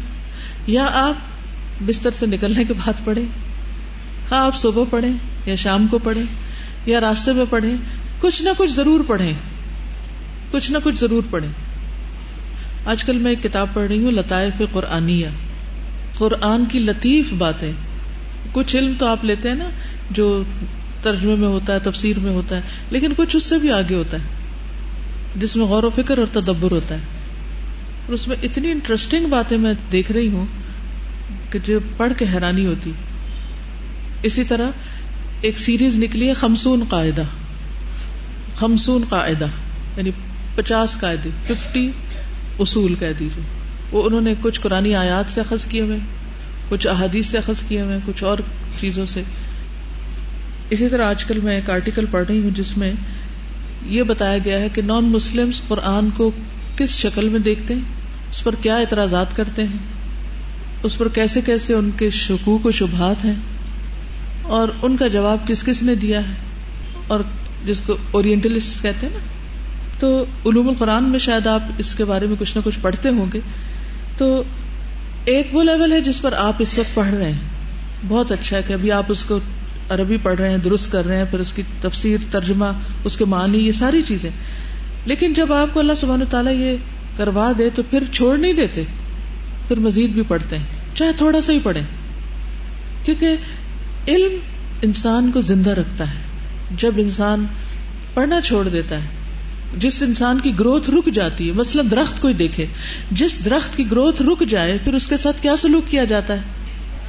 یا 0.66 0.86
آپ 0.92 1.14
بستر 1.86 2.10
سے 2.18 2.26
نکلنے 2.26 2.64
کے 2.64 2.72
بعد 2.72 3.04
پڑھیں۔ 3.04 3.24
ہاں 4.32 4.46
آپ 4.46 4.56
صبح 4.56 4.84
پڑھیں 4.90 5.12
یا 5.46 5.54
شام 5.54 5.86
کو 5.86 5.98
پڑھیں 5.98 6.22
یا 6.86 7.00
راستے 7.00 7.32
میں 7.32 7.44
پڑھیں۔ 7.50 7.76
کچھ 8.20 8.42
نہ 8.42 8.48
کچھ 8.58 8.70
ضرور 8.70 9.00
پڑھیں۔ 9.06 9.32
کچھ 10.50 10.70
نہ 10.70 10.78
کچھ 10.84 10.96
ضرور 11.00 11.22
پڑھیں۔ 11.30 11.50
آج 12.84 13.04
کل 13.04 13.18
میں 13.18 13.30
ایک 13.30 13.42
کتاب 13.42 13.66
پڑھ 13.72 13.88
رہی 13.88 14.04
ہوں، 14.04 14.12
لطائف 14.12 14.62
قرآنیہ۔ 14.72 15.28
قرآن 16.20 16.64
کی 16.64 16.78
لطیف 16.78 17.32
باتیں۔ 17.32 17.72
کچھ 18.52 18.76
علم 18.76 18.92
تو 18.98 19.06
آپ 19.06 19.24
لیتے 19.24 19.48
ہیں 19.48 19.56
نا، 19.56 19.70
جو 20.10 20.42
ترجمے 21.02 21.34
میں 21.34 21.48
ہوتا 21.48 21.72
ہے، 21.72 21.78
تفسیر 21.78 22.18
میں 22.18 22.32
ہوتا 22.32 22.56
ہے، 22.56 22.60
لیکن 22.90 23.12
کچھ 23.16 23.36
اس 23.36 23.44
سے 23.44 23.58
بھی 23.58 23.72
آگے 23.72 23.94
ہوتا 23.94 24.16
ہے۔ 24.16 24.22
جس 25.36 25.56
میں 25.56 25.66
غور 25.66 25.82
و 25.82 25.90
فکر 25.90 26.18
اور 26.18 26.26
تدبر 26.26 26.70
ہوتا 26.70 26.94
ہے۔ 26.94 27.00
اور 28.06 28.12
اس 28.12 28.28
میں 28.28 28.36
اتنی 28.42 28.70
انٹرسٹنگ 28.70 29.26
باتیں 29.26 29.58
میں 29.58 29.74
دیکھ 29.92 30.12
رہی 30.12 30.28
ہوں 30.28 30.46
کہ 31.50 31.58
جو 31.64 31.78
پڑھ 31.96 32.12
کے 32.18 32.24
حیرانی 32.34 32.66
ہوتی۔ 32.66 32.92
اسی 34.22 34.44
طرح 34.44 34.70
ایک 35.40 35.58
سیریز 35.58 35.96
نکلی 35.96 36.28
ہے، 36.28 36.34
خمسون 36.34 36.84
قاعدہ۔ 36.88 37.22
خمسون 38.56 39.04
قاعدہ 39.08 39.46
یعنی 39.96 40.10
پچاس 40.54 40.96
قاعدے 41.00 41.28
ففٹی 41.46 41.90
اصول 42.58 42.94
کہہ 42.94 43.12
دیجیے 43.18 43.59
وہ 43.92 44.02
انہوں 44.02 44.20
نے 44.20 44.34
کچھ 44.40 44.60
قرآن 44.60 44.94
آیات 44.94 45.30
سے 45.30 45.40
اخذ 45.40 45.66
کیے 45.66 45.80
ہوئے، 45.80 45.98
کچھ 46.68 46.86
احادیث 46.86 47.26
سے 47.26 47.38
اخذ 47.38 47.62
کیے 47.68 47.80
ہوئے، 47.80 47.98
کچھ 48.06 48.24
اور 48.24 48.38
چیزوں 48.80 49.06
سے۔ 49.06 49.22
اسی 50.70 50.88
طرح 50.88 51.04
آج 51.04 51.24
کل 51.24 51.40
میں 51.40 51.54
ایک 51.54 51.70
آرٹیکل 51.70 52.04
پڑھ 52.10 52.26
رہی 52.26 52.42
ہوں 52.42 52.50
جس 52.50 52.76
میں 52.76 52.92
یہ 53.84 54.02
بتایا 54.02 54.38
گیا 54.44 54.60
ہے 54.60 54.68
کہ 54.68 54.82
نان 54.82 55.04
مسلم 55.04 55.50
قرآن 55.68 56.10
کو 56.10 56.30
کس 56.76 56.90
شکل 56.90 57.28
میں 57.28 57.40
دیکھتے 57.40 57.74
ہیں؟ 57.74 57.80
اس 58.30 58.44
پر 58.44 58.54
کیا 58.54 58.76
اعتراضات 58.76 59.36
کرتے 59.36 59.62
ہیں؟ 59.62 59.78
اس 60.82 60.98
پر 60.98 61.08
کیسے 61.08 61.40
کیسے 61.40 61.74
ان 61.74 61.90
کے 61.96 62.10
شکوک 62.10 62.66
و 62.66 62.70
شبہات 62.70 63.24
ہیں؟ 63.24 63.34
اور 64.42 64.68
ان 64.82 64.96
کا 64.96 65.06
جواب 65.06 65.38
کس 65.46 65.64
کس 65.64 65.82
نے 65.82 65.94
دیا 65.94 66.28
ہے؟ 66.28 66.34
اور 67.06 67.20
جس 67.66 67.80
کو 67.80 67.96
اورینٹلسٹ 68.10 68.82
کہتے 68.82 69.06
ہیں 69.06 69.14
نا، 69.14 69.24
تو 70.00 70.24
علوم 70.46 70.68
القرآن 70.68 71.04
میں 71.04 71.18
شاید 71.18 71.46
آپ 71.46 71.62
اس 71.78 71.94
کے 71.94 72.04
بارے 72.04 72.26
میں 72.26 72.36
کچھ 72.38 72.56
نہ 72.56 72.62
کچھ 72.64 72.78
پڑھتے 72.80 73.08
ہوں 73.08 73.26
گے۔ 73.32 73.40
تو 74.20 74.42
ایک 75.24 75.48
وہ 75.52 75.62
لیول 75.62 75.92
ہے 75.92 76.00
جس 76.00 76.22
پر 76.22 76.32
آپ 76.32 76.52
اس 76.58 76.78
وقت 76.78 76.94
پڑھ 76.94 77.14
رہے 77.14 77.32
ہیں۔ 77.32 77.38
بہت 78.08 78.32
اچھا 78.32 78.56
ہے 78.56 78.62
کہ 78.66 78.72
ابھی 78.72 78.92
آپ 78.92 79.04
اس 79.08 79.24
کو 79.24 79.38
عربی 79.88 80.16
پڑھ 80.22 80.40
رہے 80.40 80.50
ہیں، 80.50 80.58
درست 80.58 80.92
کر 80.92 81.06
رہے 81.06 81.16
ہیں، 81.16 81.24
پھر 81.30 81.38
اس 81.38 81.52
کی 81.52 81.62
تفسیر، 81.80 82.18
ترجمہ، 82.30 82.64
اس 83.04 83.16
کے 83.16 83.24
معنی، 83.24 83.58
یہ 83.58 83.72
ساری 83.72 84.02
چیزیں۔ 84.02 84.30
لیکن 85.04 85.32
جب 85.32 85.52
آپ 85.52 85.74
کو 85.74 85.80
اللہ 85.80 85.92
سبحانہ 85.96 86.24
تعالیٰ 86.24 86.52
یہ 86.52 86.76
کروا 87.16 87.52
دے 87.58 87.70
تو 87.74 87.82
پھر 87.90 88.04
چھوڑ 88.12 88.38
نہیں 88.38 88.52
دیتے۔ 88.52 88.82
پھر 89.68 89.78
مزید 89.78 90.10
بھی 90.10 90.22
پڑھتے 90.28 90.58
ہیں۔ 90.58 90.64
چاہے 90.94 91.12
تھوڑا 91.12 91.40
سا 91.40 91.52
ہی 91.52 91.58
پڑھیں۔ 91.62 91.82
کیونکہ 93.04 93.36
علم 94.08 94.32
انسان 94.82 95.30
کو 95.32 95.40
زندہ 95.40 95.70
رکھتا 95.70 96.10
ہے۔ 96.10 96.18
جب 96.76 96.92
انسان 96.96 97.46
پڑھنا 98.14 98.40
چھوڑ 98.40 98.68
دیتا 98.68 98.96
ہے 98.96 99.19
جس 99.76 100.02
انسان 100.02 100.40
کی 100.40 100.58
گروتھ 100.58 100.90
رک 100.90 101.06
جاتی 101.06 101.46
ہے، 101.48 101.52
مثلا 101.52 101.82
درخت 101.90 102.20
کوئی 102.20 102.34
دیکھے، 102.34 102.66
جس 103.10 103.44
درخت 103.44 103.76
کی 103.76 103.90
گروتھ 103.90 104.22
رک 104.22 104.48
جائے، 104.48 104.78
پھر 104.84 104.94
اس 104.94 105.06
کے 105.06 105.16
ساتھ 105.16 105.42
کیا 105.42 105.56
سلوک 105.56 105.90
کیا 105.90 106.04
جاتا 106.04 106.34
ہے؟ 106.34 106.40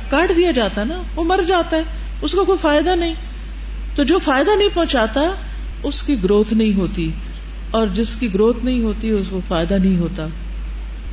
کاٹ 0.09 0.32
دیا 0.38 0.51
جاتا 0.51 0.82
ہے 0.82 0.86
نا، 0.86 1.01
وہ 1.16 1.24
مر 1.24 1.39
جاتا 1.47 1.78
ہے، 1.78 1.82
اس 2.22 2.32
کو 2.32 2.45
کوئی 2.45 2.57
فائدہ 2.62 2.89
نہیں۔ 2.89 3.14
تو 3.95 4.03
جو 4.03 4.20
فائدہ 4.20 4.57
نہیں 4.57 4.70
پہنچاتا، 4.74 5.22
اس 5.84 6.03
کی 6.03 6.16
گروتھ 6.24 6.53
نہیں 6.53 6.74
ہوتی۔ 6.74 7.12
اور 7.72 7.88
جس 7.88 8.16
کی 8.20 8.34
گروتھ 8.34 8.66
نہیں 8.66 8.82
ہوتی، 8.82 9.09
اس 9.09 9.28
کو 9.30 9.41
فائدہ 9.47 9.74
نہیں 9.74 9.97
ہوتا۔ 9.97 10.28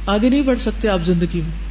آگے 0.06 0.28
نہیں 0.28 0.42
بڑھ 0.42 0.60
سکتے 0.60 0.88
آپ 0.88 1.00
زندگی 1.02 1.40
میں۔ 1.40 1.68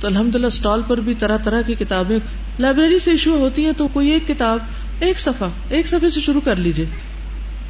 تو 0.00 0.06
الحمد 0.06 0.34
للہ 0.34 0.46
اسٹال 0.46 0.80
پر 0.86 1.00
بھی 1.00 1.14
طرح 1.18 1.36
طرح 1.36 1.62
کی 1.62 1.74
کتابیں، 1.74 2.18
لائبریری 2.58 2.98
سے 2.98 3.10
ایشو 3.10 3.36
ہوتی 3.36 3.64
ہیں 3.64 3.72
تو 3.76 3.88
کوئی 3.88 4.08
ایک 4.08 4.28
کتاب، 4.28 4.58
ایک 5.00 5.20
صفحہ، 5.20 5.46
ایک 5.68 5.88
صفحے 5.88 6.10
سے 6.10 6.20
شروع 6.20 6.40
کر 6.40 6.56
لیجیے 6.56 6.86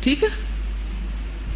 ٹھیک 0.00 0.22
ہے؟ 0.22 0.47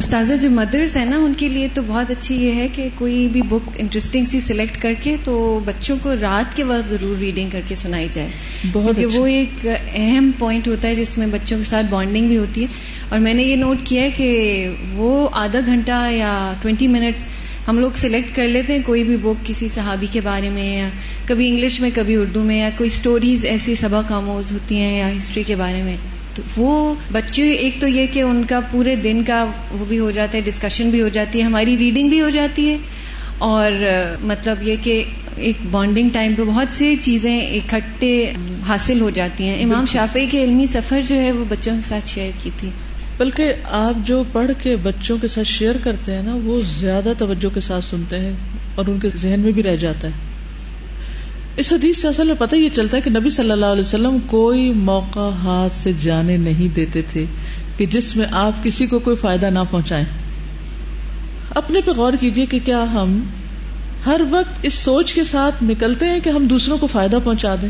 استاذہ 0.03 0.33
جو 0.41 0.49
مدرس 0.49 0.97
ہیں 0.97 1.05
نا 1.05 1.17
ان 1.17 1.33
کے 1.37 1.49
لیے 1.49 1.67
تو 1.73 1.81
بہت 1.87 2.11
اچھی 2.11 2.35
یہ 2.35 2.51
ہے 2.51 2.67
کہ 2.73 2.89
کوئی 2.95 3.27
بھی 3.31 3.41
بک 3.41 3.69
انٹرسٹنگ 3.75 4.25
سی 4.25 4.39
سلیکٹ 4.39 4.81
کر 4.81 4.93
کے 5.03 5.15
تو 5.23 5.59
بچوں 5.65 5.97
کو 6.01 6.13
رات 6.21 6.55
کے 6.55 6.63
وقت 6.63 6.89
ضرور 6.89 7.17
ریڈنگ 7.17 7.49
کر 7.49 7.61
کے 7.67 7.75
سنائی 7.75 8.07
جائے۔ 8.11 8.29
بہت 8.71 8.95
کیونکہ 8.95 9.17
وہ 9.17 9.25
ایک 9.25 9.67
اہم 9.93 10.31
پوائنٹ 10.39 10.67
ہوتا 10.67 10.87
ہے 10.87 10.95
جس 10.95 11.17
میں 11.17 11.27
بچوں 11.27 11.57
کے 11.57 11.63
ساتھ 11.63 11.85
بانڈنگ 11.89 12.27
بھی 12.27 12.37
ہوتی 12.37 12.61
ہے۔ 12.61 12.67
اور 13.09 13.19
میں 13.19 13.33
نے 13.33 13.43
یہ 13.43 13.55
نوٹ 13.55 13.77
کیا 13.83 14.03
ہے 14.03 14.09
کہ 14.11 14.67
وہ 14.93 15.29
آدھا 15.31 15.59
گھنٹہ 15.65 16.11
یا 16.11 16.53
ٹوینٹی 16.61 16.87
منٹس 16.87 17.27
ہم 17.67 17.79
لوگ 17.79 17.91
سلیکٹ 17.95 18.35
کر 18.35 18.47
لیتے 18.47 18.73
ہیں 18.73 18.81
کوئی 18.85 19.03
بھی 19.03 19.17
بک 19.17 19.45
کسی 19.45 19.67
صحابی 19.67 20.07
کے 20.11 20.21
بارے 20.21 20.49
میں 20.49 20.77
یا 20.77 20.89
کبھی 21.27 21.47
انگلش 21.49 21.79
میں 21.79 21.89
کبھی 21.93 22.15
اردو 22.15 22.43
میں 22.43 22.59
یا 22.59 22.69
کوئی 22.77 22.89
سٹوریز 22.89 23.45
ایسی 23.45 23.75
سبق 23.75 24.11
آموز 24.11 24.51
ہوتی 24.51 24.75
ہیں 24.75 24.99
یا 24.99 25.09
ہسٹری 25.17 25.43
کے 25.47 25.55
بارے 25.55 25.83
میں۔ 25.83 25.97
تو 26.35 26.41
وہ 26.57 26.95
بچے 27.11 27.51
ایک 27.51 27.81
تو 27.81 27.87
یہ 27.87 28.05
کہ 28.13 28.21
ان 28.21 28.43
کا 28.49 28.59
پورے 28.71 28.95
دن 28.95 29.23
کا 29.23 29.45
وہ 29.71 29.85
بھی 29.85 29.99
ہو 29.99 30.11
جاتا 30.11 30.37
ہے 30.37 30.41
ڈسکشن 30.45 30.89
بھی 30.89 31.01
ہو 31.01 31.07
جاتی 31.07 31.39
ہے 31.39 31.43
ہماری 31.43 31.77
ریڈنگ 31.77 32.09
بھی 32.09 32.21
ہو 32.21 32.29
جاتی 32.29 32.69
ہے۔ 32.69 32.77
اور 33.37 33.71
مطلب 34.21 34.67
یہ 34.67 34.75
کہ 34.83 35.03
ایک 35.35 35.55
بانڈنگ 35.71 36.09
ٹائم 36.09 36.33
پہ 36.35 36.43
بہت 36.43 36.73
سی 36.73 36.95
چیزیں 36.95 37.41
اکٹھے 37.41 38.33
حاصل 38.67 39.01
ہو 39.01 39.09
جاتی 39.09 39.43
ہیں۔ 39.43 39.63
امام 39.63 39.85
شافی 39.85 40.25
کے 40.25 40.43
علمی 40.43 40.65
سفر 40.65 41.01
جو 41.07 41.15
ہے 41.19 41.31
وہ 41.31 41.45
بچوں 41.49 41.75
کے 41.75 41.87
ساتھ 41.89 42.09
شیئر 42.09 42.31
کی 42.43 42.49
تھی۔ 42.57 42.69
بلکہ 43.17 43.53
آپ 43.65 44.07
جو 44.07 44.23
پڑھ 44.31 44.51
کے 44.63 44.75
بچوں 44.75 45.17
کے 45.21 45.27
ساتھ 45.27 45.47
شیئر 45.47 45.75
کرتے 45.83 46.15
ہیں 46.15 46.23
نا 46.23 46.37
وہ 46.43 46.61
زیادہ 46.79 47.13
توجہ 47.17 47.53
کے 47.53 47.59
ساتھ 47.59 47.85
سنتے 47.85 48.19
ہیں 48.19 48.33
اور 48.75 48.85
ان 48.87 48.99
کے 48.99 49.07
ذہن 49.15 49.39
میں 49.39 49.51
بھی 49.51 49.63
رہ 49.63 49.75
جاتا 49.75 50.07
ہے۔ 50.07 50.32
اس 51.57 51.73
حدیث 51.73 51.97
سے 51.97 52.07
اصل 52.07 52.27
میں 52.27 52.35
پتہ 52.39 52.55
یہ 52.55 52.69
چلتا 52.69 52.97
ہے 52.97 53.01
کہ 53.01 53.09
نبی 53.09 53.29
صلی 53.29 53.51
اللہ 53.51 53.65
علیہ 53.65 53.81
وسلم 53.81 54.17
کوئی 54.25 54.71
موقع 54.71 55.29
ہاتھ 55.43 55.75
سے 55.75 55.91
جانے 56.03 56.37
نہیں 56.37 56.75
دیتے 56.75 57.01
تھے 57.01 57.25
کہ 57.77 57.85
جس 57.85 58.15
میں 58.15 58.25
آپ 58.31 58.63
کسی 58.63 58.87
کو 58.87 58.99
کوئی 58.99 59.15
فائدہ 59.15 59.45
نہ 59.45 59.59
پہنچائیں۔ 59.71 60.05
اپنے 61.55 61.81
پہ 61.81 61.91
غور 61.91 62.13
کیجیے 62.19 62.45
کہ 62.45 62.59
کیا 62.65 62.83
ہم 62.83 63.23
ہر 64.05 64.21
وقت 64.29 64.59
اس 64.61 64.73
سوچ 64.73 65.13
کے 65.13 65.23
ساتھ 65.23 65.63
نکلتے 65.63 66.05
ہیں 66.05 66.19
کہ 66.19 66.29
ہم 66.29 66.45
دوسروں 66.45 66.77
کو 66.77 66.87
فائدہ 66.87 67.19
پہنچا 67.23 67.55
دیں۔ 67.61 67.69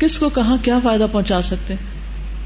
کس 0.00 0.18
کو 0.18 0.28
کہاں 0.28 0.56
کیا 0.62 0.78
فائدہ 0.82 1.06
پہنچا 1.12 1.42
سکتے 1.42 1.74
ہیں؟ 1.74 1.86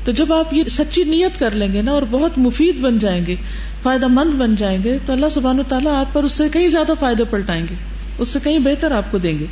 تو 0.07 0.13
جب 0.13 0.33
آپ 0.33 0.55
یہ 0.55 0.65
سچی 0.71 1.05
نیت 1.05 1.41
کر 1.41 1.51
لیں 1.51 1.73
گے 1.73 1.83
نا 1.83 1.93
اور 1.93 2.03
بہت 2.11 2.39
مفید 2.39 2.81
بن 2.81 2.99
جائیں 2.99 3.27
گے، 3.27 3.37
فائدہ 3.83 4.07
مند 4.07 4.31
بن 4.31 4.55
جائیں 4.55 4.79
گے، 4.85 4.99
تو 5.07 5.13
اللہ 5.13 5.27
سبحان 5.35 5.61
و 5.61 5.63
تعالیٰ 5.69 5.95
آپ 5.95 6.15
پر 6.15 6.23
اس 6.23 6.33
سے 6.33 6.49
کہیں 6.49 6.69
زیادہ 6.69 6.93
فائدے 7.01 7.25
پلٹائیں 7.25 7.67
گے، 7.71 7.75
اس 8.19 8.29
سے 8.29 8.39
کہیں 8.45 8.59
بہتر 8.59 8.93
آپ 8.93 9.11
کو 9.11 9.19
دیں 9.19 9.39
گے۔ 9.39 9.47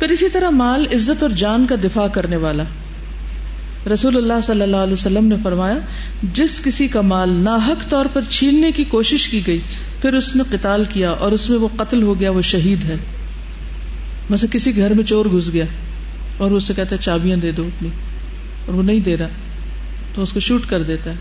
پھر 0.00 0.08
اسی 0.08 0.28
طرح 0.28 0.50
مال 0.50 0.86
عزت 0.92 1.22
اور 1.22 1.30
جان 1.30 1.66
کا 1.66 1.74
دفاع 1.84 2.06
کرنے 2.06 2.36
والا۔ 2.36 2.62
رسول 3.92 4.16
اللہ 4.16 4.40
صلی 4.42 4.62
اللہ 4.62 4.76
علیہ 4.76 4.92
وسلم 4.92 5.24
نے 5.24 5.34
فرمایا، 5.42 5.78
جس 6.22 6.60
کسی 6.64 6.88
کا 6.88 7.00
مال 7.00 7.30
ناحق 7.30 7.88
طور 7.88 8.06
پر 8.12 8.22
چھیننے 8.28 8.72
کی 8.72 8.84
کوشش 8.84 9.28
کی 9.28 9.46
گئی، 9.46 9.58
پھر 10.02 10.14
اس 10.14 10.36
نے 10.36 10.42
قتال 10.50 10.84
کیا 10.92 11.10
اور 11.10 11.32
اس 11.32 11.50
میں 11.50 11.58
وہ 11.58 11.68
قتل 11.76 12.02
ہو 12.02 12.20
گیا، 12.20 12.30
وہ 12.30 12.42
شہید 12.42 12.84
ہے۔ 12.84 12.96
مثلا 14.30 14.52
کسی 14.52 14.76
گھر 14.76 14.92
میں 14.92 15.04
چور 15.04 15.26
گھس 15.26 15.52
گیا 15.52 15.64
اور 16.36 16.50
اسے 16.50 16.74
کہتا 16.76 16.96
ہے، 16.96 17.00
چابیاں 17.04 17.36
دے 17.36 17.52
دو 17.52 17.62
اپنی۔ 17.62 17.88
اور 18.66 18.74
وہ 18.74 18.82
نہیں 18.82 19.00
دے 19.00 19.16
رہا، 19.16 19.28
تو 20.14 20.22
اس 20.22 20.32
کو 20.32 20.40
شوٹ 20.40 20.66
کر 20.66 20.82
دیتا 20.82 21.10
ہے۔ 21.10 21.16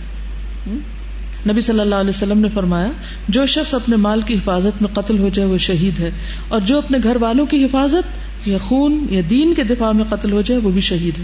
نبی 1.51 1.61
صلی 1.61 1.79
اللہ 1.79 1.95
علیہ 1.95 2.09
وسلم 2.09 2.39
نے 2.39 2.47
فرمایا، 2.53 2.87
جو 3.29 3.45
شخص 3.45 3.73
اپنے 3.73 3.95
مال 3.95 4.21
کی 4.21 4.33
حفاظت 4.33 4.81
میں 4.81 4.95
قتل 4.95 5.19
ہو 5.19 5.29
جائے، 5.33 5.49
وہ 5.49 5.57
شہید 5.57 5.99
ہے۔ 5.99 6.11
اور 6.47 6.61
جو 6.61 6.77
اپنے 6.77 6.97
گھر 7.03 7.17
والوں 7.21 7.45
کی 7.45 7.65
حفاظت 7.65 8.28
یا 8.45 8.57
خون 8.57 9.05
یا 9.09 9.21
دین 9.29 9.53
کے 9.53 9.63
دفاع 9.63 9.91
میں 9.91 10.03
قتل 10.09 10.31
ہو 10.31 10.41
جائے، 10.41 10.61
وہ 10.61 10.69
بھی 10.69 10.81
شہید 10.81 11.17
ہے۔ 11.17 11.23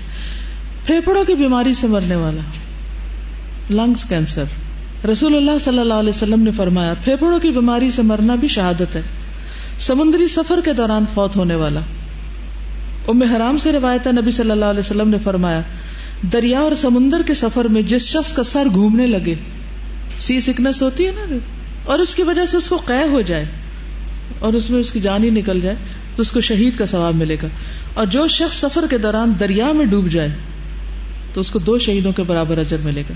پھیپڑوں 0.86 1.24
کی 1.24 1.36
بیماری 1.36 1.74
سے 1.74 1.88
مرنے 1.88 2.16
والا۔ 2.16 2.42
Lungs 3.70 4.04
cancer. 4.04 4.44
رسول 5.08 5.36
اللہ 5.36 5.58
صلی 5.62 5.80
اللہ 5.80 5.94
علیہ 5.94 6.10
وسلم 6.10 6.42
نے 6.42 6.52
فرمایا 6.52 6.94
پھیپڑوں 7.04 7.40
کی 7.40 7.50
بیماری 7.50 7.92
سے 7.92 8.02
مرنا 8.02 8.36
بھی 8.36 8.48
شہادت 8.48 8.96
ہے۔ 8.96 9.02
سمندری 9.80 10.28
سفر 10.28 10.60
کے 10.66 10.74
دوران 10.74 11.06
فوت 11.14 11.36
ہونے 11.36 11.56
والا۔ 11.56 11.80
ام 13.08 13.22
حرام 13.22 13.58
سے 13.58 13.72
روایت 13.72 14.08
نبی 14.08 14.32
صلی 14.32 14.52
اللہ 14.52 14.66
علیہ 14.66 14.80
وسلم 14.80 15.10
نے 15.10 15.18
فرمایا، 15.24 15.62
دریا 16.34 16.60
اور 16.60 16.72
سمندر 16.76 17.22
کے 17.22 17.34
سفر 17.34 17.66
میں 17.66 17.82
جس 17.82 18.02
شخص 18.02 18.34
کا 18.34 18.44
سر 18.44 18.68
گھومنے 18.74 19.08
لگے 19.08 19.36
سی 20.20 20.42
سکنس 20.42 20.82
ہوتی 20.82 21.06
ہے 21.06 21.12
نا، 21.12 21.36
اور 21.86 22.00
اس 22.00 22.16
کی 22.16 22.24
وجہ 22.24 22.46
سے 22.46 22.58
اس 22.58 22.70
کو 22.70 22.76
قے 22.76 23.08
ہو 23.12 23.22
جائے، 23.22 23.46
اور 24.40 24.54
اس 24.54 24.70
میں 24.70 24.80
اس 24.80 24.92
کی 24.92 25.00
جان 25.00 25.24
ہی 25.24 25.30
نکل 25.30 25.60
جائے۔ 25.60 25.76
تو 26.16 26.22
اس 26.22 26.32
کو 26.32 26.42
شہید 26.42 26.78
کا 26.78 26.86
ثواب 26.86 27.16
ملے 27.16 27.36
گا۔ 27.44 27.48
اور 27.94 28.06
جو 28.06 28.28
شخص 28.28 28.58
سفر 28.58 28.86
کے 28.90 28.98
دوران 28.98 29.34
دریا 29.40 29.72
میں 29.72 29.86
ڈوب 29.86 30.10
جائے، 30.10 30.30
تو 31.34 31.42
اس 31.42 31.52
کو 31.52 31.60
دو 31.60 31.80
شہیدوں 31.80 32.12
کے 32.12 32.24
برابر 32.24 32.58
اجر 32.58 32.78
ملے 32.84 33.02
گا۔ 33.02 33.14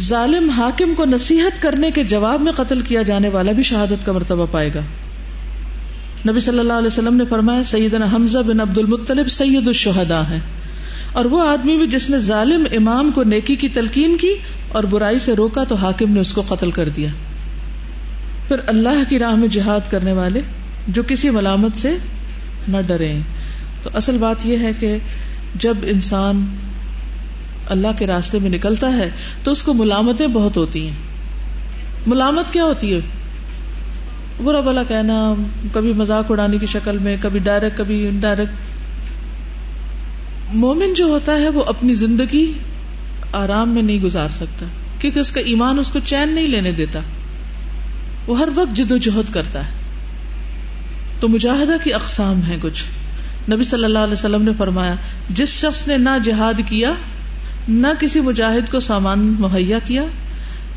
ظالم 0.00 0.50
حاکم 0.50 0.94
کو 0.94 1.04
نصیحت 1.04 1.62
کرنے 1.62 1.90
کے 1.90 2.04
جواب 2.04 2.40
میں 2.40 2.52
قتل 2.52 2.80
کیا 2.80 3.02
جانے 3.02 3.28
والا 3.28 3.52
بھی 3.52 3.62
شہادت 3.62 4.06
کا 4.06 4.12
مرتبہ 4.12 4.46
پائے 4.50 4.70
گا۔ 4.74 4.80
نبی 6.30 6.40
صلی 6.40 6.58
اللہ 6.58 6.72
علیہ 6.72 6.86
وسلم 6.86 7.14
نے 7.14 7.24
فرمایا، 7.28 7.62
سیدنا 7.62 8.06
حمزہ 8.12 8.38
بن 8.38 8.60
عبد 8.60 8.78
المطلب 8.78 9.28
سید 9.28 9.66
الشہدا 9.66 10.28
ہے 10.28 10.38
اور 11.12 11.24
وہ 11.24 11.48
آدمی 11.48 11.76
بھی 11.76 11.86
جس 11.86 12.10
نے 12.10 12.18
ظالم 12.18 12.66
امام 12.72 13.10
کو 13.10 13.22
نیکی 13.22 13.56
کی 13.56 13.68
تلقین 13.68 14.16
کی 14.16 14.34
اور 14.68 14.84
برائی 14.84 15.18
سے 15.18 15.32
روکا، 15.32 15.64
تو 15.64 15.74
حاکم 15.74 16.12
نے 16.12 16.20
اس 16.20 16.32
کو 16.32 16.42
قتل 16.48 16.70
کر 16.70 16.88
دیا۔ 16.88 17.08
پھر 18.48 18.56
اللہ 18.66 19.02
کی 19.08 19.18
راہ 19.18 19.34
میں 19.34 19.48
جہاد 19.48 19.90
کرنے 19.90 20.12
والے 20.12 20.40
جو 20.88 21.02
کسی 21.08 21.30
ملامت 21.30 21.78
سے 21.78 21.96
نہ 22.68 22.76
ڈرے 22.86 23.18
تو 23.82 23.90
اصل 23.94 24.18
بات 24.18 24.46
یہ 24.46 24.58
ہے 24.58 24.70
کہ 24.80 24.96
جب 25.54 25.76
انسان 25.82 26.56
اللہ 27.68 27.88
کے 27.98 28.06
راستے 28.06 28.38
میں 28.38 28.50
نکلتا 28.50 28.96
ہے 28.96 29.10
تو 29.42 29.50
اس 29.50 29.62
کو 29.62 29.74
ملامتیں 29.74 30.26
بہت 30.26 30.56
ہوتی 30.56 30.86
ہیں۔ 30.86 30.94
ملامت 32.06 32.52
کیا 32.52 32.64
ہوتی 32.64 32.94
ہے؟ 32.94 33.00
برا 34.44 34.60
بلا 34.60 34.82
کہنا 34.82 35.34
کبھی 35.72 35.92
مذاق 35.92 36.30
اڑانے 36.30 36.58
کی 36.58 36.66
شکل 36.66 36.98
میں، 36.98 37.16
کبھی 37.20 37.38
ڈائریکٹ 37.38 37.78
کبھی 37.78 38.08
انڈائریکٹ 38.08 38.52
مومن 40.54 40.94
جو 40.94 41.04
ہوتا 41.04 41.32
ہے 41.32 41.48
وہ 41.48 41.64
اپنی 41.64 41.94
زندگی 41.94 42.52
آرام 43.32 43.68
میں 43.68 43.82
نہیں 43.82 44.00
گزار 44.00 44.28
سکتا، 44.34 44.66
کیونکہ 45.00 45.18
اس 45.18 45.30
کا 45.30 45.40
ایمان 45.40 45.78
اس 45.78 45.90
کو 45.90 45.98
چین 46.04 46.28
نہیں 46.28 46.46
لینے 46.46 46.72
دیتا۔ 46.72 47.00
وہ 48.26 48.38
ہر 48.38 48.48
وقت 48.54 48.76
جد 48.76 48.90
و 48.90 48.96
جہد 48.96 49.34
کرتا 49.34 49.60
ہے۔ 49.60 49.85
تو 51.20 51.28
مجاہدہ 51.28 51.72
کی 51.84 51.94
اقسام 51.94 52.40
ہے 52.48 52.56
کچھ۔ 52.62 52.84
نبی 53.50 53.64
صلی 53.64 53.84
اللہ 53.84 53.98
علیہ 53.98 54.12
وسلم 54.12 54.42
نے 54.42 54.50
فرمایا، 54.58 54.94
جس 55.30 55.48
شخص 55.48 55.88
نے 55.88 55.96
نہ 55.96 56.10
جہاد 56.24 56.60
کیا، 56.66 56.92
نہ 57.68 57.86
کسی 58.00 58.20
مجاہد 58.20 58.70
کو 58.70 58.80
سامان 58.80 59.34
مہیا 59.38 59.78
کیا، 59.78 60.02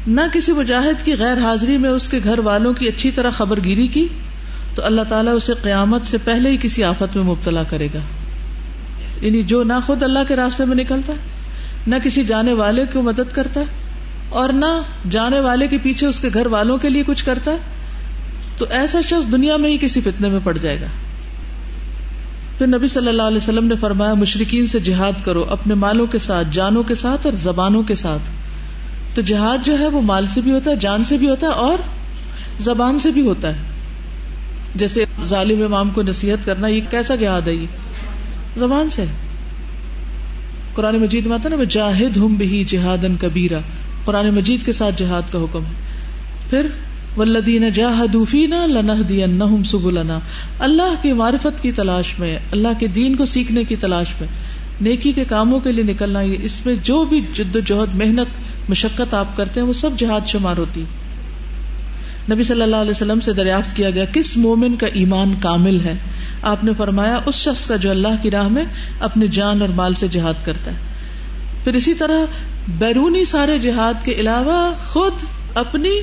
نہ 0.07 0.21
کسی 0.33 0.51
مجاہد 0.51 1.05
کی 1.05 1.13
غیر 1.19 1.37
حاضری 1.37 1.77
میں 1.77 1.89
اس 1.89 2.07
کے 2.07 2.19
گھر 2.23 2.39
والوں 2.39 2.73
کی 2.73 2.87
اچھی 2.87 3.11
طرح 3.11 3.29
خبر 3.29 3.59
گیری 3.63 3.87
کی، 3.87 4.07
تو 4.75 4.85
اللہ 4.85 5.01
تعالیٰ 5.09 5.35
اسے 5.35 5.53
قیامت 5.61 6.05
سے 6.05 6.17
پہلے 6.23 6.49
ہی 6.49 6.57
کسی 6.61 6.83
آفت 6.83 7.15
میں 7.15 7.25
مبتلا 7.25 7.63
کرے 7.63 7.87
گا۔ 7.93 7.99
یعنی 9.21 9.43
جو 9.43 9.63
نہ 9.63 9.73
خود 9.85 10.03
اللہ 10.03 10.19
کے 10.27 10.35
راستے 10.35 10.65
میں 10.65 10.75
نکلتا 10.75 11.13
ہے 11.13 11.17
نہ 11.87 11.95
کسی 12.03 12.23
جانے 12.23 12.53
والے 12.53 12.85
کو 12.93 13.01
مدد 13.01 13.31
کرتا 13.31 13.59
ہے 13.59 13.65
اور 14.29 14.49
نہ 14.49 14.81
جانے 15.09 15.39
والے 15.39 15.67
کے 15.67 15.77
پیچھے 15.77 16.07
اس 16.07 16.19
کے 16.19 16.29
گھر 16.33 16.45
والوں 16.45 16.77
کے 16.77 16.89
لیے 16.89 17.03
کچھ 17.07 17.25
کرتا 17.25 17.51
ہے 17.51 17.57
تو 18.59 18.65
ایسا 18.69 19.01
شخص 19.01 19.31
دنیا 19.31 19.57
میں 19.57 19.71
ہی 19.71 19.77
کسی 19.77 20.01
فتنے 20.01 20.29
میں 20.29 20.39
پڑ 20.43 20.57
جائے 20.57 20.81
گا۔ 20.81 20.85
پھر 22.57 22.67
نبی 22.67 22.87
صلی 22.87 23.07
اللہ 23.07 23.21
علیہ 23.21 23.37
وسلم 23.37 23.65
نے 23.65 23.75
فرمایا 23.75 24.13
مشرقین 24.13 24.67
سے 24.67 24.79
جہاد 24.79 25.25
کرو، 25.25 25.45
اپنے 25.49 25.73
مالوں 25.73 26.07
کے 26.07 26.17
ساتھ، 26.17 26.47
جانوں 26.51 26.83
کے 26.83 26.95
ساتھ 26.95 27.25
اور 27.25 27.33
زبانوں 27.33 27.83
کے 27.83 27.95
ساتھ۔ 27.95 28.21
تو 29.15 29.21
جہاد 29.21 29.65
جو 29.65 29.79
ہے 29.79 29.87
وہ 29.87 30.01
مال 30.01 30.27
سے 30.27 30.41
بھی 30.41 30.51
ہوتا 30.51 30.71
ہے، 30.71 30.75
جان 30.75 31.05
سے 31.05 31.17
بھی 31.17 31.29
ہوتا 31.29 31.47
ہے 31.47 31.51
اور 31.51 31.77
زبان 32.59 32.99
سے 32.99 33.11
بھی 33.11 33.21
ہوتا 33.21 33.47
ہے۔ 33.47 33.57
جیسے 34.75 35.05
ظالم 35.25 35.63
امام 35.63 35.89
کو 35.89 36.01
نصیحت 36.01 36.45
کرنا، 36.45 36.67
یہ 36.67 36.81
کیسا 36.89 37.15
جہاد 37.15 37.41
ہے 37.41 37.53
یہ؟ 37.53 37.67
زبان 38.57 38.89
سے۔ 38.89 39.05
قرآن 40.73 40.97
مجید 40.97 41.25
میں 41.25 41.35
آتا 41.35 41.49
نا 41.49 41.55
جاہد 41.69 42.17
ہم 42.17 42.33
بھی 42.33 42.63
جہاد 42.63 43.05
کبیرا 43.19 43.59
قرآن 44.05 44.29
مجید 44.29 44.65
کے 44.65 44.71
ساتھ 44.71 44.95
جہاد 44.97 45.21
کا 45.31 45.39
حکم 45.39 45.59
ہے۔ 45.59 45.71
پھر 46.49 46.67
ولدین 47.17 47.69
جاہدوفینا 47.69 48.67
سب 49.65 50.19
اللہ 50.59 50.93
کی 51.01 51.13
معرفت 51.13 51.63
کی 51.63 51.71
تلاش 51.71 52.19
میں، 52.19 52.39
اللہ 52.51 52.67
کے 52.79 52.87
دین 52.87 53.15
کو 53.15 53.25
سیکھنے 53.25 53.63
کی 53.63 53.75
تلاش 53.75 54.07
میں۔ 54.19 54.27
نیکی 54.81 55.11
کے 55.11 55.25
کاموں 55.25 55.59
کے 55.59 55.71
لیے 55.71 55.83
نکلنا، 55.83 56.21
یہ 56.21 56.37
اس 56.41 56.65
میں 56.65 56.75
جو 56.83 57.03
بھی 57.03 57.21
جد 57.33 57.55
و 57.55 57.59
جہد، 57.59 57.95
محنت، 57.95 58.27
مشقت 58.69 59.13
آپ 59.13 59.37
کرتے 59.37 59.59
ہیں، 59.59 59.67
وہ 59.67 59.73
سب 59.73 59.89
جہاد 59.97 60.21
شمار 60.27 60.57
ہوتی۔ 60.57 60.83
نبی 62.31 62.43
صلی 62.43 62.61
اللہ 62.61 62.75
علیہ 62.75 62.91
وسلم 62.91 63.19
سے 63.19 63.33
دریافت 63.33 63.75
کیا 63.75 63.89
گیا، 63.89 64.05
کس 64.05 64.37
مومن 64.37 64.75
کا 64.75 64.87
ایمان 64.87 65.33
کامل 65.39 65.79
ہے؟ 65.79 65.93
آپ 66.41 66.63
نے 66.63 66.71
فرمایا، 66.77 67.19
اس 67.25 67.35
شخص 67.35 67.65
کا 67.65 67.75
جو 67.75 67.89
اللہ 67.89 68.21
کی 68.21 68.31
راہ 68.31 68.47
میں 68.47 68.63
اپنی 68.99 69.27
جان 69.27 69.61
اور 69.61 69.69
مال 69.69 69.93
سے 69.93 70.07
جہاد 70.07 70.45
کرتا 70.45 70.71
ہے۔ 70.71 70.77
پھر 71.63 71.73
اسی 71.73 71.93
طرح 71.93 72.25
بیرونی 72.67 73.25
سارے 73.25 73.59
جہاد 73.59 74.05
کے 74.05 74.11
علاوہ 74.11 74.73
خود 74.87 75.13
اپنی 75.55 76.01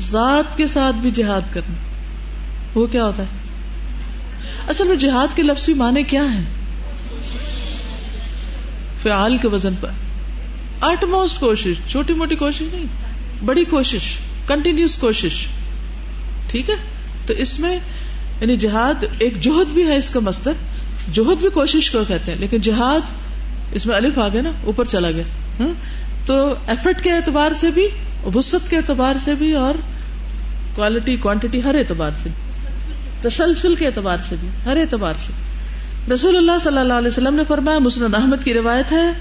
ذات 0.00 0.56
کے 0.56 0.66
ساتھ 0.66 0.96
بھی 0.96 1.10
جہاد 1.10 1.40
کرنا۔ 1.52 1.74
وہ 2.74 2.86
کیا 2.86 3.04
ہوتا 3.04 3.22
ہے؟ 3.22 3.28
اصل 4.68 4.84
میں 4.84 4.96
جہاد 4.96 5.36
کے 5.36 5.42
لفظی 5.42 5.74
معنی 5.74 6.02
کیا 6.02 6.22
ہے 6.22 6.40
فعال 9.02 9.36
کے 9.36 9.48
وزن 9.48 9.74
پر۔ 9.80 9.90
آٹ 10.80 11.04
موسٹ 11.04 11.40
کوشش، 11.40 11.90
چھوٹی 11.90 12.14
موٹی 12.14 12.34
کوشش 12.34 12.62
نہیں، 12.62 12.84
بڑی 13.44 13.64
کوشش 13.64 14.02
کنٹینیوس 14.46 14.96
کوشش۔ 14.98 15.46
ٹھیک 16.50 16.70
ہے؟ 16.70 16.74
تو 17.26 17.34
اس 17.34 17.60
میں 17.60 17.78
یعنی 18.40 18.56
جہاد 18.56 19.04
ایک 19.18 19.40
جوہد 19.40 19.66
بھی 19.66 19.88
ہے 19.88 19.96
اس 19.96 20.10
کا 20.10 20.20
مستر 20.20 20.52
جوہد 21.08 21.38
بھی 21.38 21.48
کوشش 21.48 21.90
کو 21.90 21.98
کہتے 22.08 22.32
ہیں، 22.32 22.38
لیکن 22.38 22.60
جہاد 22.60 23.00
اس 23.72 23.86
میں 23.86 23.96
الف 23.96 24.18
آ 24.18 24.28
گیا 24.28 24.42
نا، 24.42 24.50
اوپر 24.64 24.84
چلا 24.84 25.10
گیا۔ 25.10 25.66
تو 26.26 26.54
ایفرٹ 26.66 27.02
کے 27.02 27.12
اعتبار 27.12 27.52
سے 27.52 27.70
بھی 27.70 27.88
وسط 28.34 28.70
کے 28.70 28.76
اعتبار 28.76 29.14
سے 29.20 29.34
بھی 29.34 29.52
اور 29.52 29.74
کوالٹی 30.74 31.16
کوانٹٹی 31.16 31.62
ہر 31.62 31.74
اعتبار 31.74 32.10
سے 32.22 32.28
تسلسل 33.22 33.74
کے 33.74 33.86
اعتبار 33.86 34.16
سے 34.28 34.34
بھی، 34.40 34.48
ہر 34.64 34.76
اعتبار 34.76 35.14
سے۔ 35.26 35.32
رسول 36.12 36.36
اللہ 36.36 36.52
صلی 36.60 36.78
اللہ 36.78 36.92
علیہ 36.92 37.08
وسلم 37.08 37.34
نے 37.34 37.42
فرمایا، 37.48 37.78
مسند 37.78 38.14
احمد 38.14 38.44
کی 38.44 38.54
روایت 38.54 38.92
ہے، 38.92 39.12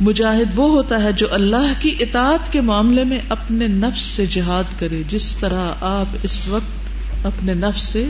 مجاہد 0.00 0.58
وہ 0.58 0.70
ہوتا 0.70 1.02
ہے 1.02 1.12
جو 1.12 1.26
اللہ 1.30 1.72
کی 1.78 1.94
اطاعت 2.00 2.52
کے 2.52 2.60
معاملے 2.60 3.04
میں 3.04 3.18
اپنے 3.28 3.66
نفس 3.66 4.00
سے 4.00 4.26
جہاد 4.26 4.80
کرے، 4.80 5.02
جس 5.08 5.36
طرح 5.36 5.72
آپ 5.80 6.16
اس 6.22 6.48
وقت 6.48 7.26
اپنے 7.26 7.54
نفس 7.54 7.80
سے 7.80 8.06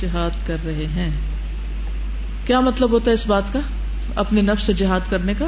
جہاد 0.00 0.46
کر 0.46 0.56
رہے 0.64 0.86
ہیں۔ 0.96 1.10
کیا 2.46 2.60
مطلب 2.60 2.90
ہوتا 2.90 3.10
ہے 3.10 3.14
اس 3.14 3.26
بات 3.26 3.52
کا؟ 3.52 3.58
اپنے 4.16 4.42
نفس 4.42 4.62
سے 4.62 4.72
جہاد 4.72 5.00
کرنے 5.10 5.34
کا؟ 5.34 5.46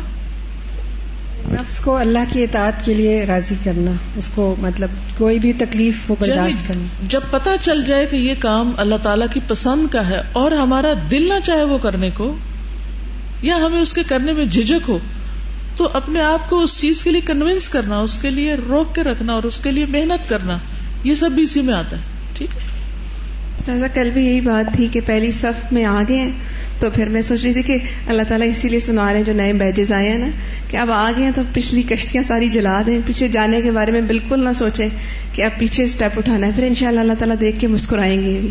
نفس 1.52 1.80
کو 1.80 1.96
اللہ 1.96 2.18
کی 2.32 2.42
اطاعت 2.42 2.84
کے 2.84 2.94
لیے 2.94 3.26
راضی 3.26 3.54
کرنا 3.64 3.90
اس 4.16 4.30
کو 4.34 4.56
مطلب 4.58 4.88
کوئی 5.18 5.38
بھی 5.38 5.52
تکلیف 5.52 5.96
کو 6.06 6.16
برداشت 6.18 6.68
کرنا۔ 6.68 6.82
جب 7.08 7.20
پتا 7.30 7.50
چل 7.60 7.84
جائے 7.84 8.06
کہ 8.06 8.16
یہ 8.16 8.34
کام 8.38 8.72
اللہ 8.76 8.94
تعالیٰ 9.02 9.26
کی 9.32 9.40
پسند 9.48 9.92
کا 9.92 10.08
ہے 10.08 10.22
اور 10.32 10.52
ہمارا 10.52 10.92
دل 11.10 11.28
نہ 11.28 11.40
چاہے 11.44 11.62
وہ 11.62 11.78
کرنے 11.78 12.10
کو 12.10 12.36
یا 13.42 13.56
ہمیں 13.56 13.80
اس 13.80 13.92
کے 13.92 14.02
کرنے 14.06 14.32
میں 14.32 14.44
جھجک 14.44 14.88
ہو 14.88 14.98
تو 15.76 15.88
اپنے 15.92 16.20
آپ 16.20 16.50
کو 16.50 16.62
اس 16.62 16.80
چیز 16.80 17.02
کے 17.02 17.10
لیے 17.10 17.20
کنوینس 17.20 17.68
کرنا 17.68 17.98
اس 17.98 18.18
کے 18.22 18.30
لیے 18.30 18.54
روک 18.54 18.94
کے 18.94 19.02
رکھنا 19.02 19.32
اور 19.32 19.42
اس 19.42 19.58
کے 19.58 19.70
لیے 19.70 19.86
محنت 19.88 20.28
کرنا 20.28 20.58
یہ 21.04 21.14
سب 21.14 21.30
بھی 21.30 21.42
اسی 21.42 21.62
میں 21.62 21.74
آتا 21.74 21.96
ہے۔ 21.96 22.02
ٹھیک 22.34 22.50
ہے؟ 22.54 22.73
کل 23.94 24.10
بھی 24.10 24.26
یہی 24.26 24.40
بات 24.40 24.76
تھی 24.76 24.88
کہ 24.92 25.00
پہلی 25.06 25.30
صف 25.30 25.72
میں 25.72 25.84
آگے 25.84 26.16
ہیں، 26.16 26.30
تو 26.80 26.90
پھر 26.90 27.08
میں 27.08 27.22
سوچ 27.22 27.44
رہی 27.44 27.52
تھی 27.52 27.62
کہ 27.62 27.76
اللہ 28.06 28.22
تعالیٰ 28.28 28.48
اسی 28.48 28.68
لیے 28.68 28.80
سنا 28.80 29.10
رہے 29.10 29.18
ہیں، 29.18 29.24
جو 29.24 29.32
نئے 29.32 29.52
بیجز 29.52 29.92
آئے 29.92 30.08
ہیں 30.08 30.18
نا، 30.18 30.26
کہ 30.70 30.76
اب 30.76 30.90
آ 30.90 31.12
گئے 31.16 31.24
ہیں 31.24 31.30
تو 31.34 31.42
پچھلی 31.52 31.82
کشتیاں 31.82 32.22
ساری 32.22 32.48
جلا 32.48 32.82
دیں۔ 32.86 32.98
پیچھے 33.06 33.28
جانے 33.28 33.62
کے 33.62 33.70
بارے 33.70 33.90
میں 33.90 34.00
بالکل 34.00 34.44
نہ 34.44 34.52
سوچیں 34.52 34.88
کہ 35.32 35.42
اب 35.42 35.58
پیچھے 35.58 35.84
اسٹیپ 35.84 36.18
اٹھانا 36.18 36.46
ہے۔ 36.46 36.52
پھر 36.54 36.66
انشاءاللہ 36.66 37.00
اللہ 37.00 37.12
تعالیٰ 37.12 37.36
دیکھ 37.40 37.60
کے 37.60 37.66
مسکرائیں 37.66 38.22
گے 38.22 38.38
بھی۔ 38.40 38.50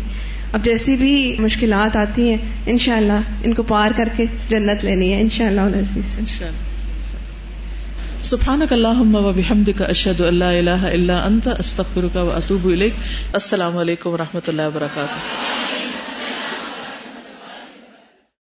اب 0.52 0.64
جیسی 0.64 0.96
بھی 0.96 1.36
مشکلات 1.38 1.96
آتی 1.96 2.30
ہیں، 2.30 2.36
انشاءاللہ 2.66 3.20
ان 3.44 3.54
کو 3.54 3.62
پار 3.62 3.90
کر 3.96 4.08
کے 4.16 4.24
جنت 4.48 4.84
لینی 4.84 5.12
ہے، 5.12 5.20
انشاءاللہ 5.20 5.60
شاء 6.38 6.46
اللہ 6.46 6.73
سبحانک 8.24 8.72
اللہم 8.72 9.14
و 9.14 9.32
بحمدک 9.32 9.82
اشہد 9.82 10.20
اللہ 10.20 10.44
الہ 10.44 10.70
الا 10.70 11.24
انت، 11.24 11.48
استغفرک 11.58 12.16
و 12.16 12.30
اتوب 12.30 12.66
اليك 12.66 12.92
السلام 13.32 13.76
علیکم 13.76 14.10
و 14.10 14.16
رحمۃ 14.16 14.48
اللہ 14.48 14.62
وبرکاتہ۔ 14.62 15.63